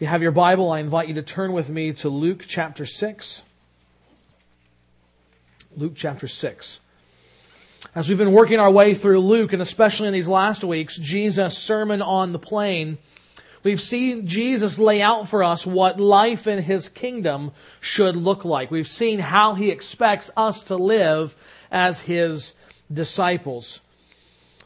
You 0.00 0.06
have 0.06 0.22
your 0.22 0.32
Bible, 0.32 0.72
I 0.72 0.80
invite 0.80 1.08
you 1.08 1.14
to 1.16 1.22
turn 1.22 1.52
with 1.52 1.68
me 1.68 1.92
to 1.92 2.08
Luke 2.08 2.46
chapter 2.48 2.86
6. 2.86 3.42
Luke 5.76 5.92
chapter 5.94 6.26
6. 6.26 6.80
As 7.94 8.08
we've 8.08 8.16
been 8.16 8.32
working 8.32 8.58
our 8.58 8.70
way 8.70 8.94
through 8.94 9.20
Luke, 9.20 9.52
and 9.52 9.60
especially 9.60 10.06
in 10.06 10.14
these 10.14 10.26
last 10.26 10.64
weeks, 10.64 10.96
Jesus' 10.96 11.58
Sermon 11.58 12.00
on 12.00 12.32
the 12.32 12.38
Plain, 12.38 12.96
we've 13.62 13.78
seen 13.78 14.26
Jesus 14.26 14.78
lay 14.78 15.02
out 15.02 15.28
for 15.28 15.42
us 15.42 15.66
what 15.66 16.00
life 16.00 16.46
in 16.46 16.62
His 16.62 16.88
kingdom 16.88 17.52
should 17.82 18.16
look 18.16 18.46
like. 18.46 18.70
We've 18.70 18.88
seen 18.88 19.18
how 19.18 19.52
He 19.52 19.70
expects 19.70 20.30
us 20.34 20.62
to 20.62 20.76
live 20.76 21.36
as 21.70 22.00
His 22.00 22.54
disciples. 22.90 23.80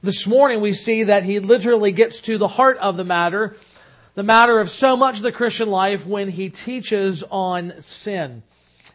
This 0.01 0.29
morning 0.29 0.61
we 0.61 0.75
see 0.75 1.03
that 1.03 1.25
He 1.25 1.41
literally 1.41 1.91
gets 1.91 2.21
to 2.21 2.39
the 2.39 2.47
heart 2.47 2.77
of 2.79 2.97
the 2.97 3.03
matter, 3.03 3.57
the 4.15 4.23
matter 4.23 4.61
of 4.61 4.71
so 4.71 4.97
much 4.97 5.17
of 5.17 5.23
the 5.23 5.33
Christian 5.33 5.71
life 5.71 6.07
when 6.07 6.29
He 6.29 6.51
teaches 6.51 7.23
on 7.23 7.81
sin. 7.81 8.43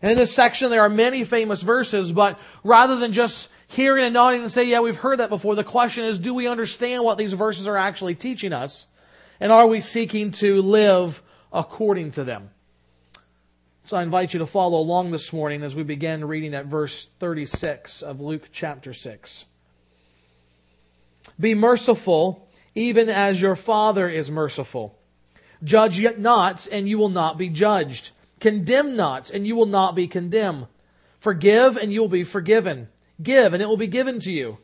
And 0.02 0.12
in 0.12 0.18
this 0.18 0.34
section 0.34 0.70
there 0.70 0.82
are 0.82 0.90
many 0.90 1.24
famous 1.24 1.62
verses, 1.62 2.12
but 2.12 2.40
rather 2.64 2.96
than 2.98 3.14
just 3.14 3.50
hearing 3.68 4.06
and 4.06 4.14
nodding 4.14 4.42
and 4.42 4.52
say, 4.52 4.64
yeah, 4.64 4.80
we've 4.80 4.96
heard 4.96 5.20
that 5.20 5.30
before, 5.30 5.56
the 5.56 5.64
question 5.64 6.06
is, 6.06 6.18
do 6.18 6.34
we 6.34 6.48
understand 6.48 7.04
what 7.04 7.18
these 7.18 7.34
verses 7.34 7.68
are 7.68 7.78
actually 7.78 8.16
teaching 8.16 8.54
us? 8.54 8.88
And 9.40 9.52
are 9.52 9.68
we 9.68 9.80
seeking 9.80 10.32
to 10.34 10.62
live 10.62 11.22
according 11.54 12.12
to 12.12 12.24
them? 12.24 12.50
So 13.86 13.98
I 13.98 14.04
invite 14.04 14.34
you 14.34 14.40
to 14.40 14.46
follow 14.46 14.80
along 14.80 15.12
this 15.12 15.34
morning 15.34 15.64
as 15.64 15.76
we 15.76 15.84
begin 15.84 16.26
reading 16.26 16.54
at 16.54 16.66
verse 16.66 17.08
36 17.20 18.02
of 18.04 18.22
Luke 18.22 18.50
chapter 18.52 18.94
6. 18.94 19.46
Be 21.40 21.56
merciful, 21.56 22.48
even 22.76 23.10
as 23.10 23.42
your 23.42 23.56
Father 23.56 24.08
is 24.08 24.30
merciful. 24.30 24.99
Judge 25.64 26.00
yet 26.00 26.20
not, 26.20 26.68
and 26.72 26.88
you 26.88 26.98
will 26.98 27.10
not 27.10 27.38
be 27.38 27.50
judged. 27.50 28.12
Condemn 28.40 28.96
not, 28.96 29.30
and 29.30 29.46
you 29.46 29.56
will 29.56 29.66
not 29.66 29.96
be 29.96 30.08
condemned. 30.08 30.68
Forgive, 31.20 31.76
and 31.76 31.92
you 31.92 32.02
will 32.02 32.10
be 32.10 32.24
forgiven. 32.24 32.88
Give, 33.22 33.54
and 33.54 33.62
it 33.62 33.68
will 33.68 33.78
be 33.78 33.88
given 33.88 34.20
to 34.22 34.32
you. 34.32 34.60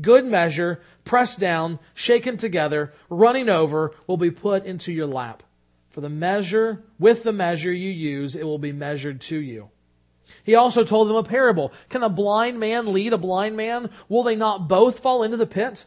Good 0.00 0.24
measure, 0.24 0.80
pressed 1.04 1.40
down, 1.40 1.78
shaken 1.94 2.36
together, 2.36 2.92
running 3.08 3.48
over, 3.48 3.92
will 4.06 4.16
be 4.16 4.30
put 4.30 4.64
into 4.64 4.92
your 4.92 5.06
lap. 5.06 5.42
For 5.90 6.00
the 6.00 6.08
measure, 6.08 6.84
with 6.98 7.22
the 7.22 7.32
measure 7.32 7.72
you 7.72 7.90
use, 7.90 8.36
it 8.36 8.44
will 8.44 8.58
be 8.58 8.72
measured 8.72 9.20
to 9.22 9.38
you. 9.38 9.70
He 10.44 10.54
also 10.54 10.84
told 10.84 11.08
them 11.08 11.16
a 11.16 11.22
parable. 11.22 11.72
Can 11.88 12.02
a 12.02 12.10
blind 12.10 12.60
man 12.60 12.92
lead 12.92 13.12
a 13.12 13.18
blind 13.18 13.56
man? 13.56 13.90
Will 14.08 14.22
they 14.22 14.36
not 14.36 14.68
both 14.68 15.00
fall 15.00 15.22
into 15.22 15.36
the 15.36 15.46
pit? 15.46 15.86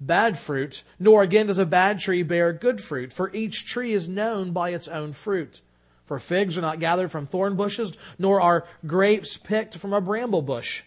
bad 0.00 0.38
fruit, 0.38 0.82
nor 0.98 1.22
again 1.22 1.46
does 1.46 1.58
a 1.58 1.66
bad 1.66 2.00
tree 2.00 2.22
bear 2.22 2.52
good 2.52 2.80
fruit, 2.80 3.12
for 3.12 3.32
each 3.34 3.66
tree 3.66 3.92
is 3.92 4.08
known 4.08 4.52
by 4.52 4.70
its 4.70 4.88
own 4.88 5.12
fruit. 5.12 5.60
For 6.04 6.18
figs 6.18 6.56
are 6.56 6.62
not 6.62 6.80
gathered 6.80 7.10
from 7.10 7.26
thorn 7.26 7.56
bushes, 7.56 7.92
nor 8.18 8.40
are 8.40 8.66
grapes 8.86 9.36
picked 9.36 9.76
from 9.76 9.92
a 9.92 10.00
bramble 10.00 10.42
bush. 10.42 10.82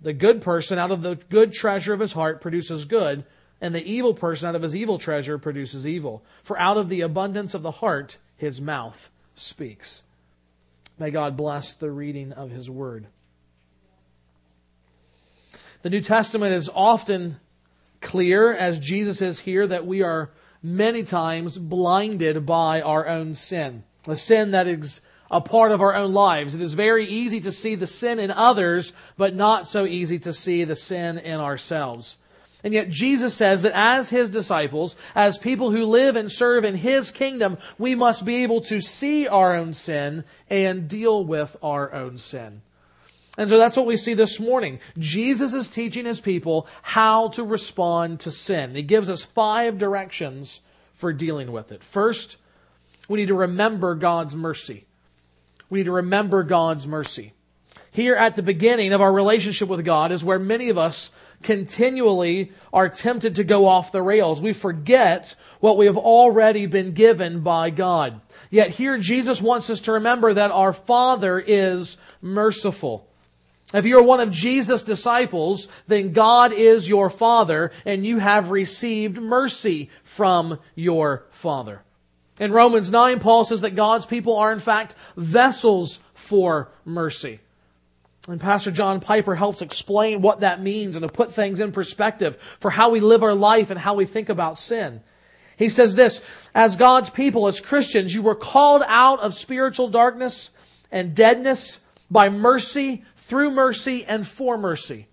The 0.00 0.12
good 0.12 0.40
person 0.40 0.78
out 0.78 0.90
of 0.90 1.02
the 1.02 1.16
good 1.16 1.52
treasure 1.52 1.92
of 1.92 2.00
his 2.00 2.12
heart 2.12 2.40
produces 2.40 2.84
good, 2.84 3.24
and 3.60 3.74
the 3.74 3.84
evil 3.84 4.14
person 4.14 4.48
out 4.48 4.54
of 4.54 4.62
his 4.62 4.76
evil 4.76 4.98
treasure 4.98 5.38
produces 5.38 5.86
evil. 5.86 6.24
For 6.44 6.58
out 6.58 6.76
of 6.76 6.88
the 6.88 7.00
abundance 7.02 7.54
of 7.54 7.62
the 7.62 7.72
heart, 7.72 8.16
his 8.36 8.60
mouth 8.60 9.10
speaks. 9.34 10.02
May 10.98 11.10
God 11.10 11.36
bless 11.36 11.74
the 11.74 11.90
reading 11.90 12.32
of 12.32 12.50
his 12.50 12.70
word. 12.70 13.06
The 15.82 15.90
New 15.90 16.00
Testament 16.00 16.54
is 16.54 16.70
often 16.72 17.38
clear, 18.00 18.52
as 18.52 18.78
Jesus 18.78 19.22
is 19.22 19.40
here, 19.40 19.66
that 19.66 19.86
we 19.86 20.02
are 20.02 20.30
many 20.62 21.02
times 21.02 21.56
blinded 21.56 22.44
by 22.44 22.80
our 22.80 23.06
own 23.06 23.34
sin 23.34 23.84
a 24.08 24.16
sin 24.16 24.52
that 24.52 24.66
is 24.66 25.00
a 25.30 25.40
part 25.40 25.72
of 25.72 25.82
our 25.82 25.94
own 25.94 26.12
lives. 26.12 26.54
It 26.54 26.62
is 26.62 26.72
very 26.72 27.04
easy 27.04 27.40
to 27.42 27.52
see 27.52 27.74
the 27.74 27.86
sin 27.86 28.18
in 28.18 28.30
others, 28.30 28.92
but 29.16 29.34
not 29.34 29.68
so 29.68 29.84
easy 29.84 30.18
to 30.20 30.32
see 30.32 30.64
the 30.64 30.76
sin 30.76 31.18
in 31.18 31.38
ourselves. 31.38 32.16
And 32.64 32.74
yet 32.74 32.90
Jesus 32.90 33.34
says 33.34 33.62
that 33.62 33.72
as 33.74 34.10
His 34.10 34.30
disciples, 34.30 34.96
as 35.14 35.38
people 35.38 35.70
who 35.70 35.84
live 35.84 36.16
and 36.16 36.32
serve 36.32 36.64
in 36.64 36.74
His 36.74 37.10
kingdom, 37.10 37.58
we 37.78 37.94
must 37.94 38.24
be 38.24 38.42
able 38.42 38.62
to 38.62 38.80
see 38.80 39.28
our 39.28 39.54
own 39.54 39.74
sin 39.74 40.24
and 40.50 40.88
deal 40.88 41.24
with 41.24 41.56
our 41.62 41.92
own 41.92 42.18
sin. 42.18 42.62
And 43.38 43.48
so 43.48 43.56
that's 43.56 43.76
what 43.76 43.86
we 43.86 43.96
see 43.96 44.14
this 44.14 44.40
morning. 44.40 44.80
Jesus 44.98 45.54
is 45.54 45.68
teaching 45.68 46.04
His 46.04 46.20
people 46.20 46.66
how 46.82 47.28
to 47.28 47.44
respond 47.44 48.18
to 48.20 48.32
sin. 48.32 48.74
He 48.74 48.82
gives 48.82 49.08
us 49.08 49.22
five 49.22 49.78
directions 49.78 50.60
for 50.94 51.12
dealing 51.12 51.52
with 51.52 51.70
it. 51.70 51.84
First, 51.84 52.36
we 53.08 53.20
need 53.20 53.28
to 53.28 53.34
remember 53.34 53.94
God's 53.94 54.34
mercy. 54.34 54.86
We 55.70 55.78
need 55.78 55.84
to 55.84 55.92
remember 55.92 56.42
God's 56.42 56.84
mercy. 56.88 57.32
Here 57.92 58.16
at 58.16 58.34
the 58.34 58.42
beginning 58.42 58.92
of 58.92 59.00
our 59.00 59.12
relationship 59.12 59.68
with 59.68 59.84
God 59.84 60.10
is 60.10 60.24
where 60.24 60.40
many 60.40 60.68
of 60.68 60.76
us 60.76 61.10
continually 61.42 62.50
are 62.72 62.88
tempted 62.88 63.36
to 63.36 63.44
go 63.44 63.68
off 63.68 63.92
the 63.92 64.02
rails. 64.02 64.42
We 64.42 64.52
forget 64.52 65.36
what 65.60 65.78
we 65.78 65.86
have 65.86 65.96
already 65.96 66.66
been 66.66 66.92
given 66.92 67.42
by 67.42 67.70
God. 67.70 68.20
Yet 68.50 68.70
here 68.70 68.98
Jesus 68.98 69.40
wants 69.40 69.70
us 69.70 69.82
to 69.82 69.92
remember 69.92 70.34
that 70.34 70.50
our 70.50 70.72
Father 70.72 71.38
is 71.38 71.96
merciful. 72.20 73.07
If 73.74 73.84
you're 73.84 74.02
one 74.02 74.20
of 74.20 74.30
Jesus' 74.30 74.82
disciples, 74.82 75.68
then 75.86 76.12
God 76.12 76.52
is 76.54 76.88
your 76.88 77.10
Father 77.10 77.70
and 77.84 78.06
you 78.06 78.18
have 78.18 78.50
received 78.50 79.20
mercy 79.20 79.90
from 80.04 80.58
your 80.74 81.24
Father. 81.30 81.82
In 82.40 82.52
Romans 82.52 82.90
9, 82.90 83.20
Paul 83.20 83.44
says 83.44 83.60
that 83.62 83.76
God's 83.76 84.06
people 84.06 84.36
are 84.36 84.52
in 84.52 84.60
fact 84.60 84.94
vessels 85.16 86.00
for 86.14 86.70
mercy. 86.84 87.40
And 88.28 88.40
Pastor 88.40 88.70
John 88.70 89.00
Piper 89.00 89.34
helps 89.34 89.62
explain 89.62 90.22
what 90.22 90.40
that 90.40 90.62
means 90.62 90.96
and 90.96 91.06
to 91.06 91.12
put 91.12 91.32
things 91.32 91.60
in 91.60 91.72
perspective 91.72 92.38
for 92.60 92.70
how 92.70 92.90
we 92.90 93.00
live 93.00 93.22
our 93.22 93.34
life 93.34 93.70
and 93.70 93.78
how 93.78 93.94
we 93.94 94.06
think 94.06 94.28
about 94.28 94.58
sin. 94.58 95.00
He 95.56 95.68
says 95.68 95.94
this, 95.94 96.22
as 96.54 96.76
God's 96.76 97.10
people, 97.10 97.48
as 97.48 97.58
Christians, 97.58 98.14
you 98.14 98.22
were 98.22 98.34
called 98.34 98.82
out 98.86 99.20
of 99.20 99.34
spiritual 99.34 99.88
darkness 99.88 100.50
and 100.92 101.14
deadness 101.14 101.80
by 102.10 102.28
mercy, 102.28 103.04
through 103.28 103.50
mercy, 103.50 104.04
and 104.04 104.26
for 104.26 104.58
mercy. 104.58 105.06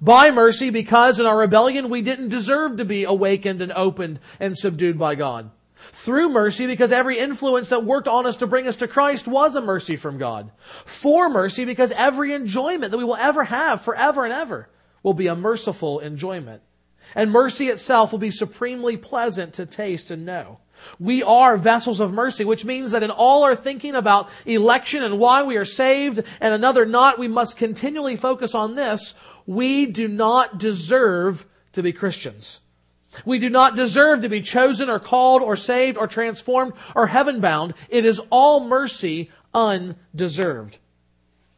By 0.00 0.30
mercy, 0.30 0.70
because 0.70 1.20
in 1.20 1.26
our 1.26 1.36
rebellion 1.36 1.90
we 1.90 2.02
didn't 2.02 2.30
deserve 2.30 2.78
to 2.78 2.84
be 2.84 3.04
awakened 3.04 3.62
and 3.62 3.72
opened 3.72 4.20
and 4.40 4.56
subdued 4.56 4.98
by 4.98 5.14
God 5.14 5.50
through 5.92 6.28
mercy 6.28 6.66
because 6.66 6.92
every 6.92 7.18
influence 7.18 7.68
that 7.68 7.84
worked 7.84 8.08
on 8.08 8.26
us 8.26 8.38
to 8.38 8.46
bring 8.46 8.66
us 8.66 8.76
to 8.76 8.88
Christ 8.88 9.26
was 9.26 9.54
a 9.54 9.60
mercy 9.60 9.96
from 9.96 10.18
God. 10.18 10.50
For 10.84 11.28
mercy 11.28 11.64
because 11.64 11.92
every 11.92 12.32
enjoyment 12.32 12.90
that 12.90 12.98
we 12.98 13.04
will 13.04 13.16
ever 13.16 13.44
have 13.44 13.82
forever 13.82 14.24
and 14.24 14.32
ever 14.32 14.68
will 15.02 15.14
be 15.14 15.26
a 15.26 15.36
merciful 15.36 16.00
enjoyment. 16.00 16.62
And 17.14 17.30
mercy 17.30 17.68
itself 17.68 18.12
will 18.12 18.18
be 18.18 18.30
supremely 18.30 18.96
pleasant 18.96 19.54
to 19.54 19.66
taste 19.66 20.10
and 20.10 20.26
know. 20.26 20.58
We 20.98 21.22
are 21.22 21.56
vessels 21.56 22.00
of 22.00 22.12
mercy, 22.12 22.44
which 22.44 22.64
means 22.64 22.90
that 22.90 23.02
in 23.02 23.10
all 23.10 23.44
our 23.44 23.54
thinking 23.54 23.94
about 23.94 24.28
election 24.46 25.02
and 25.02 25.18
why 25.18 25.42
we 25.42 25.56
are 25.56 25.64
saved 25.64 26.22
and 26.40 26.54
another 26.54 26.84
not, 26.86 27.18
we 27.18 27.28
must 27.28 27.56
continually 27.56 28.16
focus 28.16 28.54
on 28.54 28.74
this. 28.74 29.14
We 29.46 29.86
do 29.86 30.08
not 30.08 30.58
deserve 30.58 31.46
to 31.72 31.82
be 31.82 31.92
Christians. 31.92 32.60
We 33.24 33.38
do 33.38 33.48
not 33.48 33.76
deserve 33.76 34.22
to 34.22 34.28
be 34.28 34.42
chosen 34.42 34.90
or 34.90 34.98
called 34.98 35.42
or 35.42 35.56
saved 35.56 35.96
or 35.96 36.06
transformed 36.06 36.74
or 36.94 37.06
heaven 37.06 37.40
bound. 37.40 37.74
It 37.88 38.04
is 38.04 38.20
all 38.30 38.64
mercy 38.64 39.30
undeserved. 39.54 40.78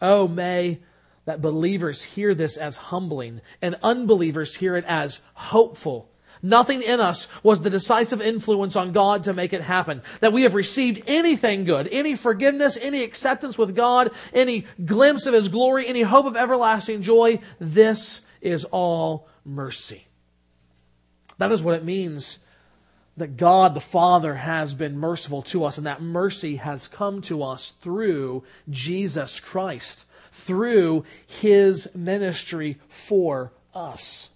Oh, 0.01 0.29
may 0.29 0.81
that 1.25 1.43
believers 1.43 2.03
hear 2.03 2.35
this 2.35 2.57
as 2.57 2.77
humbling 2.77 3.41
and 3.61 3.77
unbelievers 3.83 4.57
hear 4.57 4.77
it 4.77 4.85
as 4.87 5.21
hopeful. 5.35 6.10
Nothing 6.43 6.83
in 6.83 7.01
us 7.01 7.29
was 7.43 7.61
the 7.61 7.71
decisive 7.71 8.23
influence 8.23 8.77
on 8.77 8.93
God 8.93 9.25
to 9.25 9.33
make 9.33 9.53
it 9.53 9.61
happen. 9.61 10.03
That 10.21 10.33
we 10.33 10.43
have 10.43 10.55
received 10.55 11.03
anything 11.07 11.65
good, 11.65 11.89
any 11.89 12.17
forgiveness, 12.17 12.79
any 12.81 13.03
acceptance 13.03 13.59
with 13.59 13.77
God, 13.77 14.11
any 14.33 14.67
glimpse 14.85 15.27
of 15.27 15.35
His 15.35 15.49
glory, 15.49 15.87
any 15.87 16.03
hope 16.03 16.27
of 16.27 16.37
everlasting 16.37 17.03
joy. 17.03 17.41
This 17.59 18.23
is 18.41 18.65
all 18.65 19.29
mercy. 19.45 20.07
That 21.39 21.53
is 21.53 21.63
what 21.63 21.75
it 21.75 21.85
means 21.85 22.39
that 23.17 23.37
God 23.37 23.75
the 23.75 23.81
Father 23.81 24.35
has 24.35 24.73
been 24.73 24.97
merciful 24.97 25.43
to 25.43 25.65
us, 25.65 25.77
and 25.77 25.87
that 25.87 26.01
mercy 26.01 26.57
has 26.57 26.89
come 26.89 27.21
to 27.23 27.43
us 27.43 27.73
through 27.73 28.45
Jesus 28.71 29.41
Christ, 29.41 30.07
through 30.33 31.05
his 31.27 31.89
ministry 31.95 32.79
for 32.89 33.53
us. 33.75 34.30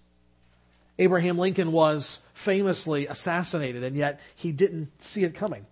Abraham 0.97 1.37
Lincoln 1.37 1.71
was 1.71 2.21
famously 2.33 3.07
assassinated, 3.07 3.83
and 3.83 3.95
yet 3.95 4.19
he 4.35 4.51
didn't 4.51 5.01
see 5.01 5.23
it 5.23 5.35
coming. 5.35 5.65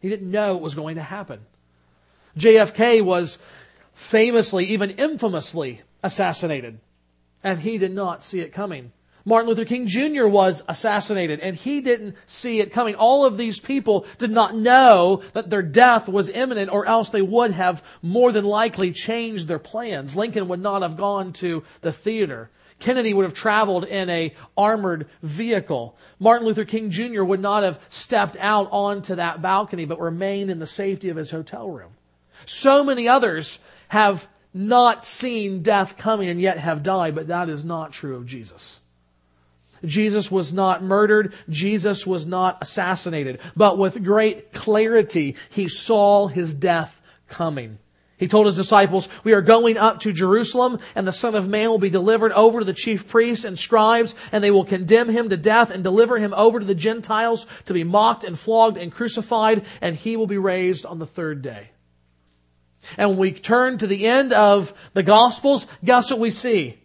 He 0.00 0.08
didn't 0.08 0.30
know 0.30 0.56
it 0.56 0.62
was 0.62 0.74
going 0.74 0.96
to 0.96 1.02
happen. 1.02 1.40
JFK 2.38 3.04
was 3.04 3.38
famously, 3.94 4.66
even 4.66 4.90
infamously 4.90 5.82
assassinated, 6.02 6.80
and 7.44 7.60
he 7.60 7.76
did 7.76 7.92
not 7.92 8.22
see 8.22 8.40
it 8.40 8.52
coming. 8.52 8.92
Martin 9.24 9.50
Luther 9.50 9.66
King 9.66 9.86
Jr. 9.86 10.26
was 10.26 10.62
assassinated 10.66 11.40
and 11.40 11.54
he 11.54 11.80
didn't 11.80 12.16
see 12.26 12.60
it 12.60 12.72
coming. 12.72 12.94
All 12.94 13.26
of 13.26 13.36
these 13.36 13.60
people 13.60 14.06
did 14.18 14.30
not 14.30 14.56
know 14.56 15.22
that 15.34 15.50
their 15.50 15.62
death 15.62 16.08
was 16.08 16.30
imminent 16.30 16.70
or 16.72 16.86
else 16.86 17.10
they 17.10 17.22
would 17.22 17.50
have 17.52 17.84
more 18.02 18.32
than 18.32 18.44
likely 18.44 18.92
changed 18.92 19.46
their 19.46 19.58
plans. 19.58 20.16
Lincoln 20.16 20.48
would 20.48 20.60
not 20.60 20.82
have 20.82 20.96
gone 20.96 21.34
to 21.34 21.62
the 21.82 21.92
theater. 21.92 22.50
Kennedy 22.80 23.14
would 23.14 23.24
have 23.24 23.34
traveled 23.34 23.84
in 23.84 24.10
a 24.10 24.34
armored 24.56 25.06
vehicle. 25.22 25.96
Martin 26.18 26.46
Luther 26.46 26.64
King 26.64 26.90
Jr. 26.90 27.22
would 27.22 27.40
not 27.40 27.62
have 27.62 27.78
stepped 27.88 28.36
out 28.38 28.68
onto 28.72 29.14
that 29.14 29.40
balcony 29.40 29.84
but 29.84 30.00
remained 30.00 30.50
in 30.50 30.58
the 30.58 30.66
safety 30.66 31.10
of 31.10 31.16
his 31.16 31.30
hotel 31.30 31.70
room. 31.70 31.92
So 32.46 32.82
many 32.82 33.06
others 33.06 33.60
have 33.88 34.26
not 34.52 35.04
seen 35.04 35.62
death 35.62 35.96
coming 35.96 36.28
and 36.28 36.40
yet 36.40 36.58
have 36.58 36.82
died, 36.82 37.14
but 37.14 37.28
that 37.28 37.48
is 37.48 37.64
not 37.64 37.92
true 37.92 38.16
of 38.16 38.26
Jesus. 38.26 38.80
Jesus 39.84 40.30
was 40.30 40.52
not 40.52 40.82
murdered. 40.82 41.34
Jesus 41.48 42.06
was 42.06 42.26
not 42.26 42.58
assassinated. 42.60 43.40
But 43.56 43.78
with 43.78 44.04
great 44.04 44.52
clarity, 44.52 45.36
he 45.50 45.68
saw 45.68 46.26
his 46.26 46.52
death 46.52 47.00
coming. 47.28 47.78
He 48.20 48.28
told 48.28 48.44
his 48.44 48.54
disciples, 48.54 49.08
we 49.24 49.32
are 49.32 49.40
going 49.40 49.78
up 49.78 50.00
to 50.00 50.12
Jerusalem 50.12 50.78
and 50.94 51.06
the 51.06 51.12
Son 51.12 51.34
of 51.34 51.48
Man 51.48 51.70
will 51.70 51.78
be 51.78 51.88
delivered 51.88 52.32
over 52.32 52.58
to 52.58 52.66
the 52.66 52.74
chief 52.74 53.08
priests 53.08 53.46
and 53.46 53.58
scribes 53.58 54.14
and 54.30 54.44
they 54.44 54.50
will 54.50 54.66
condemn 54.66 55.08
him 55.08 55.30
to 55.30 55.38
death 55.38 55.70
and 55.70 55.82
deliver 55.82 56.18
him 56.18 56.34
over 56.36 56.60
to 56.60 56.66
the 56.66 56.74
Gentiles 56.74 57.46
to 57.64 57.72
be 57.72 57.82
mocked 57.82 58.22
and 58.22 58.38
flogged 58.38 58.76
and 58.76 58.92
crucified 58.92 59.64
and 59.80 59.96
he 59.96 60.18
will 60.18 60.26
be 60.26 60.36
raised 60.36 60.84
on 60.84 60.98
the 60.98 61.06
third 61.06 61.40
day. 61.40 61.70
And 62.98 63.10
when 63.10 63.18
we 63.18 63.32
turn 63.32 63.78
to 63.78 63.86
the 63.86 64.06
end 64.06 64.34
of 64.34 64.74
the 64.92 65.02
Gospels, 65.02 65.66
guess 65.82 66.10
what 66.10 66.20
we 66.20 66.30
see? 66.30 66.79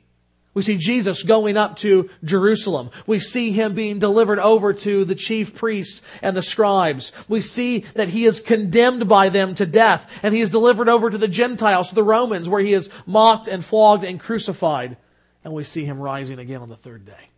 We 0.56 0.62
see 0.62 0.78
Jesus 0.78 1.22
going 1.22 1.58
up 1.58 1.76
to 1.78 2.10
Jerusalem. 2.24 2.90
We 3.06 3.20
see 3.20 3.52
him 3.52 3.76
being 3.76 4.00
delivered 4.00 4.40
over 4.40 4.74
to 4.74 5.04
the 5.04 5.14
chief 5.14 5.54
priests 5.54 6.02
and 6.22 6.36
the 6.36 6.42
scribes. 6.42 7.12
We 7.28 7.42
see 7.42 7.80
that 7.96 8.08
he 8.08 8.24
is 8.24 8.40
condemned 8.40 9.10
by 9.10 9.28
them 9.28 9.54
to 9.56 9.66
death 9.66 10.10
and 10.24 10.34
he 10.34 10.40
is 10.40 10.50
delivered 10.50 10.88
over 10.88 11.10
to 11.10 11.18
the 11.18 11.28
Gentiles, 11.28 11.90
to 11.90 11.96
the 11.96 12.04
Romans, 12.04 12.48
where 12.48 12.62
he 12.62 12.72
is 12.72 12.90
mocked 13.06 13.50
and 13.50 13.64
flogged 13.64 14.06
and 14.06 14.18
crucified. 14.18 14.96
And 15.44 15.54
we 15.54 15.66
see 15.66 15.84
him 15.84 16.00
rising 16.00 16.40
again 16.40 16.62
on 16.62 16.70
the 16.70 16.78
third 16.78 17.06
day. 17.06 17.30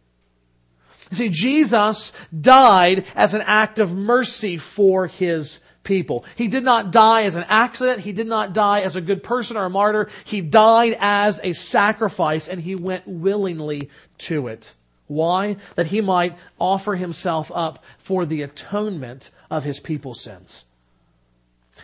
You 1.09 1.17
see, 1.17 1.29
Jesus 1.29 2.13
died 2.39 3.05
as 3.15 3.33
an 3.33 3.41
act 3.41 3.79
of 3.79 3.95
mercy 3.95 4.59
for 4.59 5.07
his 5.07 5.59
people. 5.87 6.25
He 6.35 6.49
did 6.49 6.63
not 6.65 6.91
die 6.91 7.23
as 7.23 7.35
an 7.35 7.45
accident. 7.47 8.01
He 8.01 8.11
did 8.11 8.27
not 8.27 8.53
die 8.53 8.81
as 8.81 8.95
a 8.95 9.01
good 9.01 9.23
person 9.23 9.55
or 9.57 9.65
a 9.65 9.69
martyr. 9.69 10.09
He 10.25 10.41
died 10.41 10.97
as 10.99 11.39
a 11.43 11.53
sacrifice 11.53 12.47
and 12.49 12.61
he 12.61 12.75
went 12.75 13.07
willingly 13.07 13.89
to 14.19 14.47
it. 14.47 14.75
Why? 15.07 15.55
That 15.75 15.87
he 15.87 16.01
might 16.01 16.37
offer 16.59 16.95
himself 16.95 17.49
up 17.55 17.83
for 17.97 18.25
the 18.25 18.41
atonement 18.41 19.31
of 19.49 19.63
his 19.63 19.79
people's 19.79 20.21
sins. 20.21 20.65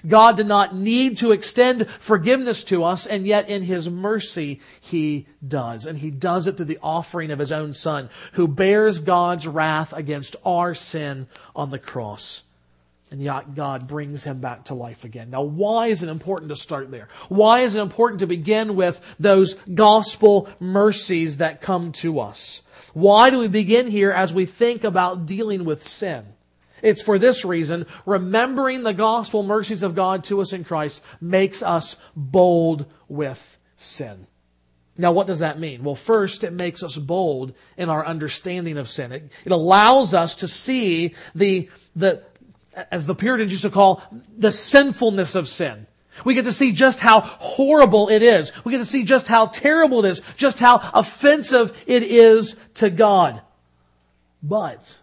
God 0.06 0.36
did 0.38 0.48
not 0.48 0.76
need 0.76 1.20
to 1.20 1.32
extend 1.32 1.88
forgiveness 2.00 2.64
to 2.66 2.84
us, 2.84 3.06
and 3.06 3.28
yet 3.28 3.48
in 3.48 3.62
His 3.62 3.88
mercy, 3.88 4.60
He 4.82 5.28
does. 5.48 5.86
And 5.86 6.00
He 6.00 6.10
does 6.10 6.48
it 6.48 6.58
through 6.58 6.66
the 6.66 6.80
offering 6.82 7.30
of 7.30 7.38
His 7.38 7.52
own 7.52 7.74
Son, 7.74 8.10
who 8.32 8.48
bears 8.48 8.98
God's 8.98 9.48
wrath 9.48 9.94
against 9.94 10.36
our 10.44 10.74
sin 10.74 11.28
on 11.56 11.70
the 11.70 11.78
cross 11.78 12.43
and 13.14 13.22
yet 13.22 13.54
God 13.54 13.88
brings 13.88 14.24
him 14.24 14.40
back 14.40 14.66
to 14.66 14.74
life 14.74 15.04
again. 15.04 15.30
Now, 15.30 15.44
why 15.44 15.90
is 15.90 16.02
it 16.02 16.10
important 16.10 16.50
to 16.50 16.56
start 16.56 16.90
there? 16.90 17.10
Why 17.30 17.60
is 17.60 17.76
it 17.76 17.80
important 17.80 18.22
to 18.22 18.28
begin 18.28 18.76
with 18.76 19.00
those 19.20 19.54
gospel 19.54 20.50
mercies 20.60 21.38
that 21.38 21.62
come 21.62 21.92
to 21.92 22.20
us? 22.20 22.64
Why 22.96 23.30
do 23.30 23.38
we 23.38 23.48
begin 23.48 23.86
here 23.86 24.10
as 24.10 24.34
we 24.34 24.48
think 24.48 24.84
about 24.84 25.28
dealing 25.28 25.64
with 25.64 25.88
sin? 25.88 26.26
It's 26.82 27.04
for 27.04 27.20
this 27.20 27.46
reason, 27.46 27.86
remembering 28.08 28.82
the 28.82 28.96
gospel 28.96 29.44
mercies 29.44 29.84
of 29.84 29.94
God 29.94 30.24
to 30.26 30.42
us 30.42 30.52
in 30.52 30.64
Christ 30.64 31.04
makes 31.22 31.62
us 31.62 31.98
bold 32.16 32.92
with 33.08 33.60
sin. 33.78 34.26
Now, 34.98 35.12
what 35.12 35.28
does 35.28 35.40
that 35.40 35.60
mean? 35.60 35.84
Well, 35.84 35.96
first, 35.96 36.44
it 36.44 36.54
makes 36.54 36.82
us 36.82 36.98
bold 36.98 37.54
in 37.78 37.90
our 37.90 38.06
understanding 38.06 38.78
of 38.78 38.90
sin. 38.90 39.12
It, 39.12 39.32
it 39.46 39.52
allows 39.52 40.14
us 40.14 40.36
to 40.38 40.48
see 40.48 41.16
the, 41.34 41.70
the, 41.96 42.24
as 42.92 43.06
the 43.06 43.16
Puritans 43.16 43.52
used 43.52 43.64
to 43.64 43.70
call, 43.70 44.04
the 44.38 44.52
sinfulness 44.52 45.36
of 45.36 45.48
sin. 45.48 45.88
We 46.26 46.36
get 46.36 46.46
to 46.46 46.52
see 46.52 46.72
just 46.72 47.00
how 47.00 47.22
horrible 47.22 48.10
it 48.10 48.22
is. 48.22 48.52
We 48.64 48.72
get 48.72 48.78
to 48.78 48.86
see 48.86 49.04
just 49.04 49.28
how 49.28 49.48
terrible 49.48 50.06
it 50.06 50.10
is, 50.10 50.22
just 50.38 50.60
how 50.60 50.90
offensive 50.94 51.84
it 51.88 52.04
is 52.04 52.56
to 52.76 52.90
God. 52.90 53.42
But 54.42 55.00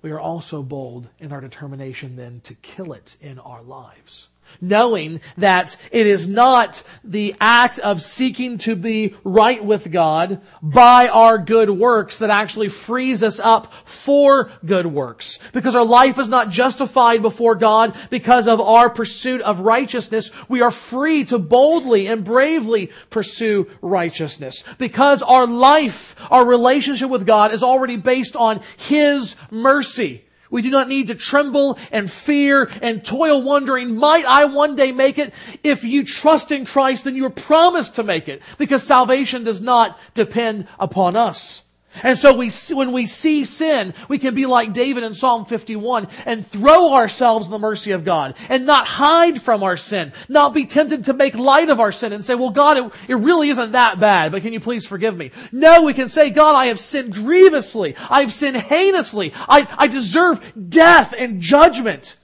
we 0.00 0.10
are 0.10 0.20
also 0.20 0.62
bold 0.62 1.08
in 1.18 1.32
our 1.32 1.40
determination 1.40 2.16
then 2.16 2.40
to 2.44 2.54
kill 2.54 2.92
it 2.92 3.16
in 3.20 3.38
our 3.38 3.62
lives 3.62 4.28
knowing 4.60 5.20
that 5.36 5.76
it 5.90 6.06
is 6.06 6.28
not 6.28 6.82
the 7.04 7.34
act 7.40 7.78
of 7.78 8.02
seeking 8.02 8.58
to 8.58 8.76
be 8.76 9.14
right 9.24 9.64
with 9.64 9.90
God 9.90 10.40
by 10.62 11.08
our 11.08 11.38
good 11.38 11.70
works 11.70 12.18
that 12.18 12.30
actually 12.30 12.68
frees 12.68 13.22
us 13.22 13.38
up 13.38 13.72
for 13.84 14.50
good 14.64 14.86
works. 14.86 15.38
Because 15.52 15.74
our 15.74 15.84
life 15.84 16.18
is 16.18 16.28
not 16.28 16.50
justified 16.50 17.22
before 17.22 17.54
God 17.54 17.96
because 18.10 18.46
of 18.46 18.60
our 18.60 18.90
pursuit 18.90 19.40
of 19.40 19.60
righteousness. 19.60 20.30
We 20.48 20.60
are 20.62 20.70
free 20.70 21.24
to 21.26 21.38
boldly 21.38 22.06
and 22.06 22.24
bravely 22.24 22.90
pursue 23.10 23.68
righteousness. 23.80 24.64
Because 24.78 25.22
our 25.22 25.46
life, 25.46 26.14
our 26.30 26.44
relationship 26.44 27.10
with 27.10 27.26
God 27.26 27.52
is 27.52 27.62
already 27.62 27.96
based 27.96 28.36
on 28.36 28.60
His 28.76 29.36
mercy. 29.50 30.24
We 30.50 30.62
do 30.62 30.70
not 30.70 30.88
need 30.88 31.08
to 31.08 31.14
tremble 31.14 31.78
and 31.92 32.10
fear 32.10 32.70
and 32.80 33.04
toil 33.04 33.42
wondering, 33.42 33.96
might 33.96 34.24
I 34.24 34.46
one 34.46 34.76
day 34.76 34.92
make 34.92 35.18
it? 35.18 35.32
If 35.62 35.84
you 35.84 36.04
trust 36.04 36.52
in 36.52 36.64
Christ, 36.64 37.04
then 37.04 37.16
you 37.16 37.26
are 37.26 37.30
promised 37.30 37.96
to 37.96 38.02
make 38.02 38.28
it 38.28 38.42
because 38.56 38.82
salvation 38.82 39.44
does 39.44 39.60
not 39.60 39.98
depend 40.14 40.66
upon 40.78 41.16
us. 41.16 41.64
And 42.02 42.18
so 42.18 42.34
we, 42.34 42.50
when 42.72 42.92
we 42.92 43.06
see 43.06 43.44
sin, 43.44 43.94
we 44.08 44.18
can 44.18 44.34
be 44.34 44.46
like 44.46 44.72
David 44.72 45.04
in 45.04 45.14
Psalm 45.14 45.44
51 45.44 46.08
and 46.26 46.46
throw 46.46 46.94
ourselves 46.94 47.46
in 47.46 47.52
the 47.52 47.58
mercy 47.58 47.92
of 47.92 48.04
God 48.04 48.36
and 48.48 48.66
not 48.66 48.86
hide 48.86 49.40
from 49.40 49.62
our 49.62 49.76
sin, 49.76 50.12
not 50.28 50.54
be 50.54 50.66
tempted 50.66 51.04
to 51.04 51.12
make 51.12 51.34
light 51.34 51.70
of 51.70 51.80
our 51.80 51.92
sin 51.92 52.12
and 52.12 52.24
say, 52.24 52.34
well, 52.34 52.50
God, 52.50 52.76
it, 52.76 52.92
it 53.08 53.14
really 53.16 53.50
isn't 53.50 53.72
that 53.72 54.00
bad, 54.00 54.32
but 54.32 54.42
can 54.42 54.52
you 54.52 54.60
please 54.60 54.86
forgive 54.86 55.16
me? 55.16 55.30
No, 55.52 55.82
we 55.82 55.94
can 55.94 56.08
say, 56.08 56.30
God, 56.30 56.54
I 56.54 56.66
have 56.66 56.78
sinned 56.78 57.14
grievously. 57.14 57.96
I've 58.10 58.32
sinned 58.32 58.56
heinously. 58.56 59.32
I, 59.48 59.66
I 59.76 59.86
deserve 59.86 60.52
death 60.68 61.14
and 61.16 61.40
judgment. 61.40 62.16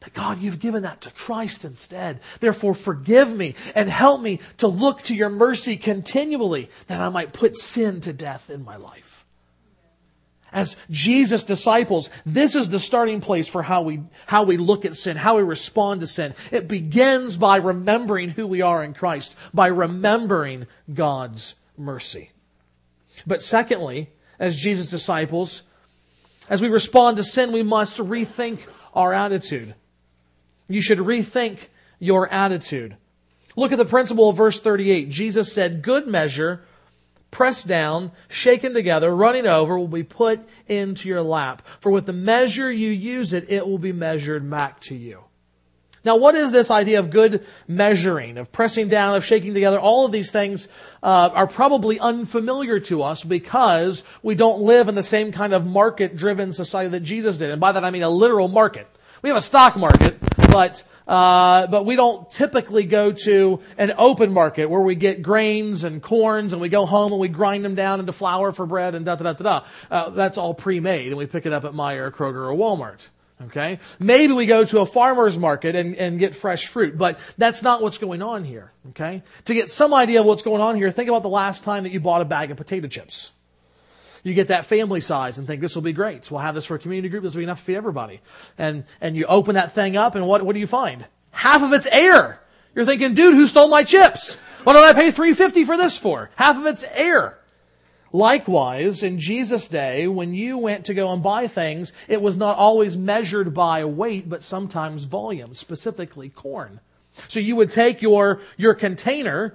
But 0.00 0.14
God, 0.14 0.40
you've 0.40 0.60
given 0.60 0.82
that 0.82 1.02
to 1.02 1.10
Christ 1.10 1.64
instead. 1.64 2.20
Therefore, 2.40 2.74
forgive 2.74 3.36
me 3.36 3.54
and 3.74 3.88
help 3.88 4.22
me 4.22 4.40
to 4.56 4.66
look 4.66 5.02
to 5.02 5.14
your 5.14 5.28
mercy 5.28 5.76
continually 5.76 6.70
that 6.86 7.00
I 7.00 7.10
might 7.10 7.34
put 7.34 7.56
sin 7.56 8.00
to 8.02 8.12
death 8.12 8.48
in 8.48 8.64
my 8.64 8.76
life. 8.76 9.26
As 10.52 10.76
Jesus' 10.90 11.44
disciples, 11.44 12.10
this 12.26 12.56
is 12.56 12.70
the 12.70 12.80
starting 12.80 13.20
place 13.20 13.46
for 13.46 13.62
how 13.62 13.82
we, 13.82 14.00
how 14.26 14.42
we 14.42 14.56
look 14.56 14.84
at 14.84 14.96
sin, 14.96 15.16
how 15.16 15.36
we 15.36 15.42
respond 15.42 16.00
to 16.00 16.08
sin. 16.08 16.34
It 16.50 16.66
begins 16.66 17.36
by 17.36 17.58
remembering 17.58 18.30
who 18.30 18.46
we 18.46 18.62
are 18.62 18.82
in 18.82 18.94
Christ, 18.94 19.36
by 19.54 19.68
remembering 19.68 20.66
God's 20.92 21.54
mercy. 21.76 22.30
But 23.26 23.42
secondly, 23.42 24.10
as 24.40 24.56
Jesus' 24.56 24.90
disciples, 24.90 25.62
as 26.48 26.60
we 26.60 26.68
respond 26.68 27.18
to 27.18 27.24
sin, 27.24 27.52
we 27.52 27.62
must 27.62 27.98
rethink 27.98 28.60
our 28.92 29.12
attitude. 29.12 29.74
You 30.70 30.80
should 30.80 30.98
rethink 30.98 31.58
your 31.98 32.32
attitude. 32.32 32.96
Look 33.56 33.72
at 33.72 33.78
the 33.78 33.84
principle 33.84 34.30
of 34.30 34.36
verse 34.36 34.60
38. 34.60 35.10
Jesus 35.10 35.52
said, 35.52 35.82
good 35.82 36.06
measure, 36.06 36.62
pressed 37.30 37.66
down, 37.66 38.12
shaken 38.28 38.72
together, 38.72 39.14
running 39.14 39.46
over, 39.46 39.76
will 39.76 39.88
be 39.88 40.04
put 40.04 40.40
into 40.68 41.08
your 41.08 41.22
lap. 41.22 41.66
For 41.80 41.90
with 41.90 42.06
the 42.06 42.12
measure 42.12 42.70
you 42.70 42.90
use 42.90 43.32
it, 43.32 43.50
it 43.50 43.66
will 43.66 43.78
be 43.78 43.92
measured 43.92 44.48
back 44.48 44.80
to 44.82 44.94
you. 44.94 45.24
Now, 46.02 46.16
what 46.16 46.34
is 46.34 46.50
this 46.50 46.70
idea 46.70 46.98
of 46.98 47.10
good 47.10 47.46
measuring, 47.68 48.38
of 48.38 48.50
pressing 48.50 48.88
down, 48.88 49.16
of 49.16 49.24
shaking 49.24 49.52
together? 49.52 49.78
All 49.78 50.06
of 50.06 50.12
these 50.12 50.30
things 50.30 50.68
uh, 51.02 51.30
are 51.34 51.46
probably 51.46 52.00
unfamiliar 52.00 52.80
to 52.80 53.02
us 53.02 53.22
because 53.22 54.02
we 54.22 54.34
don't 54.34 54.62
live 54.62 54.88
in 54.88 54.94
the 54.94 55.02
same 55.02 55.30
kind 55.30 55.52
of 55.52 55.66
market-driven 55.66 56.54
society 56.54 56.90
that 56.90 57.00
Jesus 57.00 57.36
did. 57.36 57.50
And 57.50 57.60
by 57.60 57.72
that 57.72 57.84
I 57.84 57.90
mean 57.90 58.02
a 58.02 58.08
literal 58.08 58.48
market. 58.48 58.86
We 59.22 59.28
have 59.28 59.36
a 59.36 59.42
stock 59.42 59.76
market, 59.76 60.18
but 60.50 60.82
uh, 61.10 61.66
but 61.66 61.84
we 61.84 61.96
don't 61.96 62.30
typically 62.30 62.84
go 62.84 63.10
to 63.10 63.60
an 63.76 63.92
open 63.98 64.32
market 64.32 64.70
where 64.70 64.80
we 64.80 64.94
get 64.94 65.22
grains 65.22 65.82
and 65.82 66.00
corns 66.00 66.52
and 66.52 66.62
we 66.62 66.68
go 66.68 66.86
home 66.86 67.10
and 67.10 67.20
we 67.20 67.26
grind 67.26 67.64
them 67.64 67.74
down 67.74 67.98
into 67.98 68.12
flour 68.12 68.52
for 68.52 68.64
bread 68.64 68.94
and 68.94 69.04
da 69.04 69.16
da 69.16 69.24
da 69.24 69.32
da 69.32 69.42
da. 69.42 69.66
Uh, 69.90 70.10
that's 70.10 70.38
all 70.38 70.54
pre-made 70.54 71.08
and 71.08 71.16
we 71.16 71.26
pick 71.26 71.46
it 71.46 71.52
up 71.52 71.64
at 71.64 71.72
Meijer, 71.72 72.12
Kroger, 72.12 72.48
or 72.48 72.54
Walmart. 72.54 73.08
Okay? 73.46 73.80
Maybe 73.98 74.32
we 74.34 74.46
go 74.46 74.64
to 74.64 74.80
a 74.80 74.86
farmer's 74.86 75.36
market 75.36 75.74
and, 75.74 75.96
and 75.96 76.18
get 76.18 76.36
fresh 76.36 76.66
fruit, 76.66 76.96
but 76.96 77.18
that's 77.36 77.62
not 77.62 77.82
what's 77.82 77.98
going 77.98 78.22
on 78.22 78.44
here. 78.44 78.70
Okay? 78.90 79.22
To 79.46 79.54
get 79.54 79.68
some 79.68 79.92
idea 79.92 80.20
of 80.20 80.26
what's 80.26 80.42
going 80.42 80.60
on 80.60 80.76
here, 80.76 80.92
think 80.92 81.08
about 81.08 81.22
the 81.22 81.28
last 81.28 81.64
time 81.64 81.82
that 81.82 81.92
you 81.92 81.98
bought 81.98 82.20
a 82.20 82.26
bag 82.26 82.50
of 82.52 82.56
potato 82.56 82.86
chips. 82.86 83.32
You 84.22 84.34
get 84.34 84.48
that 84.48 84.66
family 84.66 85.00
size 85.00 85.38
and 85.38 85.46
think 85.46 85.60
this 85.60 85.74
will 85.74 85.82
be 85.82 85.92
great. 85.92 86.24
So 86.24 86.34
We'll 86.34 86.42
have 86.42 86.54
this 86.54 86.66
for 86.66 86.74
a 86.74 86.78
community 86.78 87.08
group. 87.08 87.22
This 87.22 87.34
will 87.34 87.40
be 87.40 87.44
enough 87.44 87.58
to 87.58 87.64
feed 87.64 87.76
everybody. 87.76 88.20
And, 88.58 88.84
and 89.00 89.16
you 89.16 89.24
open 89.26 89.54
that 89.54 89.72
thing 89.72 89.96
up 89.96 90.14
and 90.14 90.26
what, 90.26 90.42
what 90.42 90.54
do 90.54 90.60
you 90.60 90.66
find? 90.66 91.06
Half 91.30 91.62
of 91.62 91.72
it's 91.72 91.86
air. 91.86 92.40
You're 92.74 92.84
thinking, 92.84 93.14
dude, 93.14 93.34
who 93.34 93.46
stole 93.46 93.68
my 93.68 93.82
chips? 93.82 94.36
What 94.64 94.74
did 94.74 94.84
I 94.84 94.92
pay 94.92 95.10
350 95.10 95.64
for 95.64 95.76
this 95.76 95.96
for? 95.96 96.30
Half 96.36 96.58
of 96.58 96.66
it's 96.66 96.84
air. 96.92 97.38
Likewise, 98.12 99.02
in 99.02 99.18
Jesus' 99.18 99.68
day, 99.68 100.08
when 100.08 100.34
you 100.34 100.58
went 100.58 100.86
to 100.86 100.94
go 100.94 101.12
and 101.12 101.22
buy 101.22 101.46
things, 101.46 101.92
it 102.08 102.20
was 102.20 102.36
not 102.36 102.58
always 102.58 102.96
measured 102.96 103.54
by 103.54 103.84
weight, 103.84 104.28
but 104.28 104.42
sometimes 104.42 105.04
volume, 105.04 105.54
specifically 105.54 106.28
corn. 106.28 106.80
So 107.28 107.38
you 107.38 107.56
would 107.56 107.70
take 107.70 108.02
your, 108.02 108.40
your 108.56 108.74
container 108.74 109.54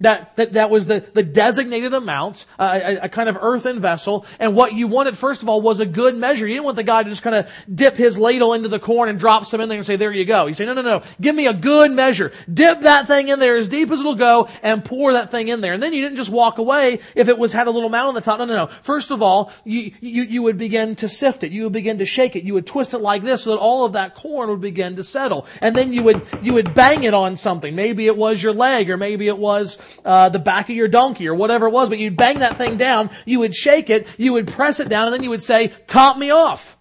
that, 0.00 0.36
that, 0.36 0.52
that 0.52 0.70
was 0.70 0.86
the, 0.86 1.00
the 1.12 1.22
designated 1.22 1.92
amount, 1.92 2.46
uh, 2.58 2.80
a, 2.82 2.96
a, 3.04 3.08
kind 3.08 3.28
of 3.28 3.36
earthen 3.40 3.80
vessel, 3.80 4.26
and 4.38 4.54
what 4.54 4.72
you 4.72 4.86
wanted, 4.86 5.16
first 5.16 5.42
of 5.42 5.48
all, 5.48 5.60
was 5.60 5.80
a 5.80 5.86
good 5.86 6.14
measure. 6.14 6.46
You 6.46 6.54
didn't 6.54 6.66
want 6.66 6.76
the 6.76 6.84
guy 6.84 7.02
to 7.02 7.10
just 7.10 7.22
kind 7.22 7.34
of 7.34 7.50
dip 7.72 7.96
his 7.96 8.18
ladle 8.18 8.54
into 8.54 8.68
the 8.68 8.78
corn 8.78 9.08
and 9.08 9.18
drop 9.18 9.46
some 9.46 9.60
in 9.60 9.68
there 9.68 9.78
and 9.78 9.86
say, 9.86 9.96
there 9.96 10.12
you 10.12 10.24
go. 10.24 10.46
You 10.46 10.54
say, 10.54 10.66
no, 10.66 10.74
no, 10.74 10.82
no, 10.82 11.02
give 11.20 11.34
me 11.34 11.46
a 11.46 11.52
good 11.52 11.90
measure. 11.90 12.32
Dip 12.52 12.80
that 12.80 13.06
thing 13.06 13.28
in 13.28 13.40
there 13.40 13.56
as 13.56 13.66
deep 13.66 13.90
as 13.90 14.00
it'll 14.00 14.14
go 14.14 14.48
and 14.62 14.84
pour 14.84 15.14
that 15.14 15.30
thing 15.30 15.48
in 15.48 15.60
there. 15.60 15.72
And 15.72 15.82
then 15.82 15.92
you 15.92 16.02
didn't 16.02 16.16
just 16.16 16.30
walk 16.30 16.58
away 16.58 17.00
if 17.16 17.28
it 17.28 17.38
was, 17.38 17.52
had 17.52 17.66
a 17.66 17.70
little 17.70 17.88
mound 17.88 18.08
on 18.08 18.14
the 18.14 18.20
top. 18.20 18.38
No, 18.38 18.44
no, 18.44 18.54
no. 18.54 18.66
First 18.82 19.10
of 19.10 19.20
all, 19.20 19.52
you, 19.64 19.92
you, 20.00 20.22
you 20.22 20.42
would 20.42 20.58
begin 20.58 20.94
to 20.96 21.08
sift 21.08 21.42
it. 21.42 21.50
You 21.50 21.64
would 21.64 21.72
begin 21.72 21.98
to 21.98 22.06
shake 22.06 22.36
it. 22.36 22.44
You 22.44 22.54
would 22.54 22.66
twist 22.66 22.94
it 22.94 22.98
like 22.98 23.22
this 23.22 23.42
so 23.42 23.50
that 23.50 23.58
all 23.58 23.84
of 23.84 23.94
that 23.94 24.14
corn 24.14 24.48
would 24.48 24.60
begin 24.60 24.96
to 24.96 25.04
settle. 25.04 25.46
And 25.60 25.74
then 25.74 25.92
you 25.92 26.04
would, 26.04 26.24
you 26.42 26.54
would 26.54 26.72
bang 26.74 27.02
it 27.02 27.14
on 27.14 27.36
something. 27.36 27.74
Maybe 27.74 28.06
it 28.06 28.16
was 28.16 28.40
your 28.40 28.52
leg 28.52 28.90
or 28.90 28.96
maybe 28.96 29.26
it 29.26 29.38
was, 29.38 29.76
uh, 30.04 30.28
the 30.28 30.38
back 30.38 30.68
of 30.68 30.76
your 30.76 30.88
donkey 30.88 31.28
or 31.28 31.34
whatever 31.34 31.66
it 31.66 31.72
was, 31.72 31.88
but 31.88 31.98
you'd 31.98 32.16
bang 32.16 32.40
that 32.40 32.56
thing 32.56 32.76
down, 32.76 33.10
you 33.24 33.38
would 33.40 33.54
shake 33.54 33.90
it, 33.90 34.06
you 34.16 34.32
would 34.32 34.48
press 34.48 34.80
it 34.80 34.88
down, 34.88 35.06
and 35.06 35.14
then 35.14 35.22
you 35.22 35.30
would 35.30 35.42
say, 35.42 35.68
top 35.86 36.16
me 36.16 36.30
off. 36.30 36.76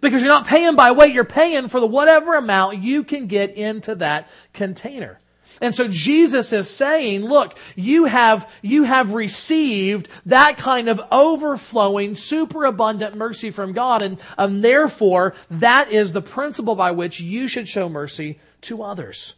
Because 0.00 0.20
you're 0.20 0.30
not 0.30 0.46
paying 0.46 0.74
by 0.74 0.92
weight, 0.92 1.14
you're 1.14 1.24
paying 1.24 1.68
for 1.68 1.80
the 1.80 1.86
whatever 1.86 2.34
amount 2.34 2.78
you 2.78 3.04
can 3.04 3.26
get 3.26 3.56
into 3.56 3.94
that 3.96 4.28
container. 4.52 5.18
And 5.60 5.74
so 5.74 5.86
Jesus 5.88 6.52
is 6.52 6.68
saying, 6.68 7.22
look, 7.22 7.56
you 7.76 8.06
have, 8.06 8.50
you 8.60 8.82
have 8.82 9.14
received 9.14 10.08
that 10.26 10.58
kind 10.58 10.88
of 10.88 11.00
overflowing, 11.12 12.16
superabundant 12.16 13.14
mercy 13.14 13.50
from 13.50 13.72
God, 13.72 14.02
and, 14.02 14.20
and 14.36 14.64
therefore, 14.64 15.34
that 15.52 15.92
is 15.92 16.12
the 16.12 16.22
principle 16.22 16.74
by 16.74 16.90
which 16.90 17.20
you 17.20 17.48
should 17.48 17.68
show 17.68 17.88
mercy 17.88 18.40
to 18.62 18.82
others. 18.82 19.34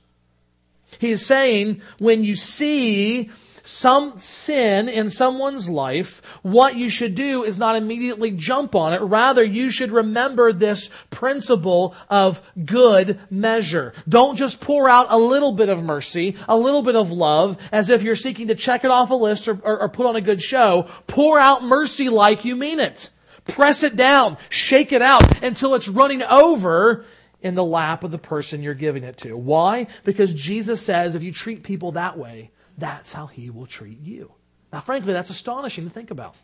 He 0.99 1.11
is 1.11 1.25
saying, 1.25 1.81
when 1.99 2.25
you 2.25 2.37
see 2.37 3.31
some 3.67 4.17
sin 4.19 4.88
in 4.88 5.11
someone's 5.11 5.69
life, 5.69 6.23
what 6.43 6.76
you 6.76 6.88
should 6.88 7.15
do 7.15 7.43
is 7.43 7.59
not 7.59 7.75
immediately 7.75 8.31
jump 8.31 8.75
on 8.76 8.93
it. 8.93 9.03
Rather, 9.03 9.43
you 9.43 9.71
should 9.71 9.91
remember 9.91 10.53
this 10.53 10.88
principle 11.11 11.95
of 12.09 12.41
good 12.65 13.19
measure. 13.29 13.93
Don't 14.09 14.37
just 14.37 14.61
pour 14.61 14.88
out 14.88 15.07
a 15.11 15.19
little 15.19 15.53
bit 15.53 15.69
of 15.69 15.83
mercy, 15.83 16.37
a 16.49 16.57
little 16.57 16.83
bit 16.83 16.95
of 16.95 17.11
love, 17.11 17.59
as 17.73 17.91
if 17.91 18.03
you're 18.03 18.17
seeking 18.17 18.49
to 18.49 18.55
check 18.55 18.85
it 18.85 18.91
off 18.91 19.11
a 19.11 19.15
list 19.15 19.49
or, 19.49 19.59
or, 19.62 19.83
or 19.83 19.88
put 19.88 20.07
on 20.07 20.17
a 20.17 20.21
good 20.21 20.41
show. 20.41 20.88
Pour 21.09 21.38
out 21.38 21.65
mercy 21.65 22.09
like 22.09 22.45
you 22.45 22.55
mean 22.55 22.79
it. 22.79 23.11
Press 23.47 23.83
it 23.83 23.97
down, 23.97 24.38
shake 24.49 24.93
it 24.93 25.03
out 25.03 25.43
until 25.43 25.75
it's 25.75 25.88
running 25.88 26.23
over 26.23 27.05
in 27.47 27.55
the 27.55 27.65
lap 27.65 28.05
of 28.05 28.11
the 28.11 28.19
person 28.19 28.62
you're 28.62 28.75
giving 28.75 29.05
it 29.05 29.17
to. 29.19 29.37
Why? 29.37 29.87
Because 30.05 30.35
Jesus 30.35 30.83
says 30.83 31.15
if 31.15 31.23
you 31.23 31.33
treat 31.33 31.62
people 31.62 31.93
that 31.93 32.19
way, 32.19 32.50
that's 32.76 33.12
how 33.12 33.26
he 33.26 33.49
will 33.49 33.67
treat 33.67 34.00
you. 34.00 34.33
Now, 34.73 34.81
frankly, 34.81 35.12
that's 35.15 35.31
astonishing 35.31 35.85
to 35.85 35.91
think 35.91 36.11
about. 36.11 36.37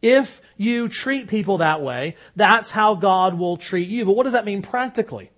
If 0.00 0.40
you 0.56 0.88
treat 0.88 1.28
people 1.28 1.58
that 1.58 1.82
way, 1.82 2.16
that's 2.34 2.70
how 2.70 2.94
God 2.94 3.38
will 3.38 3.58
treat 3.58 3.88
you. 3.88 4.06
But 4.06 4.16
what 4.16 4.22
does 4.22 4.32
that 4.32 4.46
mean 4.46 4.62
practically? 4.62 5.30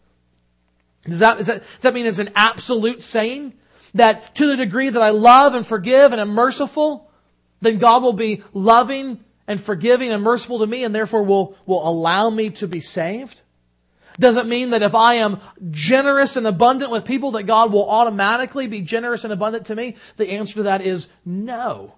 Does 1.05 1.19
that, 1.19 1.39
that, 1.39 1.47
does 1.47 1.83
that 1.83 1.95
mean 1.95 2.07
it's 2.07 2.21
an 2.21 2.31
absolute 2.37 3.03
saying? 3.03 3.55
That 3.95 4.37
to 4.37 4.47
the 4.47 4.57
degree 4.57 4.89
that 4.89 5.03
I 5.03 5.11
love 5.11 5.55
and 5.55 5.67
forgive 5.67 6.13
and 6.13 6.21
am 6.21 6.31
merciful, 6.31 7.11
then 7.61 7.79
God 7.79 8.03
will 8.03 8.13
be 8.13 8.43
loving 8.55 9.23
and 9.47 9.61
forgiving 9.61 10.13
and 10.13 10.23
merciful 10.23 10.61
to 10.61 10.67
me 10.67 10.85
and 10.85 10.95
therefore 10.95 11.25
will, 11.25 11.57
will 11.67 11.87
allow 11.87 12.31
me 12.31 12.51
to 12.51 12.69
be 12.69 12.81
saved? 12.81 13.42
Does 14.19 14.37
it 14.37 14.47
mean 14.47 14.71
that 14.71 14.83
if 14.83 14.95
I 14.95 15.15
am 15.15 15.41
generous 15.71 16.37
and 16.37 16.47
abundant 16.47 16.91
with 16.91 17.05
people 17.05 17.33
that 17.33 17.45
God 17.45 17.73
will 17.73 17.89
automatically 17.89 18.67
be 18.67 18.81
generous 18.81 19.25
and 19.25 19.33
abundant 19.33 19.67
to 19.67 19.77
me? 19.77 19.97
The 20.17 20.31
answer 20.31 20.55
to 20.55 20.63
that 20.65 20.83
is 20.83 21.09
no. 21.25 21.95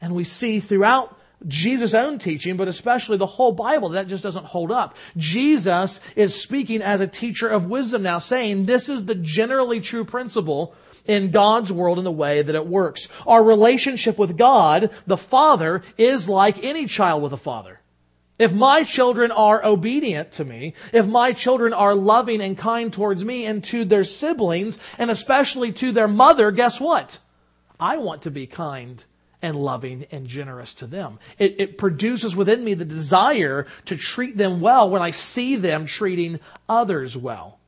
And 0.00 0.14
we 0.14 0.24
see 0.24 0.60
throughout 0.60 1.16
Jesus' 1.46 1.94
own 1.94 2.18
teaching, 2.18 2.56
but 2.56 2.68
especially 2.68 3.16
the 3.16 3.26
whole 3.26 3.52
Bible, 3.52 3.90
that 3.90 4.08
just 4.08 4.22
doesn't 4.22 4.46
hold 4.46 4.70
up. 4.70 4.96
Jesus 5.16 6.00
is 6.16 6.40
speaking 6.40 6.82
as 6.82 7.00
a 7.00 7.06
teacher 7.06 7.48
of 7.48 7.66
wisdom 7.66 8.02
now, 8.02 8.18
saying 8.18 8.66
this 8.66 8.88
is 8.88 9.04
the 9.04 9.14
generally 9.14 9.80
true 9.80 10.04
principle 10.04 10.74
in 11.04 11.30
God's 11.30 11.72
world 11.72 11.98
in 11.98 12.04
the 12.04 12.12
way 12.12 12.42
that 12.42 12.54
it 12.54 12.66
works. 12.66 13.08
Our 13.26 13.42
relationship 13.42 14.18
with 14.18 14.36
God, 14.36 14.90
the 15.06 15.16
Father, 15.16 15.82
is 15.98 16.28
like 16.28 16.62
any 16.62 16.86
child 16.86 17.22
with 17.22 17.32
a 17.32 17.36
father. 17.36 17.80
If 18.42 18.52
my 18.52 18.82
children 18.82 19.30
are 19.30 19.64
obedient 19.64 20.32
to 20.32 20.44
me, 20.44 20.74
if 20.92 21.06
my 21.06 21.32
children 21.32 21.72
are 21.72 21.94
loving 21.94 22.40
and 22.40 22.58
kind 22.58 22.92
towards 22.92 23.24
me 23.24 23.46
and 23.46 23.62
to 23.66 23.84
their 23.84 24.02
siblings, 24.02 24.80
and 24.98 25.12
especially 25.12 25.70
to 25.74 25.92
their 25.92 26.08
mother, 26.08 26.50
guess 26.50 26.80
what? 26.80 27.20
I 27.78 27.98
want 27.98 28.22
to 28.22 28.32
be 28.32 28.48
kind 28.48 29.04
and 29.42 29.54
loving 29.54 30.06
and 30.10 30.26
generous 30.26 30.74
to 30.74 30.88
them. 30.88 31.20
It, 31.38 31.60
it, 31.60 31.78
produces 31.78 32.34
within 32.34 32.64
me 32.64 32.74
the 32.74 32.84
desire 32.84 33.68
to 33.84 33.96
treat 33.96 34.36
them 34.36 34.60
well 34.60 34.90
when 34.90 35.02
I 35.02 35.12
see 35.12 35.54
them 35.54 35.86
treating 35.86 36.40
others 36.68 37.16
well. 37.16 37.60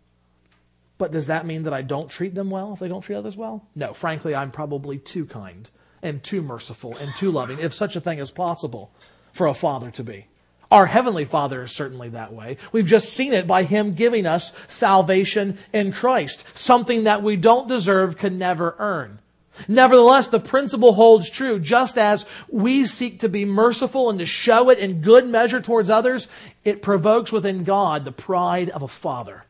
But 0.98 1.12
does 1.12 1.28
that 1.28 1.46
mean 1.46 1.62
that 1.64 1.72
I 1.72 1.82
don't 1.82 2.10
treat 2.10 2.34
them 2.34 2.50
well 2.50 2.72
if 2.72 2.80
they 2.80 2.88
don't 2.88 3.02
treat 3.02 3.14
others 3.14 3.36
well? 3.36 3.64
No, 3.76 3.92
frankly, 3.92 4.34
I'm 4.34 4.50
probably 4.50 4.98
too 4.98 5.24
kind 5.24 5.70
and 6.02 6.20
too 6.20 6.42
merciful 6.42 6.96
and 6.96 7.14
too 7.14 7.30
loving, 7.30 7.60
if 7.60 7.72
such 7.72 7.94
a 7.94 8.00
thing 8.00 8.18
is 8.18 8.32
possible 8.32 8.90
for 9.32 9.46
a 9.46 9.54
father 9.54 9.92
to 9.92 10.02
be. 10.02 10.26
Our 10.74 10.86
Heavenly 10.86 11.24
Father 11.24 11.62
is 11.62 11.70
certainly 11.70 12.08
that 12.08 12.32
way. 12.32 12.56
We've 12.72 12.84
just 12.84 13.12
seen 13.12 13.32
it 13.32 13.46
by 13.46 13.62
Him 13.62 13.94
giving 13.94 14.26
us 14.26 14.52
salvation 14.66 15.56
in 15.72 15.92
Christ. 15.92 16.42
Something 16.58 17.04
that 17.04 17.22
we 17.22 17.36
don't 17.36 17.68
deserve 17.68 18.18
can 18.18 18.38
never 18.38 18.74
earn. 18.80 19.20
Nevertheless, 19.68 20.26
the 20.26 20.40
principle 20.40 20.92
holds 20.92 21.30
true. 21.30 21.60
Just 21.60 21.96
as 21.96 22.26
we 22.48 22.86
seek 22.86 23.20
to 23.20 23.28
be 23.28 23.44
merciful 23.44 24.10
and 24.10 24.18
to 24.18 24.26
show 24.26 24.68
it 24.68 24.80
in 24.80 25.00
good 25.00 25.28
measure 25.28 25.60
towards 25.60 25.90
others, 25.90 26.26
it 26.64 26.82
provokes 26.82 27.30
within 27.30 27.62
God 27.62 28.04
the 28.04 28.10
pride 28.10 28.68
of 28.68 28.82
a 28.82 28.88
father 28.88 29.44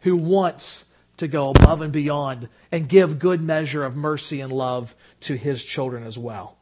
who 0.00 0.16
wants 0.16 0.86
to 1.18 1.28
go 1.28 1.50
above 1.50 1.82
and 1.82 1.92
beyond 1.92 2.48
and 2.72 2.88
give 2.88 3.20
good 3.20 3.40
measure 3.40 3.84
of 3.84 3.94
mercy 3.94 4.40
and 4.40 4.52
love 4.52 4.92
to 5.20 5.36
his 5.36 5.62
children 5.62 6.04
as 6.04 6.18
well. 6.18 6.56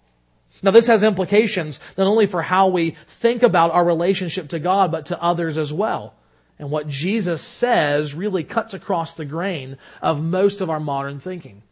Now 0.63 0.71
this 0.71 0.87
has 0.87 1.03
implications 1.03 1.81
not 1.99 2.07
only 2.07 2.27
for 2.27 2.43
how 2.43 2.69
we 2.69 2.97
think 3.21 3.43
about 3.43 3.73
our 3.73 3.85
relationship 3.85 4.49
to 4.51 4.59
God, 4.59 4.93
but 4.93 5.07
to 5.07 5.23
others 5.23 5.59
as 5.59 5.73
well. 5.73 6.15
And 6.59 6.71
what 6.71 6.87
Jesus 6.87 7.43
says 7.43 8.15
really 8.15 8.45
cuts 8.45 8.73
across 8.73 9.15
the 9.15 9.25
grain 9.25 9.79
of 10.01 10.23
most 10.23 10.61
of 10.61 10.71
our 10.71 10.79
modern 10.79 11.19
thinking. 11.19 11.63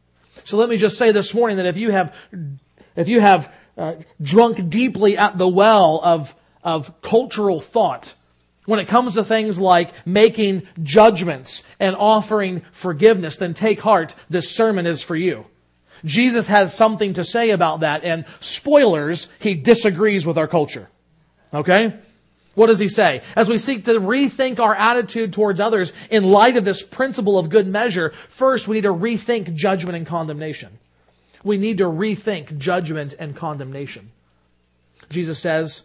So 0.44 0.56
let 0.56 0.68
me 0.68 0.76
just 0.76 0.98
say 0.98 1.12
this 1.12 1.34
morning 1.34 1.58
that 1.58 1.66
if 1.66 1.76
you 1.76 1.90
have, 1.90 2.14
if 2.96 3.08
you 3.08 3.20
have 3.20 3.52
uh, 3.76 3.94
drunk 4.20 4.68
deeply 4.68 5.16
at 5.16 5.38
the 5.38 5.48
well 5.48 6.00
of, 6.02 6.34
of 6.64 7.00
cultural 7.02 7.60
thought, 7.60 8.14
when 8.66 8.80
it 8.80 8.88
comes 8.88 9.14
to 9.14 9.24
things 9.24 9.58
like 9.58 9.92
making 10.06 10.66
judgments 10.82 11.62
and 11.78 11.96
offering 11.96 12.62
forgiveness, 12.72 13.36
then 13.36 13.54
take 13.54 13.80
heart, 13.80 14.14
this 14.28 14.50
sermon 14.50 14.86
is 14.86 15.02
for 15.02 15.16
you. 15.16 15.46
Jesus 16.04 16.46
has 16.46 16.74
something 16.74 17.14
to 17.14 17.24
say 17.24 17.50
about 17.50 17.80
that, 17.80 18.04
and 18.04 18.24
spoilers, 18.40 19.28
he 19.38 19.54
disagrees 19.54 20.26
with 20.26 20.38
our 20.38 20.48
culture. 20.48 20.88
Okay? 21.52 21.94
What 22.54 22.66
does 22.66 22.78
he 22.78 22.88
say? 22.88 23.22
As 23.36 23.48
we 23.48 23.58
seek 23.58 23.84
to 23.84 24.00
rethink 24.00 24.58
our 24.58 24.74
attitude 24.74 25.32
towards 25.32 25.60
others 25.60 25.92
in 26.10 26.24
light 26.24 26.56
of 26.56 26.64
this 26.64 26.82
principle 26.82 27.38
of 27.38 27.48
good 27.48 27.66
measure, 27.66 28.10
first 28.28 28.66
we 28.66 28.76
need 28.76 28.82
to 28.82 28.92
rethink 28.92 29.54
judgment 29.54 29.96
and 29.96 30.06
condemnation. 30.06 30.78
We 31.44 31.56
need 31.56 31.78
to 31.78 31.84
rethink 31.84 32.58
judgment 32.58 33.14
and 33.18 33.36
condemnation. 33.36 34.10
Jesus 35.10 35.38
says, 35.38 35.82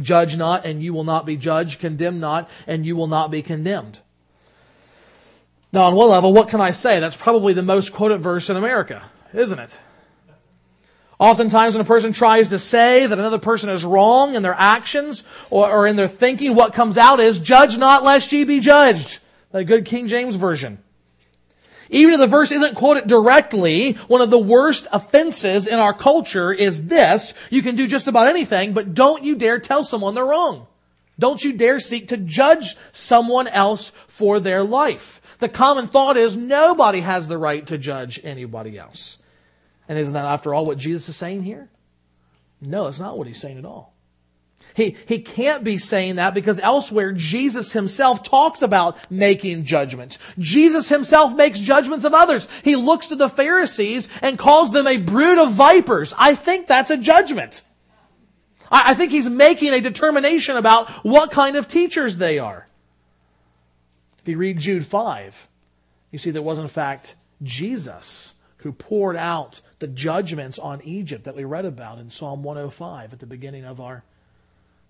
Judge 0.00 0.36
not, 0.36 0.64
and 0.64 0.82
you 0.82 0.92
will 0.92 1.04
not 1.04 1.26
be 1.26 1.36
judged. 1.36 1.80
Condemn 1.80 2.20
not, 2.20 2.48
and 2.66 2.86
you 2.86 2.96
will 2.96 3.06
not 3.06 3.30
be 3.30 3.42
condemned. 3.42 4.00
Now, 5.72 5.82
on 5.82 5.94
one 5.94 6.08
level, 6.08 6.32
what 6.32 6.48
can 6.48 6.60
I 6.60 6.70
say? 6.70 6.98
That's 7.00 7.16
probably 7.16 7.52
the 7.52 7.62
most 7.62 7.92
quoted 7.92 8.22
verse 8.22 8.48
in 8.48 8.56
America, 8.56 9.02
isn't 9.34 9.58
it? 9.58 9.78
Oftentimes 11.18 11.74
when 11.74 11.82
a 11.82 11.84
person 11.84 12.12
tries 12.12 12.48
to 12.48 12.58
say 12.58 13.06
that 13.06 13.18
another 13.18 13.40
person 13.40 13.68
is 13.70 13.84
wrong 13.84 14.34
in 14.34 14.42
their 14.42 14.54
actions 14.56 15.24
or, 15.50 15.68
or 15.68 15.86
in 15.86 15.96
their 15.96 16.08
thinking, 16.08 16.54
what 16.54 16.74
comes 16.74 16.96
out 16.96 17.18
is, 17.18 17.40
judge 17.40 17.76
not 17.76 18.04
lest 18.04 18.32
ye 18.32 18.44
be 18.44 18.60
judged. 18.60 19.18
The 19.50 19.64
good 19.64 19.84
King 19.84 20.08
James 20.08 20.36
Version. 20.36 20.78
Even 21.90 22.14
if 22.14 22.20
the 22.20 22.26
verse 22.26 22.52
isn't 22.52 22.76
quoted 22.76 23.08
directly, 23.08 23.92
one 24.08 24.20
of 24.20 24.30
the 24.30 24.38
worst 24.38 24.86
offenses 24.92 25.66
in 25.66 25.78
our 25.78 25.94
culture 25.94 26.52
is 26.52 26.86
this. 26.86 27.34
You 27.50 27.62
can 27.62 27.76
do 27.76 27.86
just 27.86 28.08
about 28.08 28.28
anything, 28.28 28.74
but 28.74 28.94
don't 28.94 29.24
you 29.24 29.36
dare 29.36 29.58
tell 29.58 29.84
someone 29.84 30.14
they're 30.14 30.24
wrong. 30.24 30.66
Don't 31.18 31.42
you 31.42 31.54
dare 31.54 31.80
seek 31.80 32.08
to 32.08 32.16
judge 32.16 32.76
someone 32.92 33.48
else 33.48 33.90
for 34.06 34.38
their 34.38 34.62
life. 34.62 35.17
The 35.38 35.48
common 35.48 35.88
thought 35.88 36.16
is 36.16 36.36
nobody 36.36 37.00
has 37.00 37.28
the 37.28 37.38
right 37.38 37.66
to 37.68 37.78
judge 37.78 38.20
anybody 38.24 38.78
else. 38.78 39.18
And 39.88 39.98
isn't 39.98 40.14
that 40.14 40.24
after 40.24 40.52
all 40.52 40.64
what 40.64 40.78
Jesus 40.78 41.08
is 41.08 41.16
saying 41.16 41.42
here? 41.42 41.68
No, 42.60 42.86
it's 42.88 43.00
not 43.00 43.16
what 43.16 43.26
he's 43.26 43.40
saying 43.40 43.58
at 43.58 43.64
all. 43.64 43.94
He, 44.74 44.96
he 45.06 45.20
can't 45.20 45.64
be 45.64 45.76
saying 45.78 46.16
that 46.16 46.34
because 46.34 46.60
elsewhere 46.60 47.12
Jesus 47.12 47.72
himself 47.72 48.22
talks 48.22 48.62
about 48.62 48.96
making 49.10 49.64
judgments. 49.64 50.18
Jesus 50.38 50.88
himself 50.88 51.34
makes 51.34 51.58
judgments 51.58 52.04
of 52.04 52.14
others. 52.14 52.46
He 52.62 52.76
looks 52.76 53.08
to 53.08 53.16
the 53.16 53.28
Pharisees 53.28 54.08
and 54.22 54.38
calls 54.38 54.70
them 54.70 54.86
a 54.86 54.96
brood 54.96 55.38
of 55.38 55.52
vipers. 55.52 56.14
I 56.16 56.36
think 56.36 56.68
that's 56.68 56.92
a 56.92 56.96
judgment. 56.96 57.62
I, 58.70 58.90
I 58.90 58.94
think 58.94 59.10
he's 59.10 59.28
making 59.28 59.72
a 59.72 59.80
determination 59.80 60.56
about 60.56 60.90
what 61.04 61.32
kind 61.32 61.56
of 61.56 61.66
teachers 61.66 62.16
they 62.16 62.38
are. 62.38 62.67
If 64.28 64.32
you 64.32 64.38
read 64.40 64.58
Jude 64.58 64.84
5, 64.84 65.48
you 66.10 66.18
see 66.18 66.32
that 66.32 66.42
was 66.42 66.58
in 66.58 66.68
fact 66.68 67.14
Jesus 67.42 68.34
who 68.58 68.72
poured 68.72 69.16
out 69.16 69.62
the 69.78 69.86
judgments 69.86 70.58
on 70.58 70.82
Egypt 70.84 71.24
that 71.24 71.34
we 71.34 71.44
read 71.44 71.64
about 71.64 71.98
in 71.98 72.10
Psalm 72.10 72.42
105 72.42 73.14
at 73.14 73.20
the 73.20 73.26
beginning 73.26 73.64
of 73.64 73.80
our 73.80 74.04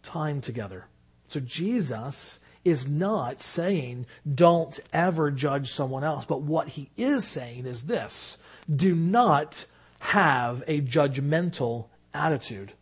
time 0.02 0.40
together. 0.40 0.86
So 1.26 1.38
Jesus 1.38 2.40
is 2.64 2.88
not 2.88 3.40
saying 3.40 4.06
don't 4.34 4.76
ever 4.92 5.30
judge 5.30 5.70
someone 5.70 6.02
else, 6.02 6.24
but 6.24 6.42
what 6.42 6.70
he 6.70 6.90
is 6.96 7.24
saying 7.24 7.64
is 7.64 7.82
this 7.82 8.38
do 8.74 8.92
not 8.92 9.66
have 10.00 10.64
a 10.66 10.80
judgmental 10.80 11.84
attitude. 12.12 12.72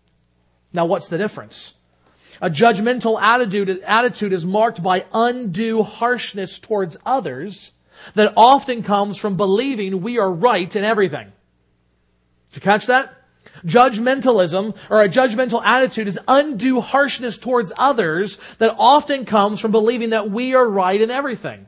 Now, 0.73 0.87
what's 0.87 1.09
the 1.09 1.19
difference? 1.19 1.75
A 2.41 2.51
judgmental 2.51 3.21
attitude, 3.21 3.81
attitude 3.85 4.33
is 4.33 4.45
marked 4.45 4.83
by 4.83 5.05
undue 5.13 5.83
harshness 5.83 6.59
towards 6.59 6.97
others 7.07 7.73
that 8.15 8.35
often 8.37 8.83
comes 8.83 9.17
from 9.17 9.37
believing 9.37 10.03
we 10.03 10.19
are 10.19 10.33
right 10.33 10.75
in 10.75 10.85
everything. 10.85 11.33
Did 12.51 12.57
you 12.57 12.61
catch 12.61 12.87
that? 12.87 13.15
Judgmentalism 13.65 14.77
or 14.91 15.03
a 15.03 15.09
judgmental 15.09 15.63
attitude 15.65 16.09
is 16.09 16.19
undue 16.29 16.81
harshness 16.81 17.39
towards 17.39 17.73
others 17.79 18.39
that 18.59 18.77
often 18.79 19.25
comes 19.25 19.61
from 19.61 19.71
believing 19.71 20.11
that 20.11 20.31
we 20.31 20.55
are 20.55 20.69
right 20.69 21.01
in 21.01 21.11
everything. 21.11 21.67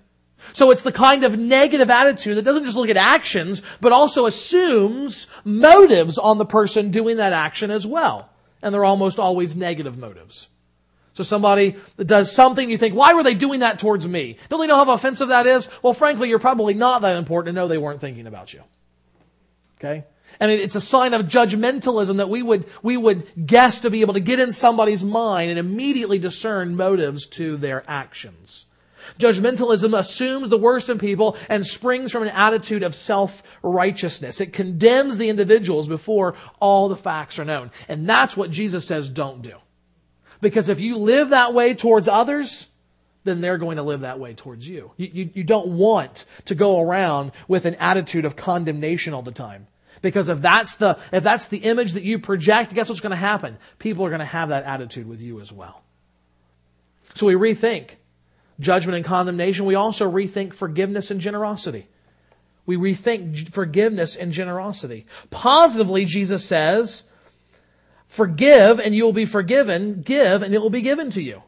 So 0.53 0.71
it's 0.71 0.83
the 0.83 0.93
kind 0.93 1.25
of 1.25 1.39
negative 1.39 1.91
attitude 1.91 2.37
that 2.37 2.45
doesn't 2.45 2.65
just 2.65 2.77
look 2.77 2.91
at 2.91 2.97
actions, 2.97 3.63
but 3.81 3.93
also 3.93 4.27
assumes 4.27 5.27
motives 5.45 6.19
on 6.19 6.39
the 6.39 6.47
person 6.47 6.91
doing 6.91 7.17
that 7.17 7.33
action 7.33 7.71
as 7.71 7.87
well. 7.87 8.29
And 8.63 8.75
they're 8.75 8.85
almost 8.85 9.19
always 9.19 9.57
negative 9.57 9.97
motives. 9.97 10.49
So 11.19 11.25
somebody 11.25 11.75
does 11.97 12.31
something, 12.31 12.71
you 12.71 12.79
think, 12.79 12.95
why 12.95 13.13
were 13.13 13.25
they 13.25 13.35
doing 13.35 13.59
that 13.59 13.81
towards 13.81 14.07
me? 14.07 14.37
Don't 14.49 14.61
they 14.61 14.69
know 14.69 14.77
how 14.77 14.89
offensive 14.89 15.31
that 15.31 15.49
is? 15.49 15.69
Well, 15.83 15.93
frankly, 15.93 16.29
you're 16.29 16.39
probably 16.39 16.75
not 16.75 17.03
that 17.03 17.17
important 17.17 17.57
to 17.57 17.61
know 17.61 17.67
they 17.67 17.77
weren't 17.77 18.01
thinking 18.01 18.29
about 18.29 18.55
you. 18.55 18.63
Okay? 19.81 20.05
And 20.39 20.53
it's 20.53 20.77
a 20.77 20.81
sign 20.81 21.15
of 21.15 21.27
judgmentalism 21.27 22.19
that 22.19 22.29
we 22.31 22.41
would, 22.41 22.67
we 22.85 22.97
would 22.97 23.27
guess 23.45 23.81
to 23.81 23.91
be 23.91 24.03
able 24.03 24.15
to 24.15 24.21
get 24.21 24.39
in 24.39 24.53
somebody's 24.53 25.03
mind 25.03 25.51
and 25.51 25.59
immediately 25.59 26.21
discern 26.21 26.77
motives 26.77 27.27
to 27.31 27.57
their 27.57 27.83
actions. 27.91 28.67
Judgmentalism 29.19 29.99
assumes 29.99 30.51
the 30.51 30.57
worst 30.57 30.89
in 30.89 31.01
people 31.01 31.37
and 31.49 31.67
springs 31.67 32.13
from 32.13 32.23
an 32.23 32.29
attitude 32.29 32.85
of 32.85 32.95
self-righteousness. 32.95 34.41
It 34.41 34.53
condemns 34.53 35.19
the 35.19 35.31
individuals 35.31 35.89
before 35.89 36.37
all 36.61 36.89
the 36.89 36.97
facts 36.97 37.41
are 37.41 37.45
known. 37.45 37.73
And 37.89 38.09
that's 38.09 38.37
what 38.37 38.53
Jesus 38.53 38.87
says 38.87 39.09
don't 39.09 39.43
do. 39.43 39.57
Because 40.41 40.69
if 40.69 40.81
you 40.81 40.97
live 40.97 41.31
that 41.31 41.55
way 41.55 41.75
towards 41.75 42.09
others, 42.09 42.69
then 43.25 43.41
they're 43.41 43.59
going 43.59 43.77
to 43.77 43.83
live 43.83 44.01
that 44.01 44.19
way 44.19 44.35
towards 44.35 44.67
you. 44.67 44.93
You, 44.97 45.11
you. 45.13 45.31
you 45.35 45.45
don't 45.45 45.77
want 45.77 46.25
to 46.47 46.55
go 46.55 46.81
around 46.81 47.33
with 47.47 47.65
an 47.65 47.75
attitude 47.77 48.25
of 48.25 48.37
condemnation 48.37 49.15
all 49.15 49.23
the 49.23 49.33
time. 49.33 49.67
Because 50.01 50.29
if 50.29 50.41
that's 50.41 50.77
the, 50.77 50.99
if 51.13 51.25
that's 51.25 51.49
the 51.49 51.59
image 51.59 51.93
that 51.93 52.05
you 52.05 52.19
project, 52.19 52.73
guess 52.75 52.89
what's 52.89 53.01
going 53.01 53.11
to 53.11 53.17
happen? 53.17 53.59
People 53.79 54.07
are 54.07 54.11
going 54.11 54.21
to 54.21 54.25
have 54.25 54.51
that 54.51 54.65
attitude 54.65 55.09
with 55.09 55.21
you 55.21 55.41
as 55.41 55.53
well. 55.53 55.83
So 57.15 57.27
we 57.27 57.35
rethink 57.35 57.91
judgment 58.61 58.97
and 58.97 59.05
condemnation. 59.05 59.67
We 59.67 59.75
also 59.75 60.11
rethink 60.11 60.55
forgiveness 60.55 61.11
and 61.11 61.21
generosity. 61.21 61.89
We 62.65 62.77
rethink 62.77 63.51
forgiveness 63.51 64.15
and 64.15 64.31
generosity. 64.33 65.07
Positively, 65.31 66.05
Jesus 66.05 66.45
says, 66.45 67.03
forgive 68.09 68.81
and 68.81 68.95
you 68.95 69.05
will 69.05 69.13
be 69.13 69.25
forgiven. 69.25 70.03
Give 70.03 70.43
and 70.43 70.55
it 70.55 70.61
will 70.61 70.71
be 70.71 70.83
given 70.83 71.11
to 71.11 71.23
you. 71.23 71.43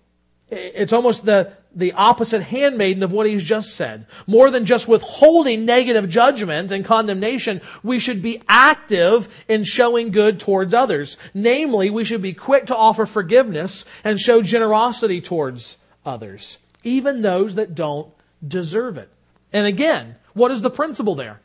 It's 0.51 0.93
almost 0.93 1.25
the, 1.25 1.53
the 1.75 1.93
opposite 1.93 2.43
handmaiden 2.43 3.03
of 3.03 3.13
what 3.13 3.27
he's 3.27 3.45
just 3.45 3.77
said. 3.77 4.07
More 4.27 4.51
than 4.51 4.67
just 4.67 4.89
withholding 4.89 5.65
negative 5.65 6.09
judgment 6.09 6.73
and 6.73 6.85
condemnation, 6.85 7.61
we 7.83 8.01
should 8.01 8.21
be 8.21 8.43
active 8.49 9.29
in 9.49 9.65
showing 9.65 10.11
good 10.11 10.41
towards 10.41 10.75
others. 10.75 11.17
Namely, 11.35 11.91
we 11.91 12.05
should 12.05 12.23
be 12.23 12.35
quick 12.35 12.67
to 12.67 12.77
offer 12.77 13.07
forgiveness 13.07 13.85
and 14.03 14.19
show 14.19 14.43
generosity 14.43 15.21
towards 15.21 15.77
others, 16.05 16.59
even 16.83 17.23
those 17.23 17.55
that 17.55 17.75
don't 17.75 18.13
deserve 18.47 18.99
it. 18.99 19.09
And 19.53 19.67
again, 19.67 20.17
what 20.35 20.51
is 20.51 20.63
the 20.63 20.71
principle 20.71 21.15
there? 21.15 21.41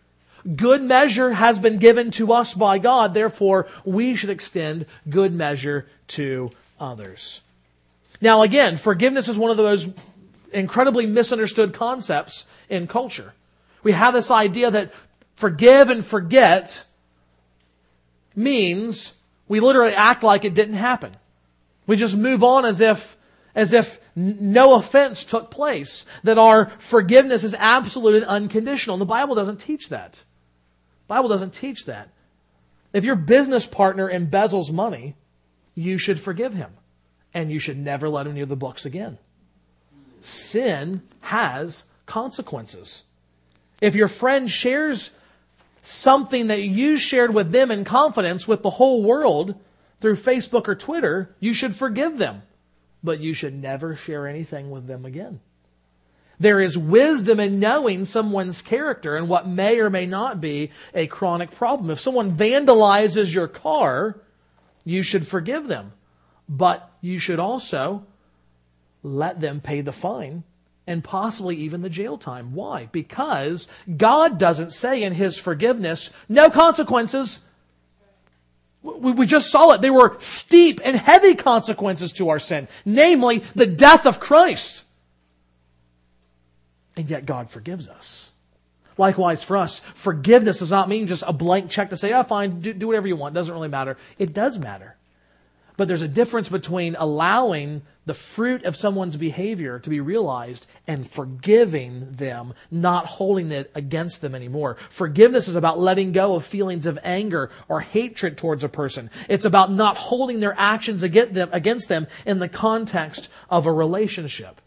Good 0.53 0.83
measure 0.83 1.31
has 1.31 1.57
been 1.57 1.77
given 1.77 2.11
to 2.11 2.33
us 2.33 2.53
by 2.53 2.77
God, 2.77 3.13
therefore 3.13 3.67
we 3.83 4.15
should 4.15 4.29
extend 4.29 4.85
good 5.09 5.33
measure 5.33 5.87
to 6.09 6.51
others. 6.79 7.41
Now 8.21 8.43
again, 8.43 8.77
forgiveness 8.77 9.27
is 9.27 9.37
one 9.37 9.49
of 9.49 9.57
those 9.57 9.89
incredibly 10.53 11.07
misunderstood 11.07 11.73
concepts 11.73 12.45
in 12.69 12.87
culture. 12.87 13.33
We 13.81 13.93
have 13.93 14.13
this 14.13 14.29
idea 14.29 14.71
that 14.71 14.91
forgive 15.35 15.89
and 15.89 16.05
forget 16.05 16.85
means 18.35 19.13
we 19.47 19.59
literally 19.59 19.93
act 19.93 20.23
like 20.23 20.45
it 20.45 20.53
didn't 20.53 20.75
happen. 20.75 21.11
We 21.87 21.95
just 21.95 22.15
move 22.15 22.43
on 22.43 22.65
as 22.65 22.81
if, 22.81 23.15
as 23.53 23.73
if 23.73 23.99
no 24.15 24.75
offense 24.75 25.23
took 25.23 25.51
place. 25.51 26.05
That 26.23 26.37
our 26.37 26.71
forgiveness 26.77 27.43
is 27.43 27.53
absolute 27.53 28.15
and 28.15 28.25
unconditional. 28.25 28.97
The 28.97 29.05
Bible 29.05 29.35
doesn't 29.35 29.59
teach 29.59 29.89
that. 29.89 30.23
Bible 31.07 31.29
doesn't 31.29 31.53
teach 31.53 31.85
that. 31.85 32.09
If 32.93 33.03
your 33.03 33.15
business 33.15 33.65
partner 33.65 34.09
embezzles 34.09 34.71
money, 34.71 35.15
you 35.75 35.97
should 35.97 36.19
forgive 36.19 36.53
him 36.53 36.71
and 37.33 37.51
you 37.51 37.59
should 37.59 37.77
never 37.77 38.07
let 38.07 38.25
him 38.25 38.33
near 38.33 38.45
the 38.45 38.55
books 38.55 38.85
again. 38.85 39.17
Sin 40.21 41.01
has 41.21 41.83
consequences. 42.05 43.03
If 43.81 43.95
your 43.95 44.07
friend 44.07 44.49
shares 44.49 45.11
something 45.83 46.47
that 46.47 46.61
you 46.61 46.97
shared 46.97 47.33
with 47.33 47.51
them 47.51 47.69
in 47.69 47.83
confidence 47.83 48.47
with 48.47 48.63
the 48.63 48.69
whole 48.71 49.03
world 49.03 49.55
through 49.99 50.15
Facebook 50.15 50.67
or 50.67 50.75
Twitter, 50.75 51.35
you 51.39 51.53
should 51.53 51.75
forgive 51.75 52.17
them. 52.17 52.41
But 53.03 53.19
you 53.19 53.33
should 53.33 53.53
never 53.53 53.95
share 53.95 54.27
anything 54.27 54.71
with 54.71 54.87
them 54.87 55.05
again. 55.05 55.41
There 56.39 56.59
is 56.59 56.77
wisdom 56.77 57.39
in 57.39 57.59
knowing 57.59 58.05
someone's 58.05 58.61
character 58.61 59.15
and 59.15 59.29
what 59.29 59.47
may 59.47 59.79
or 59.79 59.89
may 59.89 60.05
not 60.05 60.41
be 60.41 60.71
a 60.93 61.07
chronic 61.07 61.51
problem. 61.51 61.89
If 61.89 61.99
someone 61.99 62.35
vandalizes 62.35 63.33
your 63.33 63.47
car, 63.47 64.17
you 64.83 65.01
should 65.01 65.27
forgive 65.27 65.67
them. 65.67 65.93
But 66.47 66.89
you 67.01 67.19
should 67.19 67.39
also 67.39 68.05
let 69.03 69.39
them 69.39 69.61
pay 69.61 69.81
the 69.81 69.91
fine 69.91 70.43
and 70.87 71.03
possibly 71.03 71.55
even 71.57 71.81
the 71.81 71.89
jail 71.89 72.17
time. 72.17 72.53
Why? 72.53 72.89
Because 72.91 73.67
God 73.97 74.37
doesn't 74.37 74.73
say 74.73 75.03
in 75.03 75.13
His 75.13 75.37
forgiveness, 75.37 76.11
no 76.29 76.49
consequences. 76.49 77.39
We, 78.83 79.25
just 79.25 79.49
saw 79.49 79.71
it. 79.71 79.81
There 79.81 79.93
were 79.93 80.15
steep 80.19 80.79
and 80.83 80.95
heavy 80.95 81.33
consequences 81.33 82.13
to 82.13 82.29
our 82.29 82.37
sin, 82.37 82.67
namely 82.85 83.43
the 83.55 83.65
death 83.65 84.05
of 84.05 84.19
Christ. 84.19 84.84
And 86.97 87.09
yet 87.09 87.25
God 87.25 87.49
forgives 87.49 87.87
us. 87.87 88.29
Likewise 88.97 89.43
for 89.43 89.57
us, 89.57 89.79
forgiveness 89.93 90.59
does 90.59 90.71
not 90.71 90.87
mean 90.87 91.07
just 91.07 91.23
a 91.27 91.33
blank 91.33 91.69
check 91.69 91.89
to 91.89 91.97
say, 91.97 92.13
oh, 92.13 92.23
fine, 92.23 92.61
do, 92.61 92.73
do 92.73 92.87
whatever 92.87 93.07
you 93.07 93.15
want. 93.15 93.35
It 93.35 93.39
doesn't 93.39 93.53
really 93.53 93.67
matter. 93.67 93.97
It 94.17 94.33
does 94.33 94.57
matter. 94.57 94.95
But 95.77 95.89
there's 95.89 96.01
a 96.01 96.07
difference 96.07 96.47
between 96.47 96.95
allowing 96.97 97.81
the 98.05 98.13
fruit 98.13 98.63
of 98.63 98.75
someone's 98.75 99.17
behavior 99.17 99.79
to 99.79 99.89
be 99.89 99.99
realized 99.99 100.67
and 100.87 101.09
forgiving 101.09 102.13
them, 102.13 102.53
not 102.71 103.05
holding 103.05 103.51
it 103.51 103.71
against 103.75 104.21
them 104.21 104.35
anymore. 104.35 104.77
Forgiveness 104.89 105.47
is 105.47 105.55
about 105.55 105.79
letting 105.79 106.13
go 106.13 106.35
of 106.35 106.45
feelings 106.45 106.85
of 106.85 106.99
anger 107.03 107.49
or 107.67 107.81
hatred 107.81 108.37
towards 108.37 108.63
a 108.63 108.69
person. 108.69 109.09
It's 109.27 109.43
about 109.43 109.71
not 109.71 109.97
holding 109.97 110.39
their 110.39 110.55
actions 110.57 111.03
against 111.03 111.33
them, 111.33 111.49
against 111.51 111.89
them 111.89 112.07
in 112.25 112.39
the 112.39 112.47
context 112.47 113.27
of 113.49 113.65
a 113.65 113.71
relationship. 113.71 114.61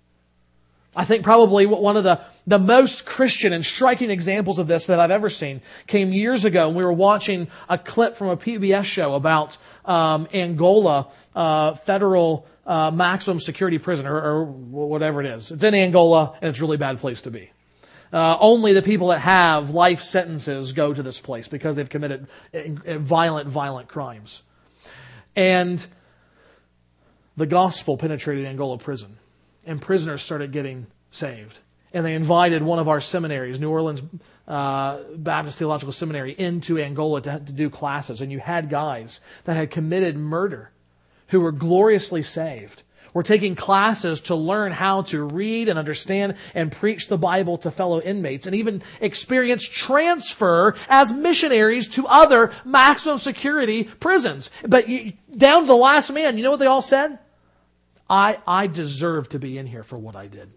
I 0.99 1.05
think 1.05 1.23
probably 1.23 1.65
one 1.65 1.97
of 1.97 2.03
the, 2.03 2.21
the 2.45 2.59
most 2.59 3.07
Christian 3.07 3.53
and 3.53 3.65
striking 3.65 4.11
examples 4.11 4.59
of 4.59 4.67
this 4.67 4.87
that 4.87 4.99
I've 4.99 5.13
ever 5.13 5.31
seen 5.31 5.61
came 5.87 6.13
years 6.13 6.45
ago 6.45 6.67
and 6.67 6.77
we 6.77 6.85
were 6.85 6.93
watching 6.93 7.47
a 7.69 7.79
clip 7.79 8.17
from 8.17 8.31
a 8.31 8.37
PBS 8.37 8.83
show 8.83 9.15
about 9.15 9.57
um, 9.85 10.27
Angola 10.35 11.07
uh, 11.37 11.77
federal 11.77 12.49
uh, 12.67 12.91
maximum 12.91 13.39
security 13.39 13.79
prison 13.79 14.09
or, 14.09 14.17
or, 14.17 14.45
whatever 14.45 15.21
it 15.21 15.27
is. 15.27 15.53
It's 15.53 15.63
in 15.63 15.73
Angola 15.73 16.37
and 16.43 16.51
it's 16.51 16.59
a 16.59 16.63
really 16.63 16.79
bad 16.79 16.99
place 16.99 17.23
to 17.23 17.31
be. 17.31 17.53
Uh, 18.13 18.37
only 18.41 18.73
the 18.73 18.83
people 18.83 19.09
that 19.09 19.21
have 19.21 19.71
life 19.71 20.03
sentences 20.03 20.73
go 20.73 20.93
to 20.93 21.03
this 21.05 21.21
place 21.21 21.47
because 21.47 21.77
they've 21.77 21.89
committed 21.89 22.27
violent, 22.53 23.49
violent 23.49 23.87
crimes. 23.87 24.43
And 25.37 25.87
the 27.37 27.47
gospel 27.47 27.97
penetrated 27.97 28.47
Angola 28.47 28.79
prison 28.79 29.17
and 29.69 29.81
prisoners 29.81 30.23
started 30.23 30.51
getting 30.51 30.87
saved. 31.11 31.61
And 31.93 32.05
they 32.05 32.15
invited 32.15 32.63
one 32.63 32.79
of 32.79 32.89
our 32.89 33.01
seminaries, 33.01 33.61
New 33.61 33.71
Orleans 33.71 34.03
uh, 34.47 34.99
Baptist 35.15 35.59
Theological 35.59 35.93
Seminary, 35.93 36.33
into 36.33 36.79
Angola 36.79 37.21
to, 37.23 37.39
to 37.39 37.53
do 37.53 37.71
classes. 37.71 38.21
And 38.21 38.33
you 38.33 38.39
had 38.41 38.69
guys 38.69 39.21
that 39.45 39.55
had 39.55 39.71
committed 39.71 40.17
murder 40.17 40.71
who 41.29 41.41
were 41.41 41.53
gloriously 41.53 42.23
saved. 42.23 42.83
We're 43.15 43.23
taking 43.23 43.55
classes 43.55 44.23
to 44.23 44.35
learn 44.35 44.73
how 44.73 45.03
to 45.03 45.25
read 45.25 45.69
and 45.69 45.79
understand 45.79 46.37
and 46.55 46.71
preach 46.71 47.09
the 47.09 47.19
Bible 47.19 47.59
to 47.59 47.71
fellow 47.71 48.01
inmates 48.01 48.47
and 48.47 48.55
even 48.55 48.83
experience 49.01 49.65
transfer 49.65 50.75
as 50.89 51.13
missionaries 51.13 51.89
to 51.91 52.07
other 52.07 52.53
maximum 52.65 53.19
security 53.19 53.85
prisons. 53.85 54.51
But 54.67 54.89
you, 54.89 55.15
down 55.35 55.63
to 55.63 55.67
the 55.67 55.77
last 55.77 56.13
man, 56.13 56.37
you 56.37 56.43
know 56.43 56.51
what 56.51 56.61
they 56.61 56.67
all 56.67 56.83
said? 56.83 57.19
I, 58.09 58.39
I 58.47 58.67
deserve 58.67 59.29
to 59.31 59.39
be 59.39 59.59
in 59.59 59.67
here 59.67 59.83
for 59.83 59.99
what 59.99 60.17
I 60.17 60.27
did. 60.27 60.51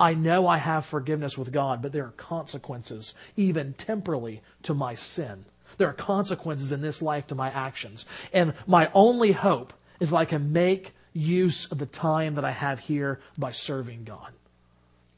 I 0.00 0.14
know 0.14 0.46
I 0.48 0.56
have 0.56 0.84
forgiveness 0.84 1.38
with 1.38 1.52
God, 1.52 1.80
but 1.80 1.92
there 1.92 2.06
are 2.06 2.12
consequences, 2.12 3.14
even 3.36 3.74
temporally, 3.74 4.42
to 4.64 4.74
my 4.74 4.94
sin. 4.94 5.44
There 5.78 5.88
are 5.88 5.92
consequences 5.92 6.72
in 6.72 6.82
this 6.82 7.00
life 7.02 7.28
to 7.28 7.34
my 7.34 7.50
actions. 7.50 8.04
And 8.32 8.54
my 8.66 8.90
only 8.94 9.32
hope 9.32 9.72
is 10.00 10.10
that 10.10 10.16
I 10.16 10.24
can 10.24 10.52
make 10.52 10.92
use 11.12 11.70
of 11.70 11.78
the 11.78 11.86
time 11.86 12.34
that 12.34 12.44
I 12.44 12.50
have 12.50 12.80
here 12.80 13.20
by 13.38 13.52
serving 13.52 14.04
God. 14.04 14.32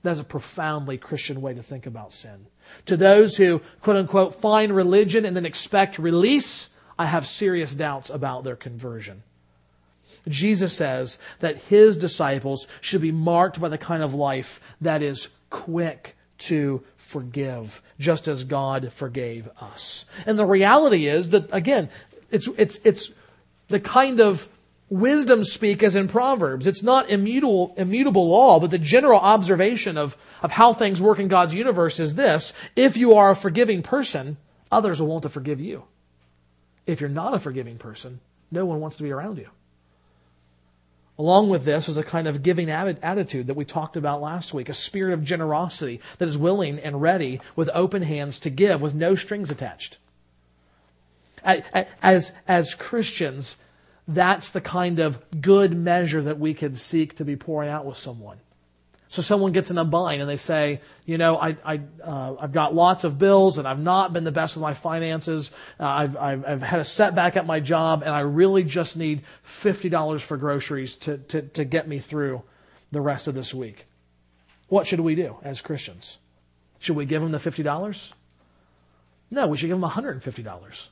That's 0.03 0.20
a 0.20 0.24
profoundly 0.24 0.98
Christian 0.98 1.40
way 1.40 1.55
to 1.55 1.62
think 1.62 1.87
about 1.87 2.12
sin. 2.12 2.46
To 2.87 2.96
those 2.96 3.37
who, 3.37 3.62
quote 3.81 3.96
unquote, 3.96 4.40
find 4.40 4.74
religion 4.74 5.24
and 5.24 5.35
then 5.35 5.46
expect 5.46 5.98
release, 5.98 6.74
I 6.98 7.07
have 7.07 7.27
serious 7.27 7.74
doubts 7.74 8.11
about 8.11 8.44
their 8.44 8.57
conversion. 8.57 9.22
Jesus 10.28 10.72
says 10.72 11.18
that 11.40 11.58
his 11.58 11.96
disciples 11.96 12.66
should 12.80 13.02
be 13.02 13.12
marked 13.12 13.60
by 13.60 13.68
the 13.68 13.78
kind 13.78 14.02
of 14.02 14.14
life 14.14 14.60
that 14.80 15.02
is 15.02 15.28
quick 15.50 16.16
to 16.38 16.82
forgive, 16.96 17.82
just 17.98 18.26
as 18.28 18.44
God 18.44 18.92
forgave 18.92 19.48
us. 19.60 20.06
And 20.26 20.38
the 20.38 20.46
reality 20.46 21.06
is 21.06 21.30
that, 21.30 21.48
again, 21.52 21.90
it's, 22.30 22.48
it's, 22.58 22.78
it's 22.84 23.12
the 23.68 23.80
kind 23.80 24.20
of 24.20 24.48
wisdom 24.88 25.44
speak 25.44 25.82
as 25.82 25.96
in 25.96 26.08
Proverbs. 26.08 26.66
It's 26.66 26.82
not 26.82 27.10
immutable, 27.10 27.74
immutable 27.76 28.28
law, 28.28 28.60
but 28.60 28.70
the 28.70 28.78
general 28.78 29.20
observation 29.20 29.96
of, 29.96 30.16
of 30.42 30.50
how 30.50 30.72
things 30.72 31.00
work 31.00 31.18
in 31.18 31.28
God's 31.28 31.54
universe 31.54 32.00
is 32.00 32.14
this. 32.14 32.52
If 32.76 32.96
you 32.96 33.14
are 33.14 33.30
a 33.30 33.37
forgiving 33.37 33.82
person, 33.82 34.37
others 34.72 35.00
will 35.00 35.08
want 35.08 35.22
to 35.22 35.28
forgive 35.28 35.60
you. 35.60 35.84
If 36.87 37.00
you're 37.00 37.10
not 37.10 37.34
a 37.34 37.38
forgiving 37.38 37.78
person, 37.78 38.20
no 38.50 38.66
one 38.66 38.80
wants 38.80 38.96
to 38.98 39.02
be 39.02 39.10
around 39.10 39.38
you. 39.38 39.48
Along 41.16 41.48
with 41.48 41.64
this 41.64 41.88
is 41.88 41.96
a 41.96 42.03
kind 42.03 42.27
of 42.27 42.42
giving 42.42 42.68
attitude 42.68 43.46
that 43.46 43.55
we 43.55 43.64
talked 43.64 43.96
about 43.96 44.20
last 44.20 44.53
week, 44.53 44.68
a 44.68 44.74
spirit 44.74 45.14
of 45.14 45.22
generosity 45.22 46.00
that 46.18 46.29
is 46.29 46.37
willing 46.37 46.81
and 46.81 47.00
ready 47.00 47.40
with 47.55 47.70
open 47.72 48.03
hands 48.03 48.40
to 48.40 48.50
give 48.50 48.83
with 48.83 48.94
no 48.94 49.14
strings 49.14 49.50
attached. 49.50 49.98
As, 51.44 52.33
as 52.48 52.74
Christians, 52.74 53.57
that's 54.09 54.50
the 54.50 54.61
kind 54.61 54.98
of 54.98 55.22
good 55.40 55.77
measure 55.77 56.22
that 56.22 56.40
we 56.40 56.53
can 56.53 56.74
seek 56.74 57.16
to 57.16 57.24
be 57.24 57.37
pouring 57.37 57.68
out 57.68 57.87
with 57.87 57.96
someone. 57.96 58.38
So 59.14 59.22
someone 59.22 59.53
gets 59.53 59.70
in 59.70 59.79
a 59.79 59.85
bind 59.85 60.20
and 60.20 60.29
they 60.29 60.37
say, 60.37 60.81
you 61.07 61.18
know, 61.18 61.37
I, 61.37 61.57
I, 61.64 61.81
uh, 62.03 62.35
I've 62.40 62.50
got 62.50 62.74
lots 62.74 63.05
of 63.05 63.16
bills 63.16 63.59
and 63.59 63.68
I've 63.68 63.79
not 63.79 64.12
been 64.12 64.24
the 64.24 64.33
best 64.33 64.57
with 64.57 64.62
my 64.62 64.74
finances. 64.74 65.53
Uh, 65.79 65.85
I've, 65.87 66.16
I've, 66.16 66.44
I've 66.44 66.62
had 66.62 66.81
a 66.81 66.85
setback 66.85 67.37
at 67.37 67.46
my 67.46 67.61
job 67.61 68.03
and 68.03 68.12
I 68.12 68.22
really 68.22 68.64
just 68.64 68.96
need 68.96 69.22
$50 69.46 70.20
for 70.20 70.37
groceries 70.37 70.96
to, 70.96 71.18
to, 71.18 71.42
to 71.42 71.64
get 71.64 71.87
me 71.87 72.00
through 72.00 72.42
the 72.90 73.00
rest 73.00 73.29
of 73.29 73.37
this 73.37 73.55
week. 73.55 73.87
What 74.66 74.88
should 74.88 74.98
we 74.98 75.14
do 75.14 75.37
as 75.44 75.61
Christians? 75.61 76.18
Should 76.81 76.96
we 76.96 77.07
give 77.07 77.22
them 77.22 77.31
the 77.31 77.38
$50? 77.38 78.12
No, 79.31 79.46
we 79.46 79.57
should 79.57 79.68
give 79.68 79.81
them 79.81 79.88
$150. 79.88 80.88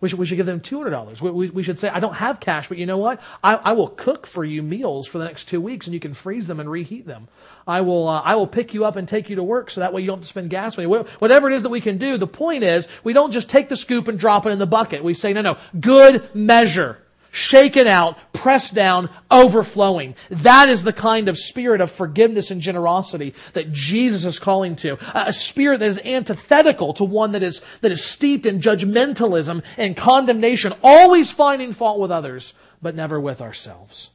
We 0.00 0.08
should, 0.08 0.18
we 0.18 0.26
should 0.26 0.36
give 0.36 0.46
them 0.46 0.60
$200. 0.60 1.20
We, 1.20 1.30
we, 1.30 1.50
we, 1.50 1.62
should 1.64 1.78
say, 1.78 1.88
I 1.88 1.98
don't 1.98 2.14
have 2.14 2.38
cash, 2.38 2.68
but 2.68 2.78
you 2.78 2.86
know 2.86 2.98
what? 2.98 3.20
I, 3.42 3.56
I 3.56 3.72
will 3.72 3.88
cook 3.88 4.26
for 4.26 4.44
you 4.44 4.62
meals 4.62 5.08
for 5.08 5.18
the 5.18 5.24
next 5.24 5.48
two 5.48 5.60
weeks 5.60 5.86
and 5.86 5.94
you 5.94 5.98
can 5.98 6.14
freeze 6.14 6.46
them 6.46 6.60
and 6.60 6.70
reheat 6.70 7.04
them. 7.04 7.26
I 7.66 7.80
will, 7.80 8.06
uh, 8.06 8.20
I 8.20 8.36
will 8.36 8.46
pick 8.46 8.74
you 8.74 8.84
up 8.84 8.94
and 8.94 9.08
take 9.08 9.28
you 9.28 9.36
to 9.36 9.42
work 9.42 9.70
so 9.70 9.80
that 9.80 9.92
way 9.92 10.00
you 10.00 10.06
don't 10.06 10.18
have 10.18 10.22
to 10.22 10.28
spend 10.28 10.50
gas 10.50 10.76
money. 10.76 10.86
Whatever 10.86 11.50
it 11.50 11.54
is 11.54 11.64
that 11.64 11.70
we 11.70 11.80
can 11.80 11.98
do, 11.98 12.16
the 12.16 12.28
point 12.28 12.62
is, 12.62 12.86
we 13.02 13.12
don't 13.12 13.32
just 13.32 13.50
take 13.50 13.68
the 13.68 13.76
scoop 13.76 14.06
and 14.06 14.18
drop 14.18 14.46
it 14.46 14.50
in 14.50 14.60
the 14.60 14.66
bucket. 14.66 15.02
We 15.02 15.14
say, 15.14 15.32
no, 15.32 15.42
no, 15.42 15.56
good 15.80 16.32
measure 16.34 16.98
shaken 17.38 17.86
out, 17.86 18.18
pressed 18.32 18.74
down, 18.74 19.08
overflowing. 19.30 20.16
That 20.28 20.68
is 20.68 20.82
the 20.82 20.92
kind 20.92 21.28
of 21.28 21.38
spirit 21.38 21.80
of 21.80 21.90
forgiveness 21.90 22.50
and 22.50 22.60
generosity 22.60 23.34
that 23.52 23.72
Jesus 23.72 24.24
is 24.24 24.38
calling 24.38 24.74
to. 24.76 24.98
A 25.14 25.32
spirit 25.32 25.78
that 25.78 25.86
is 25.86 26.00
antithetical 26.00 26.92
to 26.94 27.04
one 27.04 27.32
that 27.32 27.42
is, 27.42 27.62
that 27.80 27.92
is 27.92 28.04
steeped 28.04 28.44
in 28.44 28.60
judgmentalism 28.60 29.62
and 29.76 29.96
condemnation, 29.96 30.74
always 30.82 31.30
finding 31.30 31.72
fault 31.72 32.00
with 32.00 32.10
others, 32.10 32.54
but 32.82 32.96
never 32.96 33.20
with 33.20 33.40
ourselves. 33.40 34.10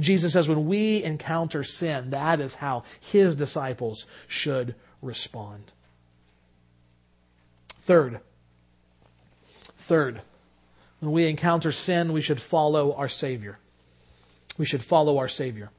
Jesus 0.00 0.32
says 0.32 0.48
when 0.48 0.66
we 0.66 1.02
encounter 1.04 1.62
sin, 1.62 2.10
that 2.10 2.40
is 2.40 2.54
how 2.54 2.84
his 2.98 3.36
disciples 3.36 4.06
should 4.26 4.74
respond. 5.02 5.70
Third, 7.82 8.20
third, 9.76 10.22
when 11.04 11.12
we 11.12 11.28
encounter 11.28 11.72
sin, 11.72 12.12
we 12.12 12.22
should 12.22 12.40
follow 12.40 12.94
our 12.94 13.08
Savior. 13.08 13.58
We 14.58 14.64
should 14.64 14.82
follow 14.82 15.18
our 15.18 15.28
Savior. 15.28 15.70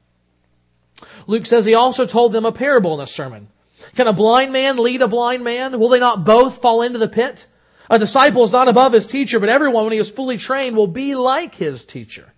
Luke 1.26 1.46
says 1.46 1.64
he 1.64 1.74
also 1.74 2.06
told 2.06 2.32
them 2.32 2.46
a 2.46 2.52
parable 2.52 2.94
in 2.94 3.00
a 3.00 3.06
sermon. 3.06 3.48
Can 3.94 4.06
a 4.06 4.12
blind 4.12 4.52
man 4.52 4.78
lead 4.78 5.02
a 5.02 5.08
blind 5.08 5.44
man? 5.44 5.78
Will 5.78 5.88
they 5.88 5.98
not 5.98 6.24
both 6.24 6.62
fall 6.62 6.82
into 6.82 6.98
the 6.98 7.08
pit? 7.08 7.46
A 7.90 7.98
disciple 7.98 8.44
is 8.44 8.52
not 8.52 8.68
above 8.68 8.92
his 8.92 9.06
teacher, 9.06 9.38
but 9.38 9.48
everyone, 9.48 9.84
when 9.84 9.92
he 9.92 9.98
is 9.98 10.10
fully 10.10 10.38
trained, 10.38 10.76
will 10.76 10.86
be 10.86 11.14
like 11.14 11.54
his 11.54 11.84
teacher. 11.84 12.32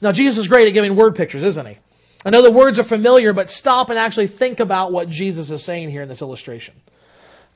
Now, 0.00 0.12
Jesus 0.12 0.38
is 0.38 0.48
great 0.48 0.68
at 0.68 0.74
giving 0.74 0.96
word 0.96 1.16
pictures, 1.16 1.42
isn't 1.42 1.66
he? 1.66 1.78
I 2.24 2.30
know 2.30 2.42
the 2.42 2.50
words 2.50 2.78
are 2.78 2.84
familiar, 2.84 3.32
but 3.32 3.50
stop 3.50 3.90
and 3.90 3.98
actually 3.98 4.26
think 4.26 4.60
about 4.60 4.92
what 4.92 5.08
Jesus 5.08 5.50
is 5.50 5.62
saying 5.62 5.90
here 5.90 6.02
in 6.02 6.08
this 6.08 6.22
illustration. 6.22 6.74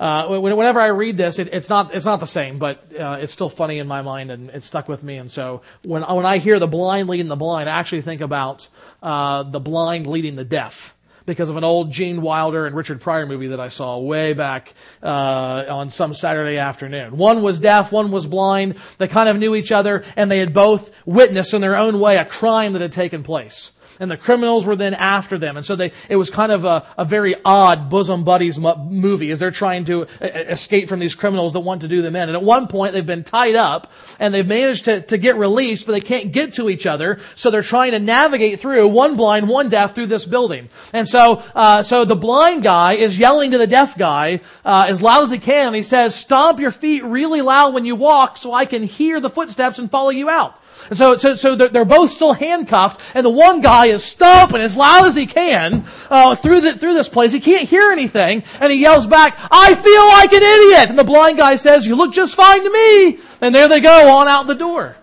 Uh, 0.02 0.40
whenever 0.40 0.80
I 0.80 0.88
read 0.88 1.16
this, 1.16 1.38
it, 1.38 1.46
it's 1.52 1.68
not 1.68 1.94
it's 1.94 2.04
not 2.04 2.18
the 2.18 2.26
same, 2.26 2.58
but 2.58 2.92
uh, 2.98 3.18
it's 3.20 3.32
still 3.32 3.48
funny 3.48 3.78
in 3.78 3.86
my 3.86 4.02
mind 4.02 4.32
and 4.32 4.50
it 4.50 4.64
stuck 4.64 4.88
with 4.88 5.04
me. 5.04 5.16
And 5.16 5.30
so 5.30 5.62
when 5.84 6.02
when 6.02 6.26
I 6.26 6.38
hear 6.38 6.58
the 6.58 6.66
blind 6.66 7.08
leading 7.08 7.28
the 7.28 7.36
blind, 7.36 7.70
I 7.70 7.78
actually 7.78 8.02
think 8.02 8.20
about 8.20 8.66
uh, 9.00 9.44
the 9.44 9.60
blind 9.60 10.08
leading 10.08 10.34
the 10.34 10.44
deaf 10.44 10.96
because 11.24 11.50
of 11.50 11.56
an 11.56 11.62
old 11.62 11.92
Gene 11.92 12.20
Wilder 12.20 12.66
and 12.66 12.74
Richard 12.74 13.00
Pryor 13.00 13.26
movie 13.26 13.46
that 13.48 13.60
I 13.60 13.68
saw 13.68 13.96
way 13.98 14.32
back 14.32 14.74
uh, 15.04 15.66
on 15.68 15.90
some 15.90 16.14
Saturday 16.14 16.58
afternoon. 16.58 17.16
One 17.16 17.40
was 17.40 17.60
deaf, 17.60 17.92
one 17.92 18.10
was 18.10 18.26
blind. 18.26 18.78
They 18.98 19.06
kind 19.06 19.28
of 19.28 19.36
knew 19.36 19.54
each 19.54 19.70
other, 19.70 20.04
and 20.16 20.28
they 20.28 20.40
had 20.40 20.52
both 20.52 20.90
witnessed 21.06 21.54
in 21.54 21.60
their 21.60 21.76
own 21.76 22.00
way 22.00 22.16
a 22.16 22.24
crime 22.24 22.72
that 22.72 22.82
had 22.82 22.90
taken 22.90 23.22
place. 23.22 23.70
And 24.00 24.10
the 24.10 24.16
criminals 24.16 24.66
were 24.66 24.76
then 24.76 24.94
after 24.94 25.38
them. 25.38 25.56
And 25.56 25.64
so 25.64 25.76
they, 25.76 25.92
it 26.08 26.16
was 26.16 26.30
kind 26.30 26.52
of 26.52 26.64
a, 26.64 26.86
a 26.98 27.04
very 27.04 27.34
odd 27.44 27.88
bosom 27.88 28.24
buddies 28.24 28.58
movie 28.58 29.30
as 29.30 29.38
they're 29.38 29.50
trying 29.50 29.84
to 29.86 30.06
escape 30.20 30.88
from 30.88 31.00
these 31.00 31.14
criminals 31.14 31.52
that 31.52 31.60
want 31.60 31.82
to 31.82 31.88
do 31.88 32.02
them 32.02 32.16
in. 32.16 32.28
And 32.28 32.36
at 32.36 32.42
one 32.42 32.68
point 32.68 32.92
they've 32.92 33.04
been 33.04 33.24
tied 33.24 33.54
up 33.54 33.92
and 34.18 34.34
they've 34.34 34.46
managed 34.46 34.86
to, 34.86 35.02
to 35.02 35.18
get 35.18 35.36
released, 35.36 35.86
but 35.86 35.92
they 35.92 36.00
can't 36.00 36.32
get 36.32 36.54
to 36.54 36.68
each 36.68 36.86
other. 36.86 37.20
So 37.34 37.50
they're 37.50 37.62
trying 37.62 37.92
to 37.92 37.98
navigate 37.98 38.60
through 38.60 38.88
one 38.88 39.16
blind, 39.16 39.48
one 39.48 39.68
deaf 39.68 39.94
through 39.94 40.06
this 40.06 40.24
building. 40.24 40.68
And 40.92 41.08
so, 41.08 41.42
uh, 41.54 41.82
so 41.82 42.04
the 42.04 42.16
blind 42.16 42.62
guy 42.62 42.94
is 42.94 43.18
yelling 43.18 43.52
to 43.52 43.58
the 43.58 43.66
deaf 43.66 43.96
guy 43.96 44.40
uh, 44.64 44.86
as 44.88 45.02
loud 45.02 45.24
as 45.24 45.30
he 45.30 45.38
can. 45.38 45.74
He 45.74 45.82
says, 45.82 46.14
"Stomp 46.14 46.60
your 46.60 46.70
feet 46.70 47.04
really 47.04 47.42
loud 47.42 47.74
when 47.74 47.84
you 47.84 47.96
walk, 47.96 48.36
so 48.36 48.52
I 48.52 48.64
can 48.64 48.84
hear 48.84 49.20
the 49.20 49.30
footsteps 49.30 49.78
and 49.78 49.90
follow 49.90 50.10
you 50.10 50.28
out." 50.28 50.61
And 50.88 50.98
so, 50.98 51.16
so, 51.16 51.34
so 51.34 51.54
they're 51.54 51.84
both 51.84 52.10
still 52.10 52.32
handcuffed, 52.32 53.00
and 53.14 53.24
the 53.24 53.30
one 53.30 53.60
guy 53.60 53.86
is 53.86 54.04
stomping 54.04 54.60
as 54.60 54.76
loud 54.76 55.06
as 55.06 55.14
he 55.14 55.26
can 55.26 55.84
uh, 56.10 56.34
through 56.34 56.60
the, 56.60 56.76
through 56.76 56.94
this 56.94 57.08
place. 57.08 57.32
He 57.32 57.40
can't 57.40 57.68
hear 57.68 57.92
anything, 57.92 58.42
and 58.60 58.72
he 58.72 58.78
yells 58.78 59.06
back, 59.06 59.38
"I 59.50 59.74
feel 59.74 60.08
like 60.08 60.32
an 60.32 60.42
idiot!" 60.42 60.90
And 60.90 60.98
the 60.98 61.04
blind 61.04 61.38
guy 61.38 61.56
says, 61.56 61.86
"You 61.86 61.96
look 61.96 62.12
just 62.12 62.34
fine 62.34 62.62
to 62.62 62.70
me." 62.70 63.18
And 63.40 63.54
there 63.54 63.68
they 63.68 63.80
go 63.80 64.16
on 64.16 64.28
out 64.28 64.46
the 64.46 64.54
door. 64.54 64.96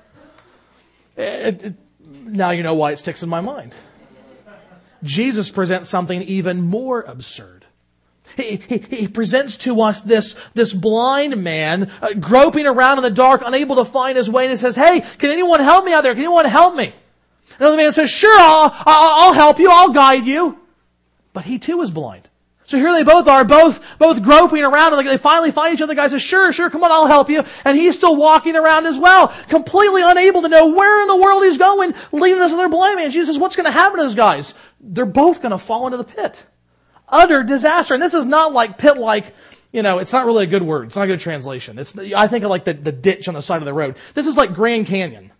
It, 1.15 1.63
it, 1.63 1.73
now 1.99 2.51
you 2.51 2.63
know 2.63 2.75
why 2.75 2.91
it 2.91 2.99
sticks 2.99 3.23
in 3.23 3.29
my 3.29 3.41
mind. 3.41 3.73
Jesus 5.03 5.49
presents 5.49 5.89
something 5.89 6.21
even 6.23 6.61
more 6.61 7.01
absurd. 7.01 7.58
He, 8.37 8.55
he, 8.57 8.77
he, 8.77 9.07
presents 9.07 9.57
to 9.59 9.81
us 9.81 10.01
this, 10.01 10.35
this 10.53 10.73
blind 10.73 11.37
man 11.37 11.91
uh, 12.01 12.13
groping 12.13 12.67
around 12.67 12.97
in 12.97 13.03
the 13.03 13.09
dark, 13.09 13.41
unable 13.43 13.77
to 13.77 13.85
find 13.85 14.17
his 14.17 14.29
way, 14.29 14.45
and 14.45 14.51
he 14.51 14.57
says, 14.57 14.75
Hey, 14.75 15.01
can 15.01 15.29
anyone 15.29 15.59
help 15.59 15.85
me 15.85 15.93
out 15.93 16.03
there? 16.03 16.13
Can 16.13 16.23
anyone 16.23 16.45
help 16.45 16.75
me? 16.75 16.93
Another 17.59 17.77
man 17.77 17.91
says, 17.91 18.09
Sure, 18.09 18.39
I'll, 18.39 18.73
I'll, 18.85 19.33
help 19.33 19.59
you, 19.59 19.69
I'll 19.69 19.91
guide 19.91 20.25
you. 20.25 20.57
But 21.33 21.45
he 21.45 21.59
too 21.59 21.81
is 21.81 21.91
blind. 21.91 22.29
So 22.69 22.77
here 22.77 22.93
they 22.93 23.03
both 23.03 23.27
are, 23.27 23.43
both, 23.43 23.83
both 23.97 24.21
groping 24.21 24.63
around, 24.63 24.93
and 24.93 25.07
they 25.07 25.17
finally 25.17 25.49
find 25.49 25.73
each 25.73 25.81
other. 25.81 25.91
The 25.91 25.95
guy 25.95 26.07
says, 26.07 26.21
sure, 26.21 26.53
sure, 26.53 26.69
come 26.69 26.83
on, 26.83 26.91
I'll 26.91 27.07
help 27.07 27.27
you. 27.27 27.43
And 27.65 27.75
he's 27.75 27.95
still 27.95 28.15
walking 28.15 28.55
around 28.55 28.85
as 28.85 28.99
well, 28.99 29.33
completely 29.47 30.03
unable 30.03 30.43
to 30.43 30.49
know 30.49 30.67
where 30.67 31.01
in 31.01 31.07
the 31.07 31.15
world 31.15 31.43
he's 31.43 31.57
going, 31.57 31.95
leaving 32.11 32.39
this 32.39 32.51
other 32.51 32.69
blind 32.69 32.97
man. 32.97 33.09
Jesus 33.09 33.27
says, 33.27 33.39
what's 33.39 33.55
going 33.55 33.65
to 33.65 33.71
happen 33.71 33.97
to 33.97 34.03
those 34.03 34.13
guys? 34.13 34.53
They're 34.79 35.07
both 35.07 35.41
going 35.41 35.51
to 35.51 35.57
fall 35.57 35.87
into 35.87 35.97
the 35.97 36.03
pit. 36.03 36.45
Utter 37.09 37.43
disaster. 37.43 37.93
And 37.93 38.03
this 38.03 38.13
is 38.13 38.25
not 38.25 38.53
like 38.53 38.77
pit-like, 38.77 39.33
you 39.71 39.81
know, 39.81 39.99
it's 39.99 40.13
not 40.13 40.25
really 40.25 40.43
a 40.45 40.47
good 40.47 40.63
word. 40.63 40.87
It's 40.87 40.95
not 40.95 41.03
a 41.03 41.07
good 41.07 41.19
translation. 41.19 41.77
It's, 41.79 41.97
I 41.97 42.27
think 42.27 42.43
of 42.43 42.49
like 42.49 42.65
the, 42.65 42.73
the 42.73 42.91
ditch 42.91 43.27
on 43.27 43.33
the 43.33 43.41
side 43.41 43.61
of 43.61 43.65
the 43.65 43.73
road. 43.73 43.95
This 44.13 44.27
is 44.27 44.37
like 44.37 44.53
Grand 44.53 44.87
Canyon. 44.87 45.31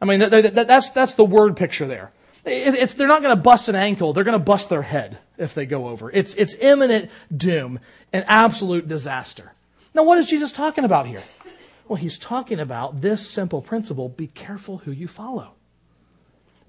I 0.00 0.04
mean, 0.04 0.20
that, 0.20 0.30
that, 0.54 0.66
that's, 0.66 0.90
that's 0.90 1.14
the 1.14 1.24
word 1.24 1.56
picture 1.56 1.86
there. 1.86 2.12
It's, 2.44 2.94
they're 2.94 3.06
not 3.06 3.22
going 3.22 3.36
to 3.36 3.40
bust 3.40 3.68
an 3.68 3.76
ankle. 3.76 4.12
They're 4.12 4.24
going 4.24 4.38
to 4.38 4.44
bust 4.44 4.68
their 4.68 4.82
head 4.82 5.18
if 5.38 5.54
they 5.54 5.64
go 5.64 5.88
over. 5.88 6.10
It's, 6.10 6.34
it's 6.34 6.54
imminent 6.54 7.10
doom 7.34 7.78
and 8.12 8.24
absolute 8.26 8.88
disaster. 8.88 9.52
Now, 9.94 10.02
what 10.02 10.18
is 10.18 10.26
Jesus 10.26 10.52
talking 10.52 10.84
about 10.84 11.06
here? 11.06 11.22
Well, 11.86 11.96
he's 11.96 12.18
talking 12.18 12.58
about 12.58 13.00
this 13.00 13.28
simple 13.28 13.62
principle 13.62 14.08
be 14.08 14.26
careful 14.26 14.78
who 14.78 14.90
you 14.90 15.06
follow. 15.06 15.52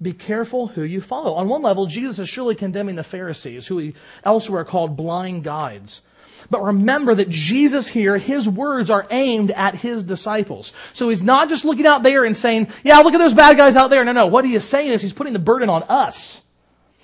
Be 0.02 0.12
careful 0.12 0.68
who 0.68 0.82
you 0.82 1.00
follow. 1.00 1.34
On 1.34 1.48
one 1.48 1.62
level, 1.62 1.86
Jesus 1.86 2.18
is 2.18 2.28
surely 2.28 2.54
condemning 2.54 2.96
the 2.96 3.02
Pharisees, 3.02 3.66
who 3.66 3.78
he 3.78 3.94
elsewhere 4.24 4.64
called 4.64 4.96
blind 4.96 5.44
guides. 5.44 6.02
But 6.50 6.62
remember 6.62 7.14
that 7.14 7.30
Jesus 7.30 7.88
here, 7.88 8.18
his 8.18 8.48
words 8.48 8.90
are 8.90 9.06
aimed 9.10 9.50
at 9.52 9.74
his 9.74 10.02
disciples. 10.02 10.72
So 10.92 11.08
he's 11.08 11.22
not 11.22 11.48
just 11.48 11.64
looking 11.64 11.86
out 11.86 12.02
there 12.02 12.24
and 12.24 12.36
saying, 12.36 12.68
yeah, 12.82 12.98
look 12.98 13.14
at 13.14 13.18
those 13.18 13.34
bad 13.34 13.56
guys 13.56 13.76
out 13.76 13.88
there. 13.88 14.04
No, 14.04 14.12
no. 14.12 14.26
What 14.26 14.44
he 14.44 14.54
is 14.54 14.64
saying 14.64 14.90
is 14.90 15.00
he's 15.00 15.12
putting 15.12 15.32
the 15.32 15.38
burden 15.38 15.70
on 15.70 15.84
us. 15.84 16.42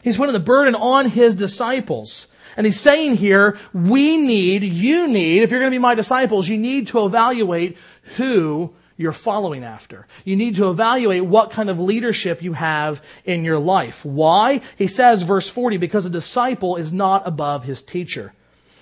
He's 0.02 0.16
putting 0.16 0.32
the 0.32 0.40
burden 0.40 0.74
on 0.74 1.08
his 1.08 1.34
disciples. 1.34 2.26
And 2.56 2.66
he's 2.66 2.80
saying 2.80 3.14
here, 3.16 3.58
we 3.72 4.16
need, 4.16 4.62
you 4.62 5.08
need, 5.08 5.42
if 5.42 5.50
you're 5.50 5.60
going 5.60 5.70
to 5.70 5.74
be 5.74 5.80
my 5.80 5.94
disciples, 5.94 6.48
you 6.48 6.58
need 6.58 6.88
to 6.88 7.06
evaluate 7.06 7.78
who 8.16 8.74
you're 9.00 9.12
following 9.12 9.64
after. 9.64 10.06
You 10.26 10.36
need 10.36 10.56
to 10.56 10.68
evaluate 10.68 11.24
what 11.24 11.52
kind 11.52 11.70
of 11.70 11.80
leadership 11.80 12.42
you 12.42 12.52
have 12.52 13.02
in 13.24 13.44
your 13.46 13.58
life. 13.58 14.04
Why? 14.04 14.60
He 14.76 14.88
says, 14.88 15.22
verse 15.22 15.48
40, 15.48 15.78
because 15.78 16.04
a 16.04 16.10
disciple 16.10 16.76
is 16.76 16.92
not 16.92 17.26
above 17.26 17.64
his 17.64 17.82
teacher. 17.82 18.34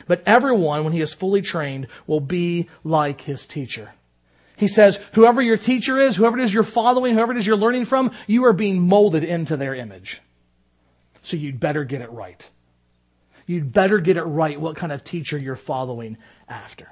But 0.09 0.25
everyone, 0.27 0.83
when 0.83 0.93
he 0.93 1.03
is 1.03 1.13
fully 1.13 1.41
trained, 1.41 1.87
will 2.09 2.19
be 2.19 2.69
like 2.83 3.21
his 3.21 3.47
teacher. 3.47 3.93
He 4.57 4.67
says, 4.67 4.99
whoever 5.13 5.41
your 5.41 5.57
teacher 5.57 6.01
is, 6.01 6.17
whoever 6.17 6.37
it 6.37 6.43
is 6.43 6.53
you're 6.53 6.65
following, 6.65 7.15
whoever 7.15 7.31
it 7.31 7.39
is 7.39 7.47
you're 7.47 7.57
learning 7.57 7.85
from, 7.85 8.11
you 8.27 8.45
are 8.47 8.53
being 8.53 8.81
molded 8.81 9.23
into 9.23 9.57
their 9.57 9.77
image. 9.77 10.21
So 11.23 11.37
you'd 11.37 11.61
better 11.61 11.85
get 11.85 12.01
it 12.01 12.11
right. 12.11 12.51
You'd 13.47 13.73
better 13.73 13.99
get 13.99 14.17
it 14.17 14.25
right 14.25 14.61
what 14.61 14.75
kind 14.75 14.91
of 14.91 15.05
teacher 15.05 15.39
you're 15.39 15.55
following 15.55 16.19
after. 16.49 16.89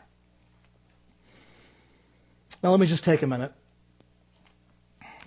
Now 2.67 2.73
let 2.73 2.81
me 2.81 2.87
just 2.89 3.05
take 3.05 3.23
a 3.23 3.29
minute 3.29 3.53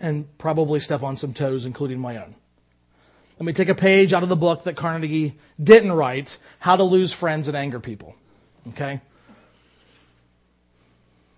and 0.01 0.27
probably 0.37 0.81
step 0.81 1.03
on 1.03 1.15
some 1.15 1.33
toes, 1.33 1.65
including 1.65 1.97
my 1.97 2.17
own. 2.17 2.35
Let 3.39 3.45
me 3.45 3.53
take 3.53 3.69
a 3.69 3.75
page 3.75 4.11
out 4.11 4.23
of 4.23 4.27
the 4.27 4.35
book 4.35 4.63
that 4.63 4.75
Carnegie 4.75 5.39
didn't 5.57 5.93
write, 5.93 6.37
How 6.59 6.75
to 6.75 6.83
Lose 6.83 7.13
Friends 7.13 7.47
and 7.47 7.55
Anger 7.55 7.79
People. 7.79 8.13
Okay? 8.67 8.99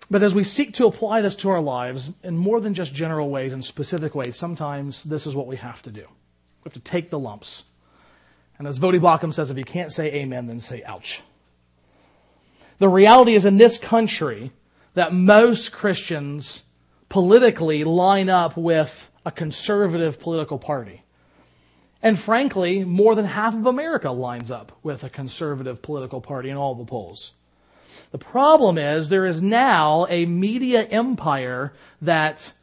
But 0.10 0.24
as 0.24 0.34
we 0.34 0.44
seek 0.44 0.74
to 0.74 0.88
apply 0.88 1.22
this 1.22 1.36
to 1.36 1.52
our 1.52 1.62
lives 1.62 2.10
in 2.24 2.36
more 2.36 2.60
than 2.60 2.74
just 2.74 2.96
general 2.96 3.30
ways 3.30 3.54
and 3.54 3.64
specific 3.64 4.16
ways, 4.16 4.36
sometimes 4.36 5.04
this 5.04 5.28
is 5.28 5.36
what 5.36 5.46
we 5.46 5.58
have 5.58 5.84
to 5.84 5.92
do. 5.92 6.08
We 6.64 6.70
have 6.70 6.74
to 6.74 6.80
take 6.80 7.12
the 7.12 7.20
lumps. 7.20 7.64
And 8.58 8.68
as 8.68 8.80
Voddie 8.80 9.00
Baucham 9.00 9.36
says, 9.36 9.52
if 9.52 9.58
you 9.60 9.64
can't 9.64 9.94
say 9.94 10.12
amen, 10.14 10.48
then 10.48 10.62
say 10.62 10.82
ouch. 10.82 11.22
The 12.80 12.90
reality 12.90 13.36
is 13.36 13.46
in 13.46 13.58
this 13.58 13.78
country 13.78 14.52
that 14.94 15.14
most 15.14 15.72
Christians 15.72 16.64
politically 17.10 17.84
line 17.84 18.30
up 18.30 18.58
with 18.58 19.10
a 19.26 19.32
conservative 19.32 20.20
political 20.20 20.58
party. 20.58 21.04
And 22.02 22.18
frankly, 22.20 22.84
more 22.84 23.14
than 23.16 23.26
half 23.26 23.54
of 23.54 23.66
America 23.66 24.12
lines 24.12 24.50
up 24.50 24.72
with 24.82 25.04
a 25.04 25.10
conservative 25.10 25.82
political 25.82 26.20
party 26.20 26.50
in 26.50 26.58
all 26.58 26.74
the 26.74 26.86
polls. 26.86 27.34
The 28.12 28.18
problem 28.18 28.78
is 28.78 29.10
there 29.10 29.26
is 29.26 29.42
now 29.42 30.08
a 30.10 30.26
media 30.26 30.84
empire 30.84 31.74
that, 32.02 32.54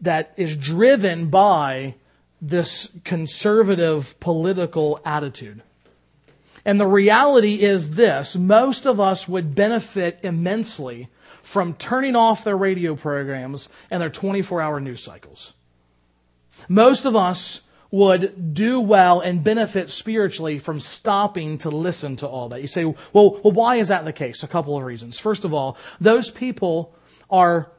that 0.00 0.34
is 0.36 0.56
driven 0.56 1.28
by 1.28 1.94
this 2.40 2.88
conservative 3.04 4.18
political 4.20 5.00
attitude. 5.04 5.62
And 6.64 6.80
the 6.80 6.86
reality 6.86 7.62
is 7.62 7.90
this, 7.90 8.36
most 8.36 8.86
of 8.86 9.00
us 9.00 9.28
would 9.28 9.54
benefit 9.54 10.20
immensely 10.22 11.08
from 11.42 11.74
turning 11.74 12.14
off 12.14 12.44
their 12.44 12.56
radio 12.56 12.94
programs 12.94 13.68
and 13.90 14.02
their 14.02 14.10
24 14.10 14.60
hour 14.60 14.80
news 14.80 15.02
cycles. 15.02 15.54
Most 16.68 17.04
of 17.04 17.16
us 17.16 17.62
would 17.90 18.52
do 18.52 18.80
well 18.80 19.20
and 19.20 19.42
benefit 19.42 19.90
spiritually 19.90 20.58
from 20.58 20.80
stopping 20.80 21.58
to 21.58 21.70
listen 21.70 22.16
to 22.16 22.26
all 22.26 22.50
that. 22.50 22.60
You 22.60 22.66
say, 22.66 22.84
well, 22.84 23.40
well, 23.42 23.52
why 23.52 23.76
is 23.76 23.88
that 23.88 24.04
the 24.04 24.12
case? 24.12 24.42
A 24.42 24.48
couple 24.48 24.76
of 24.76 24.84
reasons. 24.84 25.18
First 25.18 25.44
of 25.44 25.54
all, 25.54 25.78
those 26.00 26.30
people 26.30 26.94
are 27.30 27.70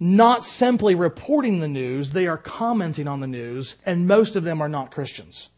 not 0.00 0.42
simply 0.42 0.94
reporting 0.94 1.60
the 1.60 1.68
news, 1.68 2.10
they 2.10 2.26
are 2.26 2.38
commenting 2.38 3.06
on 3.06 3.20
the 3.20 3.26
news, 3.26 3.76
and 3.86 4.08
most 4.08 4.34
of 4.34 4.42
them 4.42 4.60
are 4.60 4.68
not 4.68 4.90
Christians. 4.90 5.50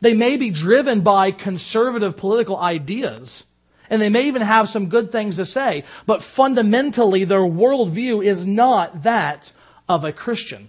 They 0.00 0.14
may 0.14 0.36
be 0.36 0.50
driven 0.50 1.02
by 1.02 1.30
conservative 1.30 2.16
political 2.16 2.56
ideas, 2.56 3.44
and 3.88 4.00
they 4.00 4.08
may 4.08 4.28
even 4.28 4.42
have 4.42 4.68
some 4.68 4.88
good 4.88 5.12
things 5.12 5.36
to 5.36 5.44
say, 5.44 5.84
but 6.06 6.22
fundamentally 6.22 7.24
their 7.24 7.40
worldview 7.40 8.24
is 8.24 8.46
not 8.46 9.02
that 9.02 9.52
of 9.88 10.04
a 10.04 10.12
Christian. 10.12 10.68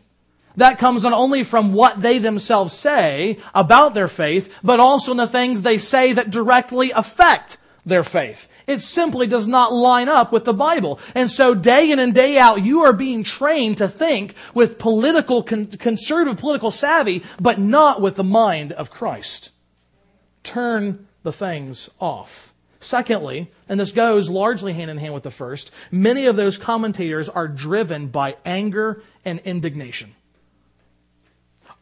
That 0.58 0.80
comes 0.80 1.04
not 1.04 1.14
only 1.14 1.44
from 1.44 1.74
what 1.74 2.02
they 2.02 2.18
themselves 2.18 2.74
say 2.74 3.38
about 3.56 3.94
their 3.94 4.10
faith, 4.10 4.54
but 4.64 4.82
also 4.82 5.12
in 5.12 5.18
the 5.18 5.28
things 5.28 5.62
they 5.62 5.78
say 5.78 6.14
that 6.14 6.32
directly 6.32 6.92
affect 6.92 7.58
their 7.86 8.04
faith. 8.04 8.50
It 8.68 8.80
simply 8.82 9.28
does 9.28 9.48
not 9.48 9.74
line 9.74 10.10
up 10.10 10.32
with 10.32 10.46
the 10.46 10.54
Bible. 10.54 11.00
And 11.16 11.30
so 11.30 11.54
day 11.54 11.92
in 11.92 12.00
and 12.00 12.14
day 12.14 12.38
out, 12.38 12.64
you 12.64 12.84
are 12.84 12.94
being 12.94 13.24
trained 13.24 13.78
to 13.80 13.88
think 13.88 14.36
with 14.54 14.80
political, 14.80 15.44
conservative 15.44 16.40
political 16.40 16.72
savvy, 16.72 17.24
but 17.40 17.60
not 17.60 18.02
with 18.02 18.16
the 18.16 18.24
mind 18.24 18.72
of 18.72 18.92
Christ. 18.92 19.50
Turn 20.44 21.08
the 21.24 21.34
things 21.34 21.90
off. 22.00 22.54
Secondly, 22.80 23.52
and 23.70 23.80
this 23.80 23.92
goes 23.92 24.30
largely 24.30 24.74
hand 24.74 24.90
in 24.90 24.98
hand 24.98 25.14
with 25.14 25.24
the 25.24 25.30
first, 25.30 25.70
many 25.92 26.26
of 26.26 26.36
those 26.36 26.58
commentators 26.58 27.30
are 27.30 27.48
driven 27.48 28.08
by 28.08 28.36
anger 28.44 29.04
and 29.24 29.40
indignation. 29.42 30.16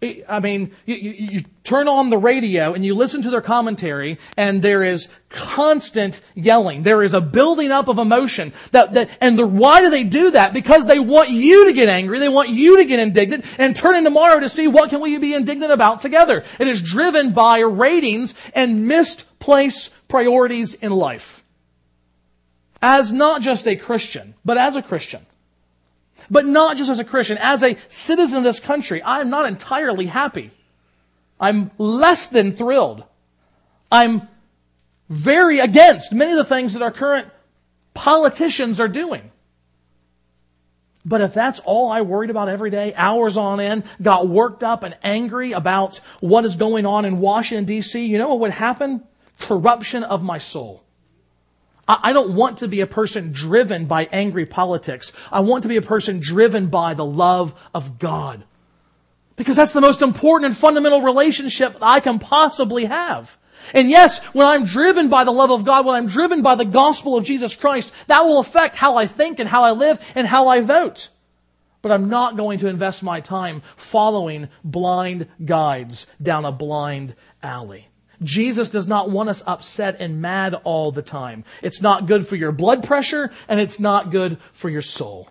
I 0.02 0.40
mean, 0.40 0.72
you, 0.86 0.96
you, 0.96 1.12
you, 1.12 1.44
turn 1.66 1.90
on 1.90 2.10
the 2.10 2.18
radio 2.18 2.74
and 2.74 2.86
you 2.86 2.96
listen 2.96 3.22
to 3.24 3.30
their 3.30 3.42
commentary 3.42 4.18
and 4.38 4.62
there 4.62 4.82
is 4.82 5.10
constant 5.28 6.22
yelling. 6.36 6.84
There 6.84 7.04
is 7.04 7.14
a 7.14 7.20
building 7.20 7.70
up 7.72 7.90
of 7.90 8.00
emotion 8.00 8.54
that, 8.72 8.94
that, 8.94 9.10
and 9.20 9.38
the, 9.38 9.46
why 9.46 9.82
do 9.82 9.90
they 9.90 10.06
do 10.06 10.32
that? 10.32 10.54
Because 10.54 10.86
they 10.86 11.00
want 11.00 11.32
you 11.32 11.66
to 11.66 11.74
get 11.74 11.90
angry. 11.90 12.20
They 12.20 12.30
want 12.30 12.48
you 12.48 12.78
to 12.78 12.86
get 12.86 13.00
indignant 13.00 13.44
and 13.58 13.76
turn 13.76 13.98
in 13.98 14.06
tomorrow 14.06 14.40
to 14.40 14.48
see 14.48 14.68
what 14.68 14.90
can 14.90 15.02
we 15.02 15.18
be 15.18 15.34
indignant 15.34 15.74
about 15.74 16.00
together. 16.00 16.46
It 16.60 16.70
is 16.70 16.82
driven 16.82 17.34
by 17.34 17.60
ratings 17.60 18.36
and 18.56 18.88
misplaced 18.88 19.94
priorities 20.08 20.76
in 20.76 20.94
life. 20.94 21.44
As 22.82 23.12
not 23.12 23.42
just 23.42 23.68
a 23.68 23.76
Christian, 23.76 24.34
but 24.46 24.58
as 24.58 24.78
a 24.78 24.82
Christian. 24.82 25.26
But 26.30 26.46
not 26.46 26.78
just 26.78 26.90
as 26.90 27.00
a 27.00 27.04
Christian, 27.04 27.38
as 27.40 27.64
a 27.64 27.78
citizen 27.88 28.38
of 28.38 28.44
this 28.44 28.60
country, 28.60 29.02
I'm 29.04 29.30
not 29.30 29.46
entirely 29.46 30.06
happy. 30.06 30.52
I'm 31.40 31.72
less 31.78 32.28
than 32.28 32.52
thrilled. 32.52 33.04
I'm 33.92 34.28
very 35.10 35.60
against 35.60 36.14
many 36.14 36.32
of 36.32 36.38
the 36.38 36.46
things 36.46 36.74
that 36.74 36.82
our 36.82 36.92
current 36.92 37.28
politicians 37.94 38.80
are 38.80 38.88
doing. 38.88 39.32
But 41.06 41.22
if 41.22 41.34
that's 41.34 41.60
all 41.62 41.92
I 41.92 42.02
worried 42.02 42.30
about 42.30 42.50
every 42.50 42.70
day, 42.70 42.94
hours 42.96 43.38
on 43.38 43.60
end, 43.60 43.84
got 44.02 44.28
worked 44.28 44.64
up 44.64 44.84
and 44.84 44.96
angry 45.02 45.54
about 45.54 46.02
what 46.20 46.46
is 46.46 46.56
going 46.56 46.86
on 46.86 47.06
in 47.06 47.20
Washington 47.20 47.66
DC, 47.66 48.08
you 48.08 48.18
know 48.18 48.30
what 48.30 48.42
would 48.42 48.52
happen? 48.52 49.04
Corruption 49.40 50.04
of 50.04 50.22
my 50.22 50.38
soul. 50.38 50.84
I 51.92 52.14
don't 52.14 52.36
want 52.36 52.60
to 52.60 52.68
be 52.68 52.82
a 52.82 52.88
person 52.88 53.32
driven 53.32 53.88
by 53.88 54.08
angry 54.12 54.46
politics. 54.46 55.12
I 55.32 55.40
want 55.40 55.64
to 55.64 55.70
be 55.70 55.78
a 55.78 55.82
person 55.82 56.20
driven 56.20 56.68
by 56.68 56.94
the 56.94 57.06
love 57.06 57.60
of 57.74 57.98
God. 57.98 58.44
Because 59.36 59.56
that's 59.56 59.72
the 59.72 59.82
most 59.82 60.04
important 60.04 60.46
and 60.46 60.56
fundamental 60.56 61.02
relationship 61.02 61.78
I 61.82 62.00
can 62.00 62.20
possibly 62.20 62.86
have. 62.86 63.36
And 63.74 63.90
yes, 63.90 64.24
when 64.36 64.46
I'm 64.46 64.66
driven 64.66 65.10
by 65.10 65.24
the 65.24 65.32
love 65.32 65.50
of 65.50 65.66
God, 65.66 65.86
when 65.86 65.96
I'm 65.96 66.06
driven 66.06 66.44
by 66.44 66.54
the 66.56 66.66
gospel 66.66 67.18
of 67.18 67.26
Jesus 67.26 67.56
Christ, 67.56 67.92
that 68.06 68.22
will 68.22 68.40
affect 68.40 68.76
how 68.76 68.96
I 68.96 69.08
think 69.08 69.40
and 69.40 69.50
how 69.50 69.64
I 69.64 69.72
live 69.72 70.00
and 70.14 70.28
how 70.28 70.48
I 70.48 70.62
vote. 70.62 71.10
But 71.82 71.92
I'm 71.92 72.10
not 72.10 72.38
going 72.38 72.60
to 72.60 72.68
invest 72.68 73.02
my 73.02 73.20
time 73.20 73.64
following 73.76 74.50
blind 74.64 75.28
guides 75.44 76.06
down 76.22 76.46
a 76.46 76.52
blind 76.52 77.16
alley. 77.42 77.89
Jesus 78.22 78.70
does 78.70 78.88
not 78.88 79.10
want 79.10 79.30
us 79.30 79.44
upset 79.48 79.98
and 80.00 80.22
mad 80.22 80.54
all 80.64 80.92
the 80.92 81.02
time. 81.02 81.44
It's 81.62 81.82
not 81.82 82.06
good 82.06 82.28
for 82.28 82.36
your 82.36 82.52
blood 82.52 82.84
pressure 82.84 83.32
and 83.48 83.60
it's 83.60 83.80
not 83.80 84.12
good 84.12 84.38
for 84.54 84.70
your 84.70 84.82
soul. 84.82 85.30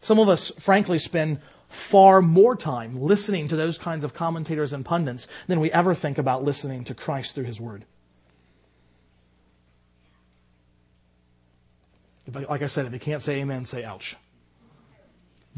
Some 0.00 0.18
of 0.18 0.28
us, 0.28 0.50
frankly, 0.58 0.98
spend 0.98 1.40
far 1.68 2.22
more 2.22 2.56
time 2.56 3.00
listening 3.00 3.48
to 3.48 3.56
those 3.56 3.78
kinds 3.78 4.04
of 4.04 4.14
commentators 4.14 4.72
and 4.72 4.84
pundits 4.84 5.26
than 5.46 5.60
we 5.60 5.70
ever 5.72 5.94
think 5.94 6.18
about 6.18 6.44
listening 6.44 6.84
to 6.84 6.94
Christ 6.94 7.34
through 7.34 7.44
His 7.44 7.60
Word. 7.60 7.84
Like 12.32 12.62
I 12.62 12.66
said, 12.66 12.86
if 12.86 12.92
you 12.92 12.98
can't 12.98 13.22
say 13.22 13.40
amen, 13.40 13.64
say 13.64 13.84
ouch. 13.84 14.16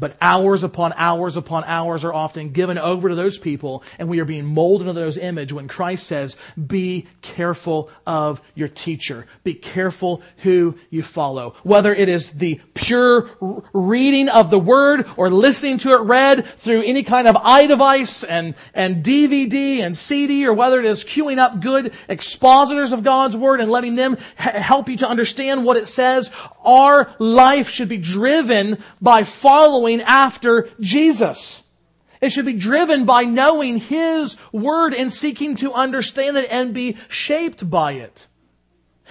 But 0.01 0.17
hours 0.19 0.63
upon 0.63 0.93
hours 0.97 1.37
upon 1.37 1.63
hours 1.65 2.03
are 2.03 2.11
often 2.11 2.49
given 2.49 2.79
over 2.79 3.09
to 3.09 3.13
those 3.13 3.37
people, 3.37 3.83
and 3.99 4.09
we 4.09 4.19
are 4.19 4.25
being 4.25 4.45
molded 4.45 4.87
into 4.87 4.99
those 4.99 5.15
image 5.15 5.53
when 5.53 5.67
Christ 5.67 6.07
says, 6.07 6.35
Be 6.67 7.05
careful 7.21 7.91
of 8.07 8.41
your 8.55 8.67
teacher. 8.67 9.27
Be 9.43 9.53
careful 9.53 10.23
who 10.37 10.75
you 10.89 11.03
follow. 11.03 11.53
Whether 11.61 11.93
it 11.93 12.09
is 12.09 12.31
the 12.31 12.59
pure 12.73 13.29
reading 13.73 14.27
of 14.27 14.49
the 14.49 14.57
word 14.57 15.05
or 15.17 15.29
listening 15.29 15.77
to 15.77 15.93
it 15.93 16.01
read 16.01 16.47
through 16.57 16.81
any 16.81 17.03
kind 17.03 17.27
of 17.27 17.35
iDevice 17.35 18.25
and, 18.27 18.55
and 18.73 19.05
DVD 19.05 19.81
and 19.81 19.95
CD, 19.95 20.47
or 20.47 20.53
whether 20.53 20.79
it 20.79 20.85
is 20.85 21.03
queuing 21.03 21.37
up 21.37 21.61
good 21.61 21.93
expositors 22.09 22.91
of 22.91 23.03
God's 23.03 23.37
word 23.37 23.61
and 23.61 23.69
letting 23.69 23.95
them 23.95 24.17
help 24.35 24.89
you 24.89 24.97
to 24.97 25.07
understand 25.07 25.63
what 25.63 25.77
it 25.77 25.87
says, 25.87 26.31
our 26.65 27.13
life 27.19 27.69
should 27.69 27.89
be 27.89 27.97
driven 27.97 28.83
by 28.99 29.23
following 29.23 29.90
following 29.99 30.07
after 30.07 30.69
Jesus. 30.79 31.63
It 32.21 32.31
should 32.31 32.45
be 32.45 32.53
driven 32.53 33.05
by 33.05 33.23
knowing 33.23 33.77
His 33.77 34.37
Word 34.51 34.93
and 34.93 35.11
seeking 35.11 35.55
to 35.55 35.73
understand 35.73 36.37
it 36.37 36.51
and 36.51 36.73
be 36.73 36.97
shaped 37.09 37.67
by 37.67 37.93
it. 37.93 38.27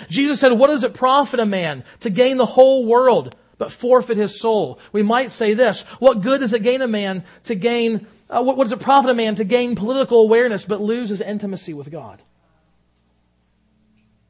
Jesus 0.09 0.41
said, 0.41 0.53
what 0.53 0.69
does 0.69 0.85
it 0.85 0.95
profit 0.95 1.41
a 1.41 1.47
man 1.47 1.85
to 2.01 2.09
gain 2.09 2.39
the 2.39 2.47
whole 2.47 2.87
world 2.87 3.37
but 3.59 3.71
forfeit 3.71 4.17
his 4.17 4.41
soul? 4.41 4.79
We 4.93 5.03
might 5.03 5.31
say 5.31 5.53
this, 5.53 5.83
what 5.99 6.23
good 6.23 6.41
does 6.41 6.55
it 6.55 6.63
gain 6.63 6.81
a 6.81 6.89
man 6.89 7.25
to 7.45 7.55
gain, 7.55 8.07
uh, 8.31 8.43
what, 8.43 8.57
what 8.57 8.65
does 8.65 8.73
it 8.73 8.81
profit 8.81 9.11
a 9.11 9.15
man 9.15 9.35
to 9.35 9.45
gain 9.45 9.77
political 9.77 10.23
awareness 10.23 10.65
but 10.65 10.81
lose 10.81 11.11
his 11.11 11.21
intimacy 11.21 11.75
with 11.75 11.91
God? 11.91 12.23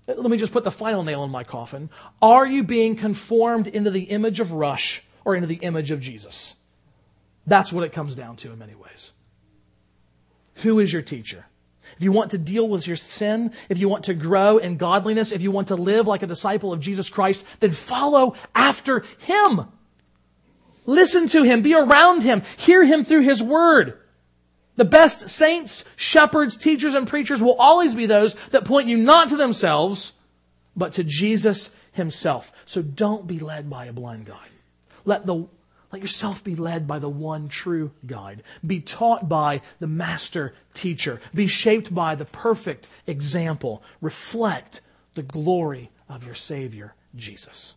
Let 0.08 0.28
me 0.28 0.38
just 0.38 0.52
put 0.52 0.64
the 0.64 0.72
final 0.72 1.04
nail 1.04 1.22
in 1.22 1.30
my 1.30 1.44
coffin. 1.44 1.88
Are 2.20 2.44
you 2.44 2.64
being 2.64 2.96
conformed 2.96 3.68
into 3.68 3.92
the 3.92 4.04
image 4.04 4.40
of 4.40 4.50
Rush 4.50 5.04
or 5.24 5.34
into 5.34 5.46
the 5.46 5.56
image 5.56 5.90
of 5.90 6.00
Jesus. 6.00 6.54
That's 7.46 7.72
what 7.72 7.84
it 7.84 7.92
comes 7.92 8.16
down 8.16 8.36
to 8.36 8.52
in 8.52 8.58
many 8.58 8.74
ways. 8.74 9.12
Who 10.56 10.78
is 10.78 10.92
your 10.92 11.02
teacher? 11.02 11.46
If 11.96 12.04
you 12.04 12.12
want 12.12 12.30
to 12.30 12.38
deal 12.38 12.68
with 12.68 12.86
your 12.86 12.96
sin, 12.96 13.52
if 13.68 13.78
you 13.78 13.88
want 13.88 14.04
to 14.04 14.14
grow 14.14 14.58
in 14.58 14.76
godliness, 14.76 15.32
if 15.32 15.42
you 15.42 15.50
want 15.50 15.68
to 15.68 15.76
live 15.76 16.06
like 16.06 16.22
a 16.22 16.26
disciple 16.26 16.72
of 16.72 16.80
Jesus 16.80 17.08
Christ, 17.08 17.44
then 17.60 17.72
follow 17.72 18.36
after 18.54 19.04
Him. 19.18 19.62
Listen 20.86 21.28
to 21.28 21.42
Him, 21.42 21.62
be 21.62 21.74
around 21.74 22.22
Him, 22.22 22.42
hear 22.56 22.84
Him 22.84 23.04
through 23.04 23.22
His 23.22 23.42
Word. 23.42 23.98
The 24.76 24.84
best 24.84 25.28
saints, 25.28 25.84
shepherds, 25.96 26.56
teachers, 26.56 26.94
and 26.94 27.06
preachers 27.06 27.42
will 27.42 27.56
always 27.56 27.94
be 27.94 28.06
those 28.06 28.34
that 28.50 28.64
point 28.64 28.88
you 28.88 28.96
not 28.96 29.28
to 29.28 29.36
themselves, 29.36 30.12
but 30.76 30.94
to 30.94 31.04
Jesus 31.04 31.70
Himself. 31.92 32.50
So 32.64 32.80
don't 32.80 33.26
be 33.26 33.40
led 33.40 33.68
by 33.68 33.86
a 33.86 33.92
blind 33.92 34.26
guide. 34.26 34.49
Let 35.04 35.26
the 35.26 35.46
let 35.92 36.02
yourself 36.02 36.44
be 36.44 36.54
led 36.54 36.86
by 36.86 37.00
the 37.00 37.08
one 37.08 37.48
true 37.48 37.90
guide. 38.06 38.44
Be 38.64 38.80
taught 38.80 39.28
by 39.28 39.60
the 39.80 39.88
master 39.88 40.54
teacher. 40.72 41.20
Be 41.34 41.48
shaped 41.48 41.92
by 41.92 42.14
the 42.14 42.24
perfect 42.24 42.88
example. 43.08 43.82
Reflect 44.00 44.82
the 45.14 45.24
glory 45.24 45.90
of 46.08 46.24
your 46.24 46.36
Savior, 46.36 46.94
Jesus. 47.16 47.74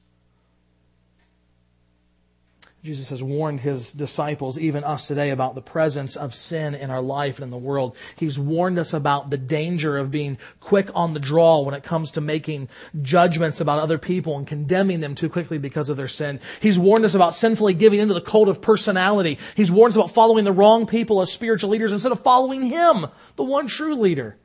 Jesus 2.83 3.11
has 3.11 3.23
warned 3.23 3.61
his 3.61 3.93
disciples, 3.93 4.59
even 4.59 4.83
us 4.83 5.07
today, 5.07 5.29
about 5.29 5.55
the 5.55 5.61
presence 5.61 6.17
of 6.17 6.35
sin 6.35 6.75
in 6.75 6.89
our 6.89 7.01
life 7.01 7.37
and 7.37 7.45
in 7.45 7.49
the 7.49 7.57
world. 7.57 7.95
He's 8.17 8.37
warned 8.37 8.77
us 8.77 8.91
about 8.91 9.29
the 9.29 9.37
danger 9.37 9.97
of 9.97 10.11
being 10.11 10.37
quick 10.59 10.89
on 10.93 11.13
the 11.13 11.19
draw 11.21 11.61
when 11.61 11.75
it 11.75 11.85
comes 11.85 12.11
to 12.11 12.21
making 12.21 12.67
judgments 13.01 13.61
about 13.61 13.79
other 13.79 13.97
people 13.97 14.37
and 14.37 14.45
condemning 14.45 14.99
them 14.99 15.15
too 15.15 15.29
quickly 15.29 15.57
because 15.57 15.87
of 15.87 15.95
their 15.95 16.09
sin. 16.09 16.41
He's 16.59 16.77
warned 16.77 17.05
us 17.05 17.15
about 17.15 17.35
sinfully 17.35 17.73
giving 17.73 17.99
into 17.99 18.13
the 18.13 18.19
cult 18.19 18.49
of 18.49 18.61
personality. 18.61 19.39
He's 19.55 19.71
warned 19.71 19.93
us 19.93 19.95
about 19.95 20.11
following 20.11 20.43
the 20.43 20.51
wrong 20.51 20.85
people 20.85 21.21
as 21.21 21.31
spiritual 21.31 21.69
leaders 21.69 21.93
instead 21.93 22.11
of 22.11 22.19
following 22.19 22.63
him, 22.63 23.05
the 23.37 23.45
one 23.45 23.67
true 23.67 23.95
leader. 23.95 24.35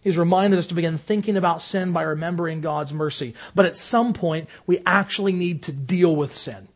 He's 0.00 0.16
reminded 0.16 0.58
us 0.58 0.68
to 0.68 0.74
begin 0.74 0.96
thinking 0.96 1.36
about 1.36 1.60
sin 1.60 1.92
by 1.92 2.04
remembering 2.04 2.62
God's 2.62 2.94
mercy. 2.94 3.34
But 3.54 3.66
at 3.66 3.76
some 3.76 4.14
point, 4.14 4.48
we 4.66 4.80
actually 4.86 5.32
need 5.32 5.64
to 5.64 5.72
deal 5.72 6.16
with 6.16 6.34
sin. 6.34 6.68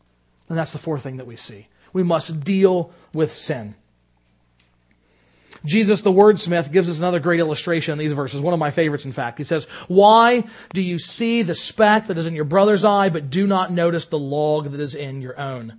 And 0.50 0.58
that's 0.58 0.72
the 0.72 0.78
fourth 0.78 1.02
thing 1.02 1.16
that 1.16 1.26
we 1.26 1.36
see. 1.36 1.68
We 1.92 2.02
must 2.02 2.44
deal 2.44 2.92
with 3.14 3.34
sin. 3.34 3.76
Jesus, 5.64 6.02
the 6.02 6.12
wordsmith, 6.12 6.72
gives 6.72 6.90
us 6.90 6.98
another 6.98 7.20
great 7.20 7.40
illustration 7.40 7.92
in 7.92 7.98
these 7.98 8.12
verses. 8.12 8.40
One 8.40 8.54
of 8.54 8.60
my 8.60 8.70
favorites, 8.70 9.04
in 9.04 9.12
fact. 9.12 9.38
He 9.38 9.44
says, 9.44 9.64
Why 9.88 10.44
do 10.72 10.82
you 10.82 10.98
see 10.98 11.42
the 11.42 11.54
speck 11.54 12.08
that 12.08 12.18
is 12.18 12.26
in 12.26 12.34
your 12.34 12.44
brother's 12.44 12.84
eye, 12.84 13.10
but 13.10 13.30
do 13.30 13.46
not 13.46 13.72
notice 13.72 14.06
the 14.06 14.18
log 14.18 14.72
that 14.72 14.80
is 14.80 14.94
in 14.94 15.22
your 15.22 15.38
own? 15.38 15.78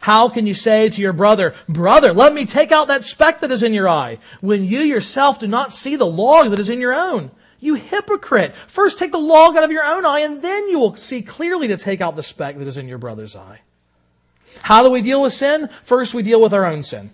How 0.00 0.28
can 0.28 0.46
you 0.46 0.54
say 0.54 0.88
to 0.88 1.00
your 1.00 1.12
brother, 1.12 1.54
Brother, 1.68 2.12
let 2.12 2.32
me 2.32 2.46
take 2.46 2.72
out 2.72 2.88
that 2.88 3.04
speck 3.04 3.40
that 3.40 3.52
is 3.52 3.62
in 3.62 3.74
your 3.74 3.88
eye, 3.88 4.18
when 4.40 4.64
you 4.64 4.80
yourself 4.80 5.38
do 5.38 5.46
not 5.46 5.72
see 5.72 5.96
the 5.96 6.06
log 6.06 6.50
that 6.50 6.58
is 6.58 6.70
in 6.70 6.80
your 6.80 6.94
own? 6.94 7.30
You 7.60 7.74
hypocrite! 7.74 8.54
First 8.66 8.98
take 8.98 9.12
the 9.12 9.18
log 9.18 9.56
out 9.56 9.64
of 9.64 9.70
your 9.70 9.84
own 9.84 10.06
eye, 10.06 10.20
and 10.20 10.40
then 10.40 10.68
you 10.70 10.78
will 10.78 10.96
see 10.96 11.20
clearly 11.20 11.68
to 11.68 11.76
take 11.76 12.00
out 12.00 12.16
the 12.16 12.22
speck 12.22 12.56
that 12.56 12.66
is 12.66 12.78
in 12.78 12.88
your 12.88 12.98
brother's 12.98 13.36
eye. 13.36 13.60
How 14.62 14.82
do 14.82 14.90
we 14.90 15.02
deal 15.02 15.22
with 15.22 15.32
sin? 15.32 15.68
First, 15.82 16.14
we 16.14 16.22
deal 16.22 16.40
with 16.40 16.54
our 16.54 16.64
own 16.64 16.82
sin. 16.82 17.10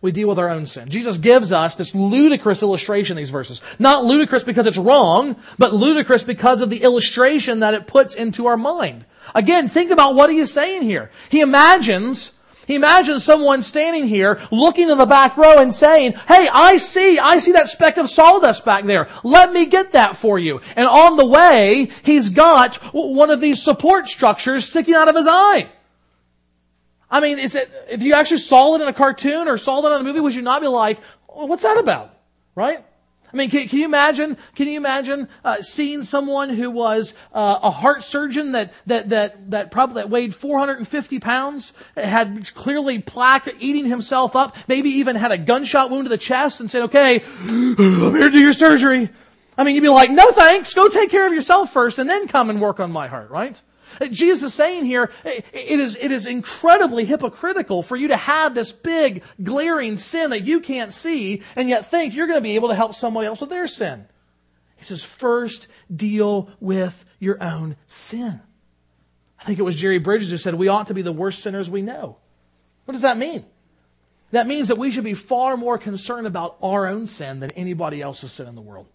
We 0.00 0.10
deal 0.10 0.28
with 0.28 0.38
our 0.40 0.48
own 0.50 0.66
sin. 0.66 0.88
Jesus 0.88 1.16
gives 1.16 1.52
us 1.52 1.76
this 1.76 1.94
ludicrous 1.94 2.62
illustration 2.62 3.16
these 3.16 3.30
verses. 3.30 3.62
Not 3.78 4.04
ludicrous 4.04 4.42
because 4.42 4.66
it's 4.66 4.76
wrong, 4.76 5.36
but 5.58 5.72
ludicrous 5.72 6.24
because 6.24 6.60
of 6.60 6.70
the 6.70 6.82
illustration 6.82 7.60
that 7.60 7.74
it 7.74 7.86
puts 7.86 8.16
into 8.16 8.46
our 8.46 8.56
mind. 8.56 9.04
Again, 9.32 9.68
think 9.68 9.92
about 9.92 10.16
what 10.16 10.28
he 10.28 10.38
is 10.38 10.52
saying 10.52 10.82
here. 10.82 11.12
He 11.30 11.40
imagines 11.40 12.32
he 12.66 12.76
imagines 12.76 13.24
someone 13.24 13.62
standing 13.62 14.06
here 14.06 14.40
looking 14.50 14.88
in 14.88 14.96
the 14.96 15.06
back 15.06 15.36
row 15.36 15.58
and 15.58 15.74
saying, 15.74 16.12
Hey, 16.28 16.48
I 16.50 16.76
see, 16.76 17.18
I 17.18 17.38
see 17.38 17.52
that 17.52 17.68
speck 17.68 17.96
of 17.96 18.08
sawdust 18.08 18.64
back 18.64 18.84
there. 18.84 19.08
Let 19.24 19.52
me 19.52 19.66
get 19.66 19.92
that 19.92 20.16
for 20.16 20.38
you. 20.38 20.60
And 20.76 20.86
on 20.86 21.16
the 21.16 21.26
way, 21.26 21.90
he's 22.04 22.28
got 22.30 22.76
one 22.92 23.30
of 23.30 23.40
these 23.40 23.62
support 23.62 24.08
structures 24.08 24.66
sticking 24.66 24.94
out 24.94 25.08
of 25.08 25.16
his 25.16 25.26
eye. 25.26 25.68
I 27.12 27.20
mean, 27.20 27.38
is 27.38 27.54
it, 27.54 27.70
if 27.90 28.02
you 28.02 28.14
actually 28.14 28.38
saw 28.38 28.74
it 28.74 28.80
in 28.80 28.88
a 28.88 28.92
cartoon 28.92 29.46
or 29.46 29.58
saw 29.58 29.82
that 29.82 29.92
in 29.92 30.00
a 30.00 30.02
movie, 30.02 30.18
would 30.18 30.34
you 30.34 30.40
not 30.40 30.62
be 30.62 30.66
like, 30.66 30.98
what's 31.28 31.62
that 31.62 31.76
about? 31.76 32.16
Right? 32.54 32.82
I 33.32 33.36
mean, 33.36 33.50
can, 33.50 33.68
can 33.68 33.78
you 33.78 33.84
imagine? 33.84 34.36
Can 34.56 34.68
you 34.68 34.76
imagine 34.76 35.28
uh, 35.44 35.62
seeing 35.62 36.02
someone 36.02 36.50
who 36.50 36.70
was 36.70 37.14
uh, 37.32 37.60
a 37.62 37.70
heart 37.70 38.02
surgeon 38.02 38.52
that 38.52 38.72
that 38.86 39.08
that 39.08 39.50
that 39.50 39.70
probably 39.70 40.02
that 40.02 40.10
weighed 40.10 40.34
450 40.34 41.18
pounds, 41.18 41.72
had 41.96 42.52
clearly 42.54 42.98
plaque, 42.98 43.48
eating 43.58 43.86
himself 43.86 44.36
up, 44.36 44.56
maybe 44.68 44.90
even 44.90 45.16
had 45.16 45.32
a 45.32 45.38
gunshot 45.38 45.90
wound 45.90 46.04
to 46.04 46.10
the 46.10 46.18
chest, 46.18 46.60
and 46.60 46.70
said, 46.70 46.82
"Okay, 46.82 47.22
I'm 47.40 47.76
here 47.76 48.24
to 48.24 48.30
do 48.30 48.40
your 48.40 48.52
surgery." 48.52 49.08
I 49.56 49.64
mean, 49.64 49.76
you'd 49.76 49.82
be 49.82 49.88
like, 49.88 50.10
"No 50.10 50.30
thanks. 50.32 50.74
Go 50.74 50.88
take 50.88 51.10
care 51.10 51.26
of 51.26 51.32
yourself 51.32 51.72
first, 51.72 51.98
and 51.98 52.10
then 52.10 52.28
come 52.28 52.50
and 52.50 52.60
work 52.60 52.80
on 52.80 52.92
my 52.92 53.08
heart." 53.08 53.30
Right? 53.30 53.58
Jesus 54.10 54.42
is 54.44 54.54
saying 54.54 54.84
here, 54.84 55.10
it 55.24 55.44
is, 55.52 55.96
it 55.96 56.12
is 56.12 56.26
incredibly 56.26 57.04
hypocritical 57.04 57.82
for 57.82 57.96
you 57.96 58.08
to 58.08 58.16
have 58.16 58.54
this 58.54 58.72
big, 58.72 59.22
glaring 59.42 59.96
sin 59.96 60.30
that 60.30 60.42
you 60.42 60.60
can't 60.60 60.92
see 60.92 61.42
and 61.56 61.68
yet 61.68 61.90
think 61.90 62.14
you're 62.14 62.26
going 62.26 62.38
to 62.38 62.42
be 62.42 62.56
able 62.56 62.68
to 62.68 62.74
help 62.74 62.94
somebody 62.94 63.26
else 63.26 63.40
with 63.40 63.50
their 63.50 63.68
sin. 63.68 64.06
He 64.76 64.84
says, 64.84 65.02
first 65.02 65.68
deal 65.94 66.50
with 66.60 67.04
your 67.18 67.42
own 67.42 67.76
sin. 67.86 68.40
I 69.38 69.44
think 69.44 69.58
it 69.58 69.62
was 69.62 69.76
Jerry 69.76 69.98
Bridges 69.98 70.30
who 70.30 70.36
said, 70.36 70.54
we 70.54 70.68
ought 70.68 70.88
to 70.88 70.94
be 70.94 71.02
the 71.02 71.12
worst 71.12 71.40
sinners 71.40 71.68
we 71.68 71.82
know. 71.82 72.16
What 72.84 72.92
does 72.92 73.02
that 73.02 73.18
mean? 73.18 73.44
That 74.32 74.46
means 74.46 74.68
that 74.68 74.78
we 74.78 74.90
should 74.90 75.04
be 75.04 75.14
far 75.14 75.56
more 75.56 75.78
concerned 75.78 76.26
about 76.26 76.56
our 76.62 76.86
own 76.86 77.06
sin 77.06 77.40
than 77.40 77.50
anybody 77.52 78.00
else's 78.00 78.32
sin 78.32 78.48
in 78.48 78.54
the 78.54 78.60
world. 78.60 78.86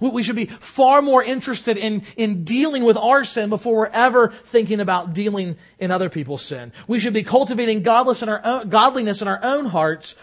We 0.00 0.22
should 0.22 0.36
be 0.36 0.46
far 0.46 1.02
more 1.02 1.22
interested 1.22 1.76
in, 1.76 2.02
in 2.16 2.44
dealing 2.44 2.84
with 2.84 2.96
our 2.96 3.24
sin 3.24 3.50
before 3.50 3.76
we're 3.76 3.86
ever 3.86 4.28
thinking 4.46 4.80
about 4.80 5.14
dealing 5.14 5.56
in 5.78 5.90
other 5.90 6.08
people's 6.08 6.42
sin. 6.42 6.72
We 6.86 7.00
should 7.00 7.14
be 7.14 7.24
cultivating 7.24 7.82
godless 7.82 8.22
in 8.22 8.28
our 8.28 8.40
own, 8.44 8.68
godliness 8.68 9.22
in 9.22 9.28
our 9.28 9.40
own 9.42 9.66
hearts 9.66 10.14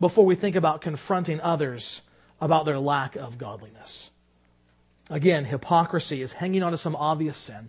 before 0.00 0.24
we 0.24 0.34
think 0.34 0.56
about 0.56 0.80
confronting 0.80 1.40
others 1.40 2.02
about 2.40 2.66
their 2.66 2.78
lack 2.78 3.16
of 3.16 3.38
godliness. 3.38 4.10
Again, 5.10 5.44
hypocrisy 5.44 6.20
is 6.20 6.32
hanging 6.32 6.62
on 6.62 6.72
to 6.72 6.78
some 6.78 6.96
obvious 6.96 7.36
sin 7.36 7.68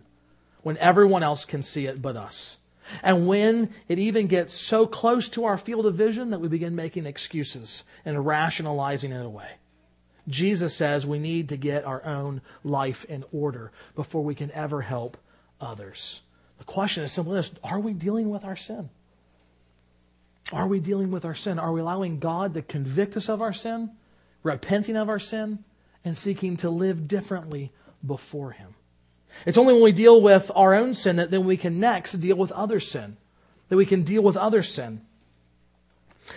when 0.63 0.77
everyone 0.77 1.23
else 1.23 1.45
can 1.45 1.63
see 1.63 1.85
it 1.85 2.01
but 2.01 2.17
us. 2.17 2.57
And 3.03 3.27
when 3.27 3.73
it 3.87 3.99
even 3.99 4.27
gets 4.27 4.53
so 4.53 4.87
close 4.87 5.29
to 5.29 5.45
our 5.45 5.57
field 5.57 5.85
of 5.85 5.95
vision 5.95 6.31
that 6.31 6.39
we 6.39 6.47
begin 6.47 6.75
making 6.75 7.05
excuses 7.05 7.83
and 8.05 8.25
rationalizing 8.25 9.11
it 9.11 9.25
away. 9.25 9.51
Jesus 10.27 10.75
says 10.75 11.05
we 11.05 11.19
need 11.19 11.49
to 11.49 11.57
get 11.57 11.85
our 11.85 12.03
own 12.03 12.41
life 12.63 13.05
in 13.05 13.23
order 13.31 13.71
before 13.95 14.23
we 14.23 14.35
can 14.35 14.51
ever 14.51 14.81
help 14.81 15.17
others. 15.61 16.21
The 16.57 16.65
question 16.65 17.03
is 17.03 17.11
simply 17.11 17.35
this 17.35 17.51
Are 17.63 17.79
we 17.79 17.93
dealing 17.93 18.29
with 18.29 18.43
our 18.43 18.55
sin? 18.55 18.89
Are 20.51 20.67
we 20.67 20.79
dealing 20.79 21.11
with 21.11 21.25
our 21.25 21.35
sin? 21.35 21.59
Are 21.59 21.71
we 21.71 21.81
allowing 21.81 22.19
God 22.19 22.53
to 22.53 22.61
convict 22.61 23.17
us 23.17 23.29
of 23.29 23.41
our 23.41 23.53
sin, 23.53 23.91
repenting 24.43 24.95
of 24.95 25.09
our 25.09 25.19
sin, 25.19 25.63
and 26.05 26.17
seeking 26.17 26.57
to 26.57 26.69
live 26.69 27.07
differently 27.07 27.71
before 28.05 28.51
Him? 28.51 28.75
It's 29.45 29.57
only 29.57 29.73
when 29.73 29.83
we 29.83 29.91
deal 29.91 30.21
with 30.21 30.49
our 30.55 30.73
own 30.73 30.93
sin 30.93 31.17
that 31.17 31.31
then 31.31 31.45
we 31.45 31.57
can 31.57 31.79
next 31.79 32.13
deal 32.13 32.37
with 32.37 32.51
other 32.53 32.79
sin, 32.79 33.17
that 33.69 33.75
we 33.75 33.85
can 33.85 34.03
deal 34.03 34.23
with 34.23 34.37
other 34.37 34.63
sin. 34.63 35.01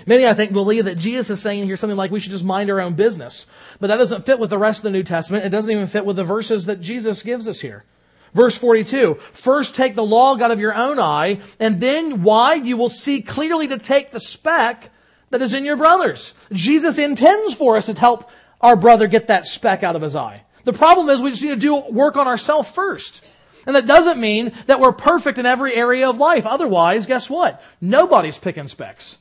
Many, 0.07 0.27
I 0.27 0.35
think, 0.35 0.53
believe 0.53 0.85
that 0.85 0.99
Jesus 0.99 1.31
is 1.31 1.43
saying 1.43 1.65
here 1.65 1.77
something 1.77 1.97
like 1.97 2.11
we 2.11 2.21
should 2.21 2.33
just 2.33 2.45
mind 2.45 2.71
our 2.71 2.81
own 2.81 2.95
business. 2.95 3.47
But 3.81 3.89
that 3.89 3.97
doesn't 3.97 4.27
fit 4.27 4.39
with 4.39 4.51
the 4.51 4.59
rest 4.59 4.79
of 4.79 4.85
the 4.85 4.91
New 4.91 5.03
Testament. 5.03 5.45
It 5.45 5.51
doesn't 5.51 5.71
even 5.71 5.87
fit 5.87 6.05
with 6.05 6.17
the 6.17 6.25
verses 6.25 6.67
that 6.67 6.81
Jesus 6.81 7.23
gives 7.23 7.49
us 7.49 7.61
here. 7.61 7.85
Verse 8.33 8.57
42, 8.57 9.15
first 9.33 9.75
take 9.75 9.97
the 9.97 10.05
log 10.05 10.41
out 10.41 10.53
of 10.53 10.61
your 10.61 10.75
own 10.75 11.01
eye, 11.01 11.41
and 11.59 11.81
then 11.81 12.23
why? 12.23 12.55
You 12.55 12.77
will 12.77 12.89
see 12.89 13.23
clearly 13.23 13.67
to 13.69 13.79
take 13.79 14.13
the 14.13 14.21
speck 14.21 14.91
that 15.31 15.43
is 15.43 15.53
in 15.53 15.65
your 15.65 15.77
brother's. 15.77 16.35
Jesus 16.53 16.99
intends 16.99 17.55
for 17.55 17.77
us 17.77 17.87
to 17.87 17.95
help 17.95 18.31
our 18.61 18.77
brother 18.77 19.09
get 19.09 19.27
that 19.27 19.47
speck 19.47 19.83
out 19.83 19.97
of 19.97 20.03
his 20.03 20.15
eye. 20.15 20.45
The 20.65 20.73
problem 20.73 21.09
is 21.09 21.21
we 21.21 21.31
just 21.31 21.43
need 21.43 21.49
to 21.51 21.57
do 21.57 21.77
work 21.91 22.17
on 22.17 22.29
ourselves 22.29 22.71
first. 22.71 23.25
And 23.67 23.77
that 23.77 23.87
doesn't 23.87 24.21
mean 24.21 24.53
that 24.67 24.81
we're 24.81 24.93
perfect 24.93 25.39
in 25.39 25.47
every 25.47 25.75
area 25.75 26.09
of 26.09 26.19
life. 26.19 26.47
Otherwise, 26.47 27.07
guess 27.07 27.29
what? 27.29 27.63
Nobody's 27.81 28.39
picking 28.39 28.69
specks. 28.69 29.19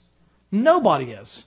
Nobody 0.52 1.12
is. 1.12 1.46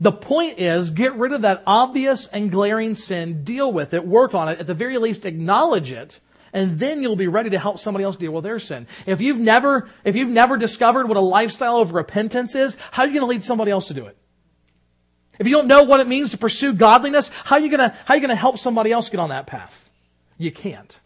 The 0.00 0.12
point 0.12 0.58
is, 0.58 0.90
get 0.90 1.14
rid 1.14 1.32
of 1.32 1.42
that 1.42 1.62
obvious 1.66 2.26
and 2.26 2.50
glaring 2.50 2.94
sin, 2.94 3.44
deal 3.44 3.72
with 3.72 3.94
it, 3.94 4.04
work 4.04 4.34
on 4.34 4.48
it, 4.48 4.58
at 4.58 4.66
the 4.66 4.74
very 4.74 4.98
least 4.98 5.26
acknowledge 5.26 5.92
it, 5.92 6.18
and 6.52 6.78
then 6.78 7.02
you'll 7.02 7.16
be 7.16 7.28
ready 7.28 7.50
to 7.50 7.58
help 7.58 7.78
somebody 7.78 8.04
else 8.04 8.16
deal 8.16 8.32
with 8.32 8.44
their 8.44 8.58
sin. 8.58 8.86
If 9.06 9.20
you've 9.20 9.38
never, 9.38 9.88
if 10.04 10.16
you've 10.16 10.28
never 10.28 10.56
discovered 10.56 11.06
what 11.06 11.16
a 11.16 11.20
lifestyle 11.20 11.78
of 11.78 11.94
repentance 11.94 12.54
is, 12.54 12.76
how 12.90 13.04
are 13.04 13.06
you 13.06 13.12
going 13.12 13.22
to 13.22 13.30
lead 13.30 13.44
somebody 13.44 13.70
else 13.70 13.88
to 13.88 13.94
do 13.94 14.06
it? 14.06 14.16
If 15.38 15.46
you 15.46 15.54
don't 15.54 15.66
know 15.66 15.84
what 15.84 16.00
it 16.00 16.08
means 16.08 16.30
to 16.30 16.38
pursue 16.38 16.74
godliness, 16.74 17.30
how 17.44 17.56
are 17.56 17.60
you 17.60 17.68
going 17.68 17.90
to, 17.90 17.96
how 18.04 18.14
are 18.14 18.16
you 18.16 18.20
going 18.20 18.30
to 18.30 18.36
help 18.36 18.58
somebody 18.58 18.92
else 18.92 19.08
get 19.08 19.20
on 19.20 19.30
that 19.30 19.46
path? 19.46 19.88
You 20.36 20.52
can't. 20.52 21.00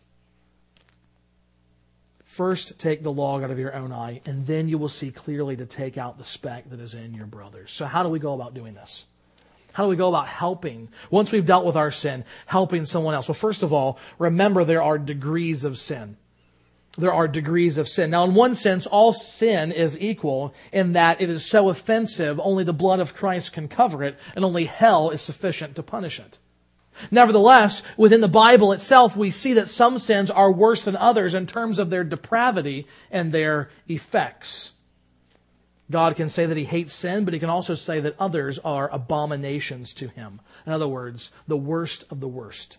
First, 2.37 2.78
take 2.78 3.03
the 3.03 3.11
log 3.11 3.43
out 3.43 3.51
of 3.51 3.59
your 3.59 3.74
own 3.74 3.93
eye, 3.93 4.20
and 4.26 4.47
then 4.47 4.68
you 4.68 4.76
will 4.76 4.91
see 4.91 5.11
clearly 5.11 5.57
to 5.57 5.64
take 5.64 5.97
out 5.97 6.18
the 6.18 6.24
speck 6.24 6.68
that 6.68 6.80
is 6.80 6.93
in 6.93 7.14
your 7.14 7.24
brother's. 7.24 7.72
So, 7.72 7.87
how 7.87 8.03
do 8.03 8.11
we 8.11 8.18
go 8.18 8.34
about 8.34 8.53
doing 8.53 8.74
this? 8.74 9.07
How 9.72 9.84
do 9.84 9.89
we 9.89 9.97
go 9.97 10.11
about 10.11 10.28
helping, 10.28 10.91
once 11.11 11.32
we've 11.32 11.47
dealt 11.47 11.64
with 11.64 11.76
our 11.76 11.91
sin, 11.91 12.26
helping 12.45 12.84
someone 12.84 13.14
else? 13.14 13.26
Well, 13.26 13.37
first 13.37 13.62
of 13.62 13.72
all, 13.72 13.99
remember 14.18 14.64
there 14.64 14.82
are 14.82 14.99
degrees 14.99 15.64
of 15.64 15.78
sin. 15.78 16.18
There 16.99 17.11
are 17.14 17.26
degrees 17.26 17.78
of 17.78 17.89
sin. 17.89 18.11
Now, 18.11 18.24
in 18.24 18.34
one 18.34 18.55
sense, 18.55 18.84
all 18.84 19.14
sin 19.14 19.72
is 19.72 19.99
equal 19.99 20.53
in 20.72 20.93
that 20.93 21.22
it 21.22 21.30
is 21.30 21.43
so 21.43 21.70
offensive, 21.70 22.39
only 22.39 22.64
the 22.64 22.74
blood 22.74 23.01
of 23.01 23.14
Christ 23.14 23.55
can 23.55 23.66
cover 23.66 24.05
it, 24.05 24.18
and 24.34 24.45
only 24.45 24.66
hell 24.66 25.09
is 25.09 25.22
sufficient 25.22 25.74
to 25.76 25.82
punish 25.82 26.20
it. 26.20 26.39
Nevertheless, 27.11 27.82
within 27.97 28.20
the 28.20 28.28
Bible 28.28 28.72
itself, 28.72 29.16
we 29.16 29.30
see 29.30 29.55
that 29.55 29.68
some 29.68 29.99
sins 29.99 30.30
are 30.30 30.53
worse 30.53 30.82
than 30.82 30.97
others 30.97 31.34
in 31.34 31.47
terms 31.47 31.78
of 31.78 31.90
their 31.90 32.05
depravity 32.05 32.86
and 33.11 33.32
their 33.32 33.70
effects. 33.88 34.72
God 35.90 36.16
can 36.16 36.28
say 36.28 36.47
that 36.47 36.57
he 36.57 36.64
hates 36.64 36.92
sin, 36.92 37.24
but 37.24 37.34
he 37.34 37.40
can 37.40 37.51
also 37.51 37.74
say 37.74 38.01
that 38.01 38.16
others 38.18 38.59
are 38.59 38.90
abominations 38.90 39.94
to 39.94 40.09
him. 40.09 40.40
In 40.66 40.72
other 40.72 40.88
words, 40.88 41.30
the 41.47 41.57
worst 41.57 42.05
of 42.11 42.20
the 42.20 42.28
worst. 42.28 42.78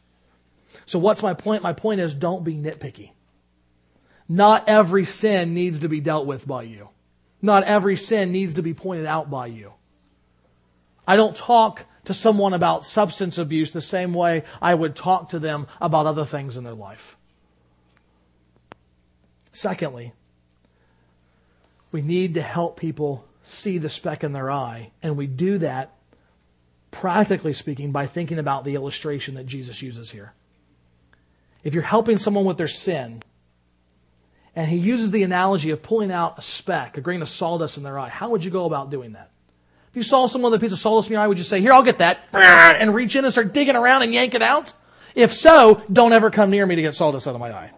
So 0.85 0.99
what's 0.99 1.23
my 1.23 1.33
point? 1.33 1.63
My 1.63 1.73
point 1.73 2.01
is 2.01 2.13
don't 2.13 2.43
be 2.43 2.55
nitpicky. 2.55 3.11
Not 4.27 4.67
every 4.67 5.05
sin 5.05 5.53
needs 5.53 5.79
to 5.79 5.89
be 5.89 6.01
dealt 6.01 6.25
with 6.25 6.45
by 6.45 6.63
you. 6.63 6.89
Not 7.41 7.63
every 7.63 7.95
sin 7.95 8.31
needs 8.31 8.55
to 8.55 8.61
be 8.61 8.73
pointed 8.73 9.05
out 9.05 9.29
by 9.29 9.47
you. 9.47 9.73
I 11.07 11.15
don't 11.15 11.35
talk 11.35 11.85
to 12.07 12.13
someone 12.13 12.53
about 12.53 12.85
substance 12.85 13.37
abuse 13.37 13.71
the 13.71 13.81
same 13.81 14.13
way 14.13 14.43
I 14.61 14.73
would 14.73 14.95
talk 14.95 15.29
to 15.29 15.39
them 15.39 15.67
about 15.81 16.05
other 16.05 16.25
things 16.25 16.55
in 16.55 16.63
their 16.63 16.73
life. 16.73 17.17
Secondly, 19.51 20.13
we 21.91 22.01
need 22.01 22.35
to 22.35 22.41
help 22.41 22.79
people 22.79 23.25
see 23.43 23.77
the 23.77 23.89
speck 23.89 24.23
in 24.23 24.31
their 24.31 24.49
eye, 24.49 24.91
and 25.03 25.17
we 25.17 25.27
do 25.27 25.57
that, 25.57 25.95
practically 26.91 27.53
speaking, 27.53 27.91
by 27.91 28.07
thinking 28.07 28.39
about 28.39 28.63
the 28.63 28.75
illustration 28.75 29.35
that 29.35 29.45
Jesus 29.45 29.81
uses 29.81 30.09
here. 30.09 30.33
If 31.63 31.73
you're 31.73 31.83
helping 31.83 32.17
someone 32.17 32.45
with 32.45 32.57
their 32.57 32.67
sin, 32.69 33.21
and 34.55 34.67
he 34.67 34.77
uses 34.77 35.11
the 35.11 35.23
analogy 35.23 35.71
of 35.71 35.83
pulling 35.83 36.11
out 36.11 36.39
a 36.39 36.41
speck, 36.41 36.97
a 36.97 37.01
grain 37.01 37.21
of 37.21 37.27
sawdust 37.29 37.75
in 37.75 37.83
their 37.83 37.99
eye, 37.99 38.09
how 38.09 38.29
would 38.29 38.45
you 38.45 38.51
go 38.51 38.65
about 38.65 38.91
doing 38.91 39.13
that? 39.13 39.31
You 39.97 40.03
saw 40.03 40.27
someone 40.27 40.51
with 40.51 40.61
a 40.61 40.63
piece 40.63 40.71
of 40.71 40.79
sawdust 40.79 41.09
in 41.09 41.13
your 41.13 41.21
eye, 41.21 41.27
would 41.27 41.37
you 41.37 41.43
say, 41.43 41.59
here, 41.59 41.73
I'll 41.73 41.83
get 41.83 41.97
that, 41.97 42.19
and 42.33 42.93
reach 42.93 43.15
in 43.15 43.25
and 43.25 43.31
start 43.31 43.53
digging 43.53 43.75
around 43.75 44.03
and 44.03 44.13
yank 44.13 44.35
it 44.35 44.41
out? 44.41 44.71
If 45.15 45.33
so, 45.33 45.81
don't 45.91 46.13
ever 46.13 46.29
come 46.29 46.51
near 46.51 46.65
me 46.65 46.75
to 46.75 46.81
get 46.81 46.95
sawdust 46.95 47.27
out 47.27 47.33
of 47.33 47.41
my 47.41 47.51
eye. 47.51 47.71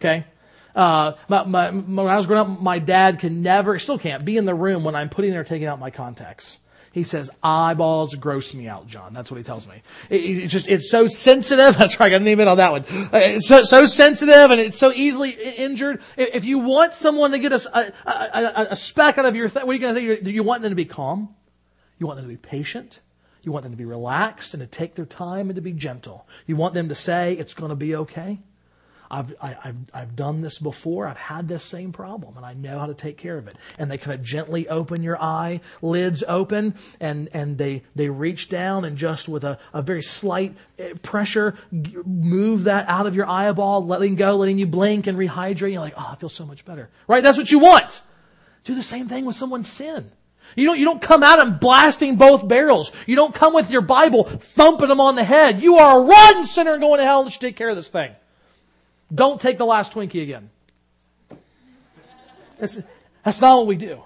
Okay? 0.00 0.24
Uh, 0.74 1.12
my, 1.28 1.44
my, 1.44 1.70
when 1.70 2.06
I 2.06 2.16
was 2.16 2.26
growing 2.26 2.50
up, 2.50 2.60
my 2.60 2.80
dad 2.80 3.20
can 3.20 3.42
never, 3.42 3.78
still 3.78 3.98
can't, 3.98 4.24
be 4.24 4.36
in 4.36 4.44
the 4.44 4.54
room 4.54 4.84
when 4.84 4.94
I'm 4.94 5.08
putting 5.08 5.34
or 5.34 5.44
taking 5.44 5.68
out 5.68 5.78
my 5.78 5.90
contacts. 5.90 6.58
He 6.96 7.02
says, 7.02 7.30
eyeballs 7.42 8.14
gross 8.14 8.54
me 8.54 8.68
out, 8.68 8.88
John. 8.88 9.12
That's 9.12 9.30
what 9.30 9.36
he 9.36 9.44
tells 9.44 9.66
me. 9.68 9.82
It, 10.08 10.16
it's 10.16 10.50
just, 10.50 10.66
it's 10.66 10.90
so 10.90 11.06
sensitive. 11.06 11.76
That's 11.78 12.00
right. 12.00 12.06
I 12.06 12.10
got 12.10 12.22
an 12.22 12.28
email 12.28 12.48
on 12.48 12.56
that 12.56 12.72
one. 12.72 12.82
Uh, 12.82 13.08
it's 13.12 13.46
so, 13.46 13.64
so 13.64 13.84
sensitive 13.84 14.50
and 14.50 14.58
it's 14.58 14.78
so 14.78 14.90
easily 14.92 15.30
injured. 15.30 16.00
If 16.16 16.46
you 16.46 16.58
want 16.58 16.94
someone 16.94 17.32
to 17.32 17.38
get 17.38 17.52
a, 17.52 17.78
a, 17.78 17.92
a, 18.06 18.66
a 18.70 18.76
speck 18.76 19.18
out 19.18 19.26
of 19.26 19.36
your 19.36 19.50
thing, 19.50 19.66
what 19.66 19.72
are 19.72 19.74
you 19.74 19.78
going 19.78 19.94
to 19.94 20.00
say? 20.00 20.22
Do 20.22 20.30
you 20.30 20.42
want 20.42 20.62
them 20.62 20.70
to 20.70 20.74
be 20.74 20.86
calm? 20.86 21.35
You 21.98 22.06
want 22.06 22.18
them 22.18 22.26
to 22.26 22.32
be 22.32 22.36
patient. 22.36 23.00
You 23.42 23.52
want 23.52 23.62
them 23.62 23.72
to 23.72 23.78
be 23.78 23.84
relaxed 23.84 24.54
and 24.54 24.60
to 24.60 24.66
take 24.66 24.96
their 24.96 25.06
time 25.06 25.48
and 25.48 25.56
to 25.56 25.62
be 25.62 25.72
gentle. 25.72 26.26
You 26.46 26.56
want 26.56 26.74
them 26.74 26.88
to 26.88 26.94
say, 26.94 27.34
it's 27.34 27.54
going 27.54 27.70
to 27.70 27.76
be 27.76 27.94
okay. 27.94 28.40
I've, 29.10 29.34
I, 29.40 29.48
have 29.48 29.76
i 29.94 30.02
I've 30.02 30.16
done 30.16 30.40
this 30.40 30.58
before. 30.58 31.06
I've 31.06 31.16
had 31.16 31.48
this 31.48 31.62
same 31.62 31.92
problem 31.92 32.36
and 32.36 32.44
I 32.44 32.54
know 32.54 32.78
how 32.78 32.86
to 32.86 32.94
take 32.94 33.16
care 33.18 33.38
of 33.38 33.46
it. 33.46 33.54
And 33.78 33.90
they 33.90 33.98
kind 33.98 34.18
of 34.18 34.24
gently 34.24 34.68
open 34.68 35.02
your 35.02 35.20
eye, 35.22 35.60
lids 35.82 36.24
open, 36.26 36.74
and, 37.00 37.28
and 37.32 37.56
they, 37.56 37.84
they 37.94 38.08
reach 38.08 38.48
down 38.48 38.84
and 38.84 38.96
just 38.96 39.28
with 39.28 39.44
a, 39.44 39.58
a 39.72 39.82
very 39.82 40.02
slight 40.02 40.56
eh, 40.78 40.94
pressure, 41.02 41.56
move 41.70 42.64
that 42.64 42.88
out 42.88 43.06
of 43.06 43.14
your 43.14 43.28
eyeball, 43.28 43.86
letting 43.86 44.16
go, 44.16 44.36
letting 44.36 44.58
you 44.58 44.66
blink 44.66 45.06
and 45.06 45.16
rehydrate. 45.16 45.72
You're 45.72 45.80
like, 45.80 45.94
oh, 45.96 46.08
I 46.12 46.16
feel 46.16 46.28
so 46.28 46.46
much 46.46 46.64
better. 46.64 46.90
Right? 47.06 47.22
That's 47.22 47.38
what 47.38 47.50
you 47.50 47.58
want. 47.58 48.02
Do 48.64 48.74
the 48.74 48.82
same 48.82 49.08
thing 49.08 49.24
with 49.24 49.36
someone's 49.36 49.70
sin. 49.70 50.10
You 50.54 50.66
don't, 50.66 50.78
you 50.78 50.84
don't 50.84 51.02
come 51.02 51.22
at 51.22 51.36
them 51.36 51.58
blasting 51.58 52.16
both 52.16 52.46
barrels. 52.46 52.92
You 53.06 53.16
don't 53.16 53.34
come 53.34 53.52
with 53.52 53.70
your 53.70 53.82
Bible 53.82 54.24
thumping 54.24 54.88
them 54.88 55.00
on 55.00 55.16
the 55.16 55.24
head. 55.24 55.62
You 55.62 55.76
are 55.76 56.00
a 56.00 56.04
rotten 56.04 56.46
sinner 56.46 56.72
and 56.72 56.80
going 56.80 56.98
to 56.98 57.04
hell 57.04 57.22
and 57.22 57.32
should 57.32 57.40
take 57.40 57.56
care 57.56 57.68
of 57.68 57.76
this 57.76 57.88
thing. 57.88 58.12
Don't 59.14 59.40
take 59.40 59.58
the 59.58 59.66
last 59.66 59.92
Twinkie 59.92 60.22
again. 60.22 60.50
That's, 62.58 62.78
that's 63.22 63.40
not 63.40 63.58
what 63.58 63.66
we 63.66 63.76
do. 63.76 64.02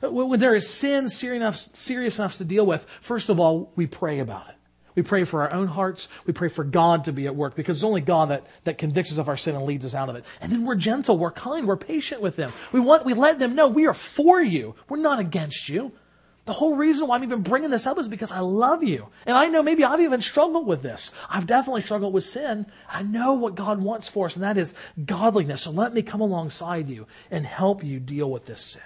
When 0.00 0.40
there 0.40 0.54
is 0.54 0.68
sin 0.68 1.08
serious 1.08 1.40
enough, 1.40 1.56
serious 1.74 2.18
enough 2.18 2.36
to 2.38 2.44
deal 2.44 2.66
with, 2.66 2.84
first 3.00 3.28
of 3.28 3.40
all, 3.40 3.72
we 3.76 3.86
pray 3.86 4.18
about 4.18 4.48
it. 4.48 4.55
We 4.96 5.02
pray 5.02 5.24
for 5.24 5.42
our 5.42 5.54
own 5.54 5.68
hearts. 5.68 6.08
We 6.24 6.32
pray 6.32 6.48
for 6.48 6.64
God 6.64 7.04
to 7.04 7.12
be 7.12 7.26
at 7.26 7.36
work 7.36 7.54
because 7.54 7.76
it's 7.76 7.84
only 7.84 8.00
God 8.00 8.30
that, 8.30 8.46
that 8.64 8.78
convicts 8.78 9.12
us 9.12 9.18
of 9.18 9.28
our 9.28 9.36
sin 9.36 9.54
and 9.54 9.64
leads 9.64 9.84
us 9.84 9.94
out 9.94 10.08
of 10.08 10.16
it. 10.16 10.24
And 10.40 10.50
then 10.50 10.64
we're 10.64 10.74
gentle, 10.74 11.18
we're 11.18 11.30
kind, 11.30 11.68
we're 11.68 11.76
patient 11.76 12.22
with 12.22 12.34
them. 12.34 12.50
We 12.72 12.80
want, 12.80 13.04
we 13.04 13.14
let 13.14 13.38
them 13.38 13.54
know 13.54 13.68
we 13.68 13.86
are 13.86 13.94
for 13.94 14.40
you. 14.40 14.74
We're 14.88 14.96
not 14.96 15.20
against 15.20 15.68
you. 15.68 15.92
The 16.46 16.52
whole 16.52 16.76
reason 16.76 17.08
why 17.08 17.16
I'm 17.16 17.24
even 17.24 17.42
bringing 17.42 17.70
this 17.70 17.86
up 17.86 17.98
is 17.98 18.08
because 18.08 18.30
I 18.30 18.38
love 18.38 18.82
you. 18.84 19.08
And 19.26 19.36
I 19.36 19.48
know 19.48 19.64
maybe 19.64 19.84
I've 19.84 20.00
even 20.00 20.22
struggled 20.22 20.66
with 20.66 20.80
this. 20.80 21.10
I've 21.28 21.46
definitely 21.46 21.82
struggled 21.82 22.14
with 22.14 22.24
sin. 22.24 22.66
I 22.88 23.02
know 23.02 23.34
what 23.34 23.56
God 23.56 23.82
wants 23.82 24.08
for 24.08 24.26
us, 24.26 24.36
and 24.36 24.44
that 24.44 24.56
is 24.56 24.72
godliness. 25.04 25.62
So 25.62 25.72
let 25.72 25.92
me 25.92 26.02
come 26.02 26.20
alongside 26.20 26.88
you 26.88 27.08
and 27.32 27.44
help 27.44 27.82
you 27.82 27.98
deal 27.98 28.30
with 28.30 28.46
this 28.46 28.60
sin. 28.60 28.82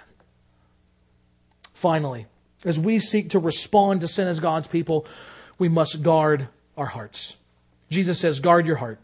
Finally, 1.71 2.25
as 2.65 2.79
we 2.79 2.97
seek 2.99 3.29
to 3.29 3.39
respond 3.39 4.01
to 4.01 4.07
sin 4.07 4.27
as 4.27 4.39
God's 4.39 4.67
people, 4.67 5.05
we 5.61 5.69
must 5.69 6.01
guard 6.01 6.47
our 6.75 6.87
hearts. 6.87 7.37
Jesus 7.91 8.17
says, 8.17 8.39
guard 8.39 8.65
your 8.65 8.77
heart. 8.77 8.97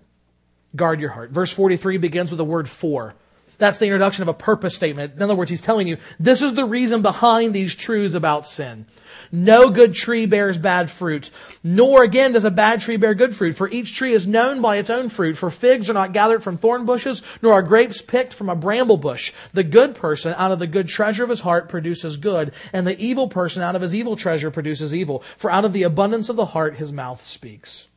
Guard 0.75 0.99
your 0.99 1.11
heart. 1.11 1.29
Verse 1.29 1.51
43 1.51 1.97
begins 1.97 2.31
with 2.31 2.39
the 2.39 2.45
word 2.45 2.67
for. 2.67 3.13
That's 3.57 3.79
the 3.79 3.85
introduction 3.85 4.21
of 4.21 4.27
a 4.27 4.33
purpose 4.33 4.75
statement. 4.75 5.15
In 5.15 5.21
other 5.21 5.35
words, 5.35 5.49
he's 5.49 5.61
telling 5.61 5.87
you, 5.87 5.97
this 6.19 6.41
is 6.41 6.53
the 6.53 6.65
reason 6.65 7.01
behind 7.01 7.53
these 7.53 7.73
truths 7.73 8.13
about 8.13 8.47
sin. 8.47 8.85
No 9.31 9.71
good 9.71 9.93
tree 9.93 10.25
bears 10.25 10.57
bad 10.57 10.91
fruit, 10.91 11.31
nor 11.63 12.03
again 12.03 12.33
does 12.33 12.45
a 12.45 12.51
bad 12.51 12.81
tree 12.81 12.97
bear 12.97 13.13
good 13.13 13.35
fruit, 13.35 13.57
for 13.57 13.67
each 13.67 13.95
tree 13.95 14.13
is 14.13 14.27
known 14.27 14.61
by 14.61 14.77
its 14.77 14.89
own 14.89 15.09
fruit. 15.09 15.35
For 15.35 15.49
figs 15.49 15.89
are 15.89 15.93
not 15.93 16.13
gathered 16.13 16.43
from 16.43 16.57
thorn 16.57 16.85
bushes, 16.85 17.23
nor 17.41 17.53
are 17.53 17.63
grapes 17.63 18.01
picked 18.01 18.33
from 18.33 18.47
a 18.47 18.55
bramble 18.55 18.97
bush. 18.97 19.33
The 19.53 19.63
good 19.63 19.95
person 19.95 20.35
out 20.37 20.51
of 20.51 20.59
the 20.59 20.67
good 20.67 20.87
treasure 20.87 21.23
of 21.23 21.29
his 21.29 21.41
heart 21.41 21.67
produces 21.67 22.17
good, 22.17 22.53
and 22.71 22.85
the 22.85 22.99
evil 22.99 23.27
person 23.27 23.63
out 23.63 23.75
of 23.75 23.81
his 23.81 23.95
evil 23.95 24.15
treasure 24.15 24.51
produces 24.51 24.93
evil. 24.93 25.23
For 25.35 25.51
out 25.51 25.65
of 25.65 25.73
the 25.73 25.83
abundance 25.83 26.29
of 26.29 26.35
the 26.35 26.45
heart 26.45 26.77
his 26.77 26.91
mouth 26.91 27.25
speaks. 27.25 27.87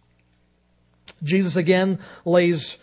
Jesus 1.22 1.54
again 1.54 1.98
lays 2.24 2.78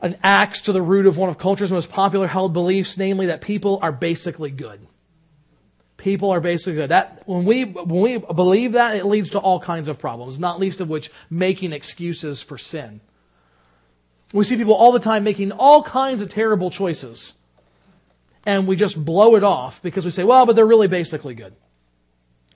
an 0.00 0.16
axe 0.22 0.62
to 0.62 0.72
the 0.72 0.82
root 0.82 1.06
of 1.06 1.16
one 1.16 1.28
of 1.28 1.38
culture's 1.38 1.70
most 1.70 1.90
popular 1.90 2.26
held 2.26 2.52
beliefs, 2.52 2.96
namely 2.96 3.26
that 3.26 3.40
people 3.40 3.78
are 3.82 3.92
basically 3.92 4.50
good 4.50 4.80
people 6.00 6.30
are 6.30 6.40
basically 6.40 6.74
good. 6.74 6.90
That 6.90 7.22
when 7.26 7.44
we 7.44 7.64
when 7.64 8.00
we 8.00 8.18
believe 8.18 8.72
that, 8.72 8.96
it 8.96 9.04
leads 9.04 9.30
to 9.30 9.38
all 9.38 9.60
kinds 9.60 9.86
of 9.86 9.98
problems, 9.98 10.38
not 10.38 10.58
least 10.58 10.80
of 10.80 10.88
which 10.88 11.10
making 11.28 11.72
excuses 11.72 12.42
for 12.42 12.58
sin. 12.58 13.00
We 14.32 14.44
see 14.44 14.56
people 14.56 14.74
all 14.74 14.92
the 14.92 15.00
time 15.00 15.22
making 15.22 15.52
all 15.52 15.82
kinds 15.82 16.20
of 16.20 16.30
terrible 16.30 16.70
choices, 16.70 17.34
and 18.44 18.66
we 18.66 18.76
just 18.76 19.04
blow 19.04 19.36
it 19.36 19.44
off 19.44 19.82
because 19.82 20.04
we 20.04 20.10
say, 20.10 20.24
"Well, 20.24 20.46
but 20.46 20.56
they're 20.56 20.66
really 20.66 20.88
basically 20.88 21.34
good." 21.34 21.54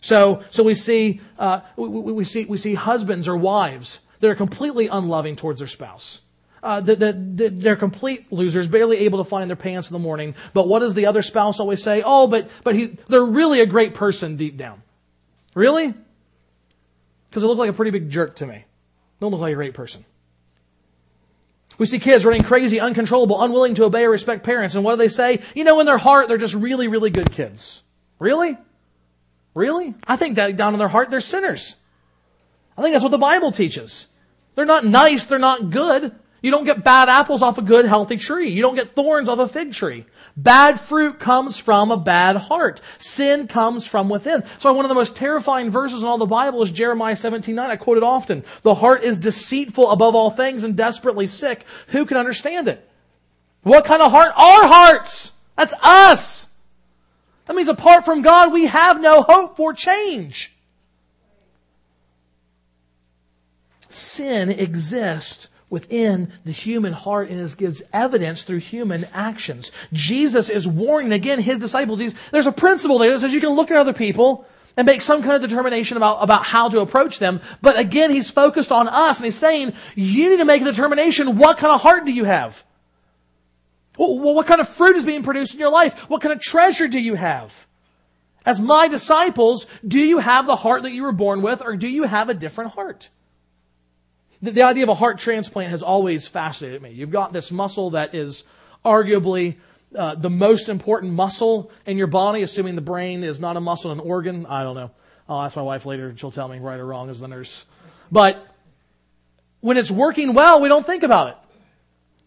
So, 0.00 0.42
so 0.50 0.62
we 0.62 0.74
see 0.74 1.20
uh, 1.38 1.60
we, 1.76 1.88
we 1.88 2.24
see 2.24 2.46
we 2.46 2.58
see 2.58 2.74
husbands 2.74 3.28
or 3.28 3.36
wives 3.36 4.00
that 4.20 4.30
are 4.30 4.34
completely 4.34 4.88
unloving 4.88 5.36
towards 5.36 5.60
their 5.60 5.68
spouse 5.68 6.22
uh, 6.64 6.80
they're 6.82 7.76
complete 7.76 8.32
losers, 8.32 8.66
barely 8.66 8.98
able 9.00 9.18
to 9.18 9.28
find 9.28 9.50
their 9.50 9.56
pants 9.56 9.90
in 9.90 9.92
the 9.92 9.98
morning. 9.98 10.34
But 10.54 10.66
what 10.66 10.78
does 10.78 10.94
the 10.94 11.06
other 11.06 11.20
spouse 11.20 11.60
always 11.60 11.82
say? 11.82 12.02
Oh, 12.04 12.26
but, 12.26 12.48
but 12.64 12.74
he, 12.74 12.96
they're 13.06 13.24
really 13.24 13.60
a 13.60 13.66
great 13.66 13.92
person 13.92 14.36
deep 14.36 14.56
down. 14.56 14.82
Really? 15.54 15.92
Because 17.28 17.42
they 17.42 17.46
look 17.46 17.58
like 17.58 17.68
a 17.68 17.74
pretty 17.74 17.90
big 17.90 18.08
jerk 18.08 18.36
to 18.36 18.46
me. 18.46 18.64
Don't 19.20 19.30
look 19.30 19.42
like 19.42 19.52
a 19.52 19.56
great 19.56 19.74
person. 19.74 20.06
We 21.76 21.86
see 21.86 21.98
kids 21.98 22.24
running 22.24 22.44
crazy, 22.44 22.80
uncontrollable, 22.80 23.42
unwilling 23.42 23.74
to 23.74 23.84
obey 23.84 24.04
or 24.04 24.10
respect 24.10 24.42
parents. 24.42 24.74
And 24.74 24.84
what 24.84 24.92
do 24.92 24.96
they 24.96 25.08
say? 25.08 25.42
You 25.54 25.64
know, 25.64 25.80
in 25.80 25.86
their 25.86 25.98
heart, 25.98 26.28
they're 26.28 26.38
just 26.38 26.54
really, 26.54 26.88
really 26.88 27.10
good 27.10 27.30
kids. 27.30 27.82
Really? 28.18 28.56
Really? 29.54 29.94
I 30.06 30.16
think 30.16 30.36
that 30.36 30.56
down 30.56 30.72
in 30.72 30.78
their 30.78 30.88
heart, 30.88 31.10
they're 31.10 31.20
sinners. 31.20 31.76
I 32.78 32.82
think 32.82 32.94
that's 32.94 33.02
what 33.02 33.10
the 33.10 33.18
Bible 33.18 33.52
teaches. 33.52 34.06
They're 34.54 34.64
not 34.64 34.86
nice, 34.86 35.26
they're 35.26 35.38
not 35.38 35.70
good. 35.70 36.14
You 36.44 36.50
don't 36.50 36.66
get 36.66 36.84
bad 36.84 37.08
apples 37.08 37.40
off 37.40 37.56
a 37.56 37.62
good, 37.62 37.86
healthy 37.86 38.18
tree. 38.18 38.50
You 38.50 38.60
don't 38.60 38.74
get 38.74 38.90
thorns 38.90 39.30
off 39.30 39.38
a 39.38 39.48
fig 39.48 39.72
tree. 39.72 40.04
Bad 40.36 40.78
fruit 40.78 41.18
comes 41.18 41.56
from 41.56 41.90
a 41.90 41.96
bad 41.96 42.36
heart. 42.36 42.82
Sin 42.98 43.48
comes 43.48 43.86
from 43.86 44.10
within. 44.10 44.44
So 44.58 44.70
one 44.74 44.84
of 44.84 44.90
the 44.90 44.94
most 44.94 45.16
terrifying 45.16 45.70
verses 45.70 46.02
in 46.02 46.06
all 46.06 46.18
the 46.18 46.26
Bible 46.26 46.62
is 46.62 46.70
Jeremiah 46.70 47.16
17, 47.16 47.54
9. 47.54 47.70
I 47.70 47.76
quote 47.76 47.96
it 47.96 48.02
often. 48.02 48.44
The 48.60 48.74
heart 48.74 49.04
is 49.04 49.16
deceitful 49.16 49.90
above 49.90 50.14
all 50.14 50.30
things 50.30 50.64
and 50.64 50.76
desperately 50.76 51.28
sick. 51.28 51.64
Who 51.88 52.04
can 52.04 52.18
understand 52.18 52.68
it? 52.68 52.86
What 53.62 53.86
kind 53.86 54.02
of 54.02 54.10
heart? 54.10 54.34
Our 54.36 54.66
hearts! 54.66 55.32
That's 55.56 55.72
us! 55.80 56.46
That 57.46 57.56
means 57.56 57.68
apart 57.68 58.04
from 58.04 58.20
God, 58.20 58.52
we 58.52 58.66
have 58.66 59.00
no 59.00 59.22
hope 59.22 59.56
for 59.56 59.72
change. 59.72 60.52
Sin 63.88 64.50
exists 64.50 65.48
within 65.74 66.32
the 66.44 66.52
human 66.52 66.92
heart 66.92 67.28
and 67.28 67.40
it 67.40 67.56
gives 67.58 67.82
evidence 67.92 68.44
through 68.44 68.58
human 68.58 69.04
actions. 69.12 69.72
Jesus 69.92 70.48
is 70.48 70.68
warning 70.68 71.12
again 71.12 71.40
his 71.40 71.58
disciples. 71.58 71.98
He's, 71.98 72.14
there's 72.30 72.46
a 72.46 72.52
principle 72.52 72.98
there 72.98 73.10
that 73.10 73.18
says 73.18 73.32
you 73.32 73.40
can 73.40 73.50
look 73.50 73.72
at 73.72 73.76
other 73.76 73.92
people 73.92 74.46
and 74.76 74.86
make 74.86 75.02
some 75.02 75.20
kind 75.20 75.34
of 75.34 75.42
determination 75.42 75.96
about, 75.96 76.22
about 76.22 76.44
how 76.44 76.68
to 76.68 76.78
approach 76.78 77.18
them. 77.18 77.40
But 77.60 77.76
again, 77.76 78.12
he's 78.12 78.30
focused 78.30 78.70
on 78.70 78.86
us 78.86 79.18
and 79.18 79.24
he's 79.24 79.34
saying, 79.34 79.72
you 79.96 80.30
need 80.30 80.36
to 80.36 80.44
make 80.44 80.62
a 80.62 80.64
determination. 80.64 81.38
What 81.38 81.58
kind 81.58 81.72
of 81.72 81.80
heart 81.80 82.04
do 82.06 82.12
you 82.12 82.24
have? 82.24 82.62
Well, 83.98 84.16
what 84.20 84.46
kind 84.46 84.60
of 84.60 84.68
fruit 84.68 84.94
is 84.94 85.04
being 85.04 85.24
produced 85.24 85.54
in 85.54 85.60
your 85.60 85.70
life? 85.70 86.08
What 86.08 86.22
kind 86.22 86.32
of 86.32 86.40
treasure 86.40 86.86
do 86.86 87.00
you 87.00 87.16
have? 87.16 87.66
As 88.46 88.60
my 88.60 88.86
disciples, 88.86 89.66
do 89.86 89.98
you 89.98 90.18
have 90.18 90.46
the 90.46 90.56
heart 90.56 90.84
that 90.84 90.92
you 90.92 91.02
were 91.02 91.12
born 91.12 91.42
with 91.42 91.62
or 91.62 91.76
do 91.76 91.88
you 91.88 92.04
have 92.04 92.28
a 92.28 92.34
different 92.34 92.72
heart? 92.72 93.10
The, 94.44 94.50
the 94.50 94.62
idea 94.62 94.82
of 94.84 94.88
a 94.88 94.94
heart 94.94 95.18
transplant 95.18 95.70
has 95.70 95.82
always 95.82 96.26
fascinated 96.26 96.82
me. 96.82 96.90
You've 96.90 97.10
got 97.10 97.32
this 97.32 97.50
muscle 97.50 97.90
that 97.90 98.14
is 98.14 98.44
arguably 98.84 99.56
uh, 99.96 100.14
the 100.16 100.30
most 100.30 100.68
important 100.68 101.12
muscle 101.12 101.70
in 101.86 101.96
your 101.96 102.06
body, 102.06 102.42
assuming 102.42 102.74
the 102.74 102.80
brain 102.80 103.24
is 103.24 103.40
not 103.40 103.56
a 103.56 103.60
muscle, 103.60 103.90
an 103.90 104.00
organ. 104.00 104.46
I 104.46 104.62
don't 104.62 104.74
know. 104.74 104.90
I'll 105.28 105.42
ask 105.42 105.56
my 105.56 105.62
wife 105.62 105.86
later 105.86 106.08
and 106.08 106.18
she'll 106.18 106.30
tell 106.30 106.48
me 106.48 106.58
right 106.58 106.78
or 106.78 106.84
wrong 106.84 107.08
as 107.08 107.20
the 107.20 107.28
nurse. 107.28 107.64
But 108.12 108.44
when 109.60 109.78
it's 109.78 109.90
working 109.90 110.34
well, 110.34 110.60
we 110.60 110.68
don't 110.68 110.84
think 110.84 111.02
about 111.02 111.28
it. 111.28 111.36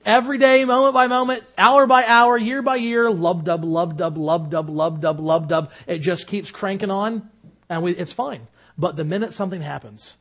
Every 0.06 0.38
day, 0.38 0.64
moment 0.64 0.94
by 0.94 1.08
moment, 1.08 1.44
hour 1.58 1.86
by 1.86 2.06
hour, 2.06 2.38
year 2.38 2.62
by 2.62 2.78
year, 2.78 3.12
lub 3.12 3.44
dub, 3.44 3.64
lub 3.64 3.98
dub, 3.98 4.18
lub 4.18 4.50
dub, 4.50 4.70
lub 4.70 5.02
dub, 5.02 5.20
lub 5.20 5.50
dub. 5.50 5.72
It 5.86 6.00
just 6.00 6.28
keeps 6.28 6.50
cranking 6.50 6.90
on 6.90 7.30
and 7.70 7.84
we, 7.84 7.92
it's 7.92 8.14
fine. 8.14 8.48
But 8.78 8.96
the 8.96 9.04
minute 9.04 9.34
something 9.34 9.62
happens, 9.62 10.16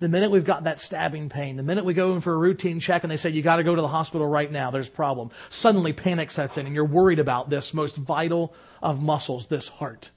the 0.00 0.08
minute 0.08 0.30
we've 0.30 0.44
got 0.44 0.64
that 0.64 0.80
stabbing 0.80 1.28
pain, 1.28 1.56
the 1.56 1.62
minute 1.62 1.84
we 1.84 1.94
go 1.94 2.12
in 2.14 2.20
for 2.20 2.32
a 2.32 2.36
routine 2.36 2.80
check 2.80 3.04
and 3.04 3.10
they 3.10 3.16
say, 3.16 3.30
you 3.30 3.42
gotta 3.42 3.62
go 3.62 3.74
to 3.74 3.80
the 3.80 3.88
hospital 3.88 4.26
right 4.26 4.50
now, 4.50 4.70
there's 4.70 4.88
a 4.88 4.92
problem. 4.92 5.30
Suddenly 5.50 5.92
panic 5.92 6.30
sets 6.30 6.58
in 6.58 6.66
and 6.66 6.74
you're 6.74 6.84
worried 6.84 7.18
about 7.18 7.50
this 7.50 7.74
most 7.74 7.96
vital 7.96 8.54
of 8.82 9.02
muscles, 9.02 9.46
this 9.46 9.68
heart. 9.68 10.10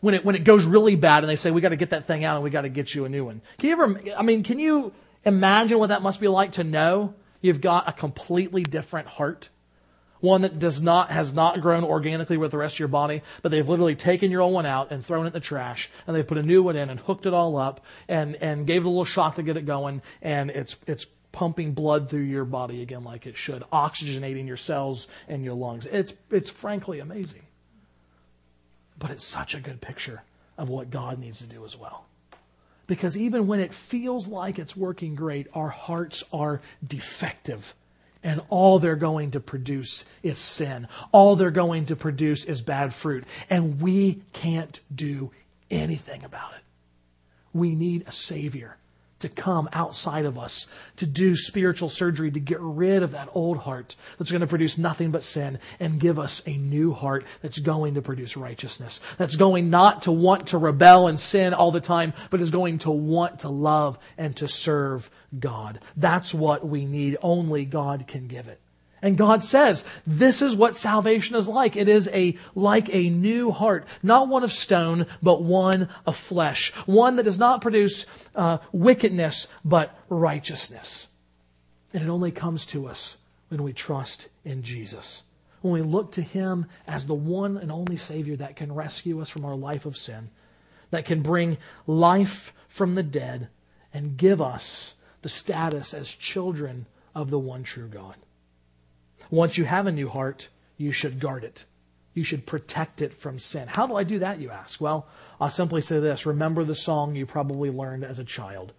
When 0.00 0.14
it, 0.14 0.24
when 0.24 0.36
it 0.36 0.44
goes 0.44 0.64
really 0.64 0.94
bad 0.94 1.24
and 1.24 1.30
they 1.30 1.36
say, 1.36 1.50
we 1.50 1.60
gotta 1.60 1.76
get 1.76 1.90
that 1.90 2.06
thing 2.06 2.24
out 2.24 2.36
and 2.36 2.44
we 2.44 2.50
gotta 2.50 2.68
get 2.68 2.94
you 2.94 3.04
a 3.04 3.08
new 3.08 3.24
one. 3.24 3.42
Can 3.58 3.68
you 3.68 3.72
ever, 3.72 4.00
I 4.16 4.22
mean, 4.22 4.42
can 4.42 4.58
you 4.58 4.92
imagine 5.24 5.78
what 5.78 5.88
that 5.88 6.02
must 6.02 6.20
be 6.20 6.28
like 6.28 6.52
to 6.52 6.64
know 6.64 7.14
you've 7.40 7.60
got 7.60 7.88
a 7.88 7.92
completely 7.92 8.62
different 8.62 9.08
heart? 9.08 9.48
One 10.20 10.42
that 10.42 10.58
does 10.58 10.80
not, 10.80 11.10
has 11.10 11.32
not 11.32 11.60
grown 11.60 11.84
organically 11.84 12.36
with 12.36 12.50
the 12.50 12.58
rest 12.58 12.76
of 12.76 12.80
your 12.80 12.88
body, 12.88 13.22
but 13.42 13.50
they've 13.50 13.68
literally 13.68 13.94
taken 13.94 14.30
your 14.30 14.42
old 14.42 14.54
one 14.54 14.66
out 14.66 14.90
and 14.90 15.04
thrown 15.04 15.24
it 15.24 15.28
in 15.28 15.32
the 15.32 15.40
trash, 15.40 15.90
and 16.06 16.14
they've 16.14 16.26
put 16.26 16.38
a 16.38 16.42
new 16.42 16.62
one 16.62 16.76
in 16.76 16.90
and 16.90 17.00
hooked 17.00 17.26
it 17.26 17.34
all 17.34 17.56
up 17.56 17.84
and, 18.08 18.36
and 18.36 18.66
gave 18.66 18.82
it 18.82 18.86
a 18.86 18.88
little 18.88 19.04
shock 19.04 19.36
to 19.36 19.42
get 19.42 19.56
it 19.56 19.66
going, 19.66 20.02
and 20.22 20.50
it's, 20.50 20.76
it's 20.86 21.06
pumping 21.32 21.72
blood 21.72 22.08
through 22.08 22.22
your 22.22 22.44
body 22.44 22.82
again 22.82 23.04
like 23.04 23.26
it 23.26 23.36
should, 23.36 23.62
oxygenating 23.72 24.46
your 24.46 24.56
cells 24.56 25.08
and 25.28 25.44
your 25.44 25.54
lungs. 25.54 25.86
It's, 25.86 26.14
it's 26.30 26.50
frankly 26.50 27.00
amazing. 27.00 27.42
But 28.98 29.10
it's 29.10 29.24
such 29.24 29.54
a 29.54 29.60
good 29.60 29.80
picture 29.80 30.22
of 30.56 30.68
what 30.68 30.90
God 30.90 31.18
needs 31.20 31.38
to 31.38 31.44
do 31.44 31.64
as 31.64 31.76
well. 31.76 32.04
Because 32.88 33.16
even 33.16 33.46
when 33.46 33.60
it 33.60 33.72
feels 33.72 34.26
like 34.26 34.58
it's 34.58 34.76
working 34.76 35.14
great, 35.14 35.46
our 35.54 35.68
hearts 35.68 36.24
are 36.32 36.60
defective 36.84 37.74
and 38.28 38.42
all 38.50 38.78
they're 38.78 38.94
going 38.94 39.30
to 39.30 39.40
produce 39.40 40.04
is 40.22 40.36
sin. 40.38 40.86
All 41.12 41.34
they're 41.34 41.50
going 41.50 41.86
to 41.86 41.96
produce 41.96 42.44
is 42.44 42.60
bad 42.60 42.92
fruit. 42.92 43.24
And 43.48 43.80
we 43.80 44.20
can't 44.34 44.78
do 44.94 45.30
anything 45.70 46.22
about 46.24 46.52
it. 46.52 46.60
We 47.54 47.74
need 47.74 48.04
a 48.06 48.12
Savior 48.12 48.76
to 49.20 49.28
come 49.28 49.68
outside 49.72 50.24
of 50.24 50.38
us 50.38 50.66
to 50.96 51.06
do 51.06 51.34
spiritual 51.36 51.88
surgery 51.88 52.30
to 52.30 52.40
get 52.40 52.60
rid 52.60 53.02
of 53.02 53.12
that 53.12 53.28
old 53.34 53.58
heart 53.58 53.96
that's 54.16 54.30
going 54.30 54.40
to 54.40 54.46
produce 54.46 54.78
nothing 54.78 55.10
but 55.10 55.22
sin 55.22 55.58
and 55.80 56.00
give 56.00 56.18
us 56.18 56.42
a 56.46 56.56
new 56.56 56.92
heart 56.92 57.24
that's 57.42 57.58
going 57.58 57.94
to 57.94 58.02
produce 58.02 58.36
righteousness. 58.36 59.00
That's 59.16 59.36
going 59.36 59.70
not 59.70 60.02
to 60.02 60.12
want 60.12 60.48
to 60.48 60.58
rebel 60.58 61.08
and 61.08 61.18
sin 61.18 61.54
all 61.54 61.72
the 61.72 61.80
time, 61.80 62.12
but 62.30 62.40
is 62.40 62.50
going 62.50 62.78
to 62.80 62.90
want 62.90 63.40
to 63.40 63.48
love 63.48 63.98
and 64.16 64.36
to 64.36 64.48
serve 64.48 65.10
God. 65.38 65.80
That's 65.96 66.32
what 66.32 66.66
we 66.66 66.84
need. 66.84 67.16
Only 67.22 67.64
God 67.64 68.06
can 68.06 68.28
give 68.28 68.48
it. 68.48 68.60
And 69.00 69.16
God 69.16 69.44
says, 69.44 69.84
this 70.06 70.42
is 70.42 70.56
what 70.56 70.76
salvation 70.76 71.36
is 71.36 71.46
like. 71.46 71.76
It 71.76 71.88
is 71.88 72.08
a, 72.08 72.36
like 72.54 72.92
a 72.94 73.10
new 73.10 73.52
heart, 73.52 73.86
not 74.02 74.28
one 74.28 74.42
of 74.42 74.52
stone, 74.52 75.06
but 75.22 75.42
one 75.42 75.88
of 76.04 76.16
flesh. 76.16 76.72
One 76.86 77.16
that 77.16 77.22
does 77.22 77.38
not 77.38 77.60
produce 77.60 78.06
uh, 78.34 78.58
wickedness, 78.72 79.46
but 79.64 79.96
righteousness. 80.08 81.06
And 81.92 82.02
it 82.02 82.08
only 82.08 82.32
comes 82.32 82.66
to 82.66 82.86
us 82.86 83.16
when 83.48 83.62
we 83.62 83.72
trust 83.72 84.28
in 84.44 84.62
Jesus. 84.62 85.22
When 85.60 85.72
we 85.72 85.82
look 85.82 86.12
to 86.12 86.22
Him 86.22 86.66
as 86.86 87.06
the 87.06 87.14
one 87.14 87.56
and 87.56 87.70
only 87.70 87.96
Savior 87.96 88.36
that 88.36 88.56
can 88.56 88.74
rescue 88.74 89.20
us 89.20 89.28
from 89.28 89.44
our 89.44 89.56
life 89.56 89.86
of 89.86 89.96
sin, 89.96 90.30
that 90.90 91.04
can 91.04 91.22
bring 91.22 91.58
life 91.86 92.52
from 92.68 92.94
the 92.94 93.02
dead 93.02 93.48
and 93.92 94.16
give 94.16 94.40
us 94.40 94.94
the 95.22 95.28
status 95.28 95.94
as 95.94 96.08
children 96.08 96.86
of 97.14 97.30
the 97.30 97.38
one 97.38 97.62
true 97.62 97.88
God. 97.88 98.14
Once 99.30 99.58
you 99.58 99.64
have 99.64 99.86
a 99.86 99.92
new 99.92 100.08
heart, 100.08 100.48
you 100.76 100.92
should 100.92 101.20
guard 101.20 101.44
it. 101.44 101.64
You 102.14 102.24
should 102.24 102.46
protect 102.46 103.02
it 103.02 103.12
from 103.12 103.38
sin. 103.38 103.68
How 103.68 103.86
do 103.86 103.94
I 103.94 104.04
do 104.04 104.18
that, 104.20 104.40
you 104.40 104.50
ask? 104.50 104.80
Well, 104.80 105.06
I'll 105.40 105.50
simply 105.50 105.80
say 105.80 106.00
this. 106.00 106.26
Remember 106.26 106.64
the 106.64 106.74
song 106.74 107.14
you 107.14 107.26
probably 107.26 107.70
learned 107.70 108.04
as 108.04 108.18
a 108.18 108.24
child. 108.24 108.72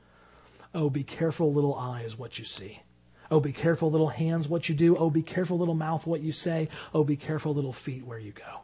Oh, 0.74 0.89
be 0.89 1.04
careful, 1.04 1.54
little 1.54 1.76
eyes, 1.76 2.18
what 2.18 2.38
you 2.38 2.45
see. 2.45 2.82
Oh, 3.32 3.39
be 3.39 3.54
careful, 3.54 3.91
little 3.91 4.10
hands, 4.10 4.47
what 4.47 4.70
you 4.70 4.76
do. 4.76 4.95
Oh, 4.95 5.10
be 5.10 5.22
careful, 5.22 5.58
little 5.58 5.76
mouth, 5.76 6.08
what 6.08 6.22
you 6.22 6.32
say. 6.32 6.68
Oh, 6.93 7.04
be 7.04 7.16
careful, 7.16 7.54
little 7.54 7.74
feet, 7.74 8.06
where 8.06 8.20
you 8.20 8.32
go. 8.32 8.62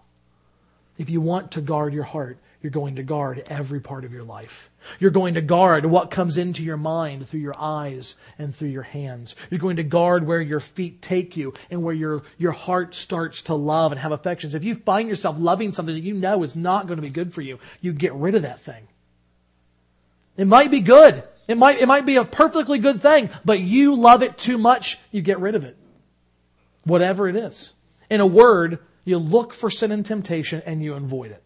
If 0.97 1.09
you 1.09 1.21
want 1.21 1.51
to 1.51 1.61
guard 1.61 1.93
your 1.93 2.03
heart, 2.03 2.39
you're 2.65 2.71
going 2.71 2.95
to 2.95 3.03
guard 3.03 3.43
every 3.45 3.79
part 3.79 4.05
of 4.05 4.11
your 4.11 4.23
life. 4.23 4.71
You're 4.99 5.11
going 5.11 5.35
to 5.35 5.41
guard 5.41 5.85
what 5.85 6.09
comes 6.09 6.35
into 6.35 6.63
your 6.63 6.77
mind 6.77 7.29
through 7.29 7.41
your 7.41 7.53
eyes 7.55 8.15
and 8.39 8.55
through 8.55 8.69
your 8.69 8.81
hands. 8.81 9.35
You're 9.51 9.59
going 9.59 9.75
to 9.75 9.83
guard 9.83 10.25
where 10.25 10.41
your 10.41 10.59
feet 10.59 10.99
take 10.99 11.37
you 11.37 11.53
and 11.69 11.83
where 11.83 11.93
your, 11.93 12.23
your 12.39 12.53
heart 12.53 12.95
starts 12.95 13.43
to 13.43 13.53
love 13.53 13.91
and 13.91 14.01
have 14.01 14.11
affections. 14.11 14.55
If 14.55 14.63
you 14.63 14.73
find 14.73 15.07
yourself 15.07 15.37
loving 15.37 15.73
something 15.73 15.93
that 15.93 16.01
you 16.01 16.15
know 16.15 16.41
is 16.41 16.55
not 16.55 16.87
going 16.87 16.95
to 16.97 17.03
be 17.03 17.11
good 17.11 17.35
for 17.35 17.43
you, 17.43 17.59
you 17.81 17.93
get 17.93 18.15
rid 18.15 18.33
of 18.33 18.41
that 18.41 18.61
thing. 18.61 18.87
It 20.35 20.47
might 20.47 20.71
be 20.71 20.79
good. 20.79 21.23
It 21.47 21.59
might, 21.59 21.79
it 21.79 21.87
might 21.87 22.07
be 22.07 22.15
a 22.15 22.25
perfectly 22.25 22.79
good 22.79 22.99
thing, 22.99 23.29
but 23.45 23.59
you 23.59 23.93
love 23.93 24.23
it 24.23 24.39
too 24.39 24.57
much, 24.57 24.97
you 25.11 25.21
get 25.21 25.39
rid 25.39 25.53
of 25.53 25.65
it. 25.65 25.77
Whatever 26.83 27.29
it 27.29 27.35
is. 27.35 27.73
In 28.09 28.21
a 28.21 28.25
word, 28.25 28.79
you 29.03 29.19
look 29.19 29.53
for 29.53 29.69
sin 29.69 29.91
and 29.91 30.03
temptation 30.03 30.63
and 30.65 30.81
you 30.81 30.95
avoid 30.95 31.29
it. 31.29 31.43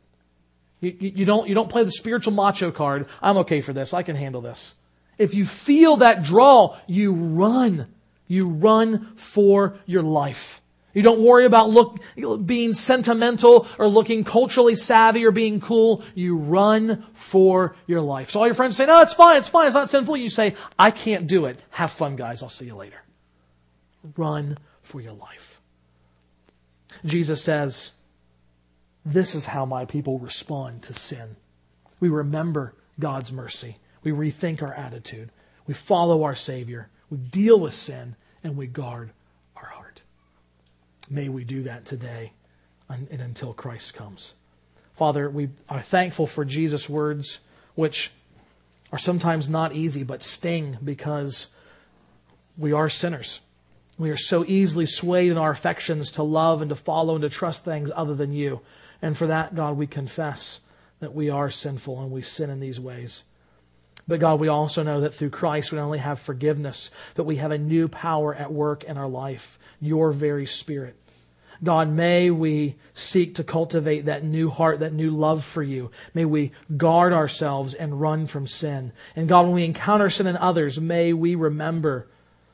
You, 0.82 0.96
you, 1.00 1.26
don't, 1.26 1.48
you 1.48 1.56
don't 1.56 1.70
play 1.70 1.84
the 1.84 1.92
spiritual 1.92 2.34
macho 2.34 2.72
card. 2.72 3.08
I'm 3.22 3.38
okay 3.38 3.62
for 3.62 3.74
this. 3.74 3.94
I 3.94 4.04
can 4.04 4.16
handle 4.16 4.42
this. 4.42 4.76
If 5.18 5.34
you 5.34 5.46
feel 5.46 5.98
that 5.98 6.24
draw, 6.24 6.78
you 6.88 7.14
run. 7.14 7.88
You 8.28 8.48
run 8.48 9.14
for 9.16 9.76
your 9.86 10.04
life. 10.04 10.62
You 10.94 11.04
don't 11.04 11.20
worry 11.20 11.46
about 11.46 11.70
look, 11.70 12.00
being 12.46 12.74
sentimental 12.74 13.68
or 13.78 13.88
looking 13.88 14.24
culturally 14.24 14.76
savvy 14.76 15.26
or 15.26 15.32
being 15.32 15.62
cool. 15.62 16.04
You 16.16 16.38
run 16.38 17.06
for 17.14 17.76
your 17.86 18.02
life. 18.02 18.32
So 18.32 18.40
all 18.40 18.46
your 18.48 18.56
friends 18.56 18.76
say, 18.76 18.86
no, 18.86 19.02
it's 19.02 19.14
fine, 19.14 19.38
it's 19.38 19.48
fine, 19.48 19.68
it's 19.68 19.76
not 19.76 19.90
sinful. 19.90 20.18
You 20.18 20.30
say, 20.30 20.56
I 20.78 20.92
can't 20.92 21.28
do 21.28 21.46
it. 21.46 21.60
Have 21.72 21.92
fun, 21.92 22.16
guys. 22.16 22.42
I'll 22.42 22.50
see 22.50 22.66
you 22.66 22.76
later. 22.76 22.98
Run 24.18 24.58
for 24.82 25.00
your 25.00 25.14
life. 25.14 25.62
Jesus 27.06 27.44
says, 27.44 27.92
this 29.14 29.36
is 29.36 29.46
how 29.46 29.66
my 29.66 29.86
people 29.86 30.20
respond 30.20 30.84
to 30.84 30.94
sin. 30.94 31.36
We 32.00 32.10
remember 32.10 32.74
God's 33.00 33.32
mercy. 33.32 33.78
We 34.04 34.12
rethink 34.12 34.62
our 34.62 34.74
attitude. 34.74 35.32
We 35.68 35.74
follow 35.74 36.24
our 36.24 36.36
Savior. 36.36 36.90
We 37.10 37.18
deal 37.18 37.60
with 37.60 37.74
sin 37.74 38.16
and 38.44 38.56
we 38.56 38.68
guard 38.68 39.12
our 39.56 39.66
heart. 39.66 40.02
May 41.10 41.30
we 41.30 41.44
do 41.44 41.64
that 41.64 41.86
today 41.86 42.34
and 42.88 43.08
until 43.12 43.54
Christ 43.54 43.94
comes. 43.94 44.34
Father, 44.94 45.30
we 45.30 45.50
are 45.70 45.82
thankful 45.82 46.28
for 46.28 46.44
Jesus' 46.44 46.90
words, 46.90 47.40
which 47.76 48.12
are 48.92 49.00
sometimes 49.00 49.48
not 49.48 49.74
easy, 49.74 50.04
but 50.04 50.24
sting 50.24 50.78
because 50.84 51.48
we 52.58 52.74
are 52.74 52.90
sinners. 52.90 53.40
We 53.98 54.10
are 54.10 54.18
so 54.18 54.44
easily 54.48 54.86
swayed 54.86 55.32
in 55.32 55.38
our 55.38 55.52
affections 55.52 56.14
to 56.14 56.24
love 56.24 56.62
and 56.62 56.70
to 56.70 56.76
follow 56.76 57.16
and 57.16 57.22
to 57.22 57.30
trust 57.30 57.64
things 57.64 57.92
other 57.96 58.16
than 58.16 58.34
you. 58.34 58.62
And 59.02 59.18
for 59.18 59.28
that, 59.28 59.56
God, 59.56 59.78
we 59.78 59.88
confess 59.88 60.60
that 61.00 61.14
we 61.14 61.30
are 61.30 61.50
sinful 61.50 62.02
and 62.02 62.12
we 62.12 62.22
sin 62.22 62.50
in 62.50 62.60
these 62.60 62.80
ways. 62.80 63.24
But 64.08 64.20
God, 64.20 64.40
we 64.40 64.48
also 64.48 64.84
know 64.84 65.02
that 65.02 65.14
through 65.14 65.30
Christ 65.30 65.72
we 65.72 65.78
not 65.78 65.86
only 65.86 66.00
have 66.00 66.20
forgiveness, 66.20 66.90
but 67.16 67.26
we 67.26 67.38
have 67.38 67.52
a 67.52 67.58
new 67.58 67.88
power 67.88 68.34
at 68.34 68.52
work 68.52 68.84
in 68.84 68.98
our 68.98 69.08
life, 69.08 69.60
your 69.80 70.12
very 70.12 70.46
spirit. 70.46 70.96
God, 71.64 71.90
may 71.90 72.32
we 72.32 72.76
seek 72.94 73.36
to 73.36 73.44
cultivate 73.44 74.06
that 74.06 74.24
new 74.24 74.50
heart, 74.50 74.80
that 74.80 74.94
new 74.94 75.12
love 75.12 75.44
for 75.44 75.62
you. 75.62 75.92
May 76.14 76.26
we 76.26 76.54
guard 76.76 77.12
ourselves 77.12 77.74
and 77.74 78.00
run 78.00 78.28
from 78.28 78.48
sin. 78.48 78.94
And 79.16 79.28
God, 79.28 79.46
when 79.46 79.56
we 79.56 79.66
encounter 79.66 80.10
sin 80.10 80.26
in 80.26 80.38
others, 80.38 80.80
may 80.80 81.12
we 81.12 81.36
remember 81.36 82.08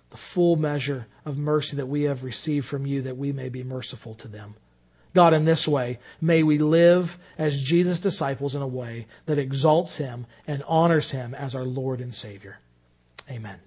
the 0.10 0.18
full 0.18 0.56
measure 0.56 1.08
of 1.24 1.38
mercy 1.38 1.78
that 1.78 1.88
we 1.88 2.04
have 2.04 2.24
received 2.24 2.66
from 2.66 2.86
you, 2.86 3.04
that 3.04 3.18
we 3.18 3.32
may 3.32 3.50
be 3.50 3.64
merciful 3.64 4.16
to 4.16 4.28
them. 4.28 4.56
God 5.16 5.34
in 5.34 5.46
this 5.46 5.68
way. 5.68 5.98
May 6.22 6.44
we 6.44 6.60
live 6.60 7.18
as 7.38 7.60
Jesus' 7.60 8.00
disciples 8.00 8.54
in 8.54 8.62
a 8.62 8.68
way 8.68 9.08
that 9.26 9.40
exalts 9.40 9.98
him 9.98 10.28
and 10.46 10.62
honors 10.68 11.10
him 11.10 11.34
as 11.34 11.56
our 11.56 11.66
Lord 11.66 12.02
and 12.02 12.14
Savior. 12.14 12.60
Amen. 13.32 13.60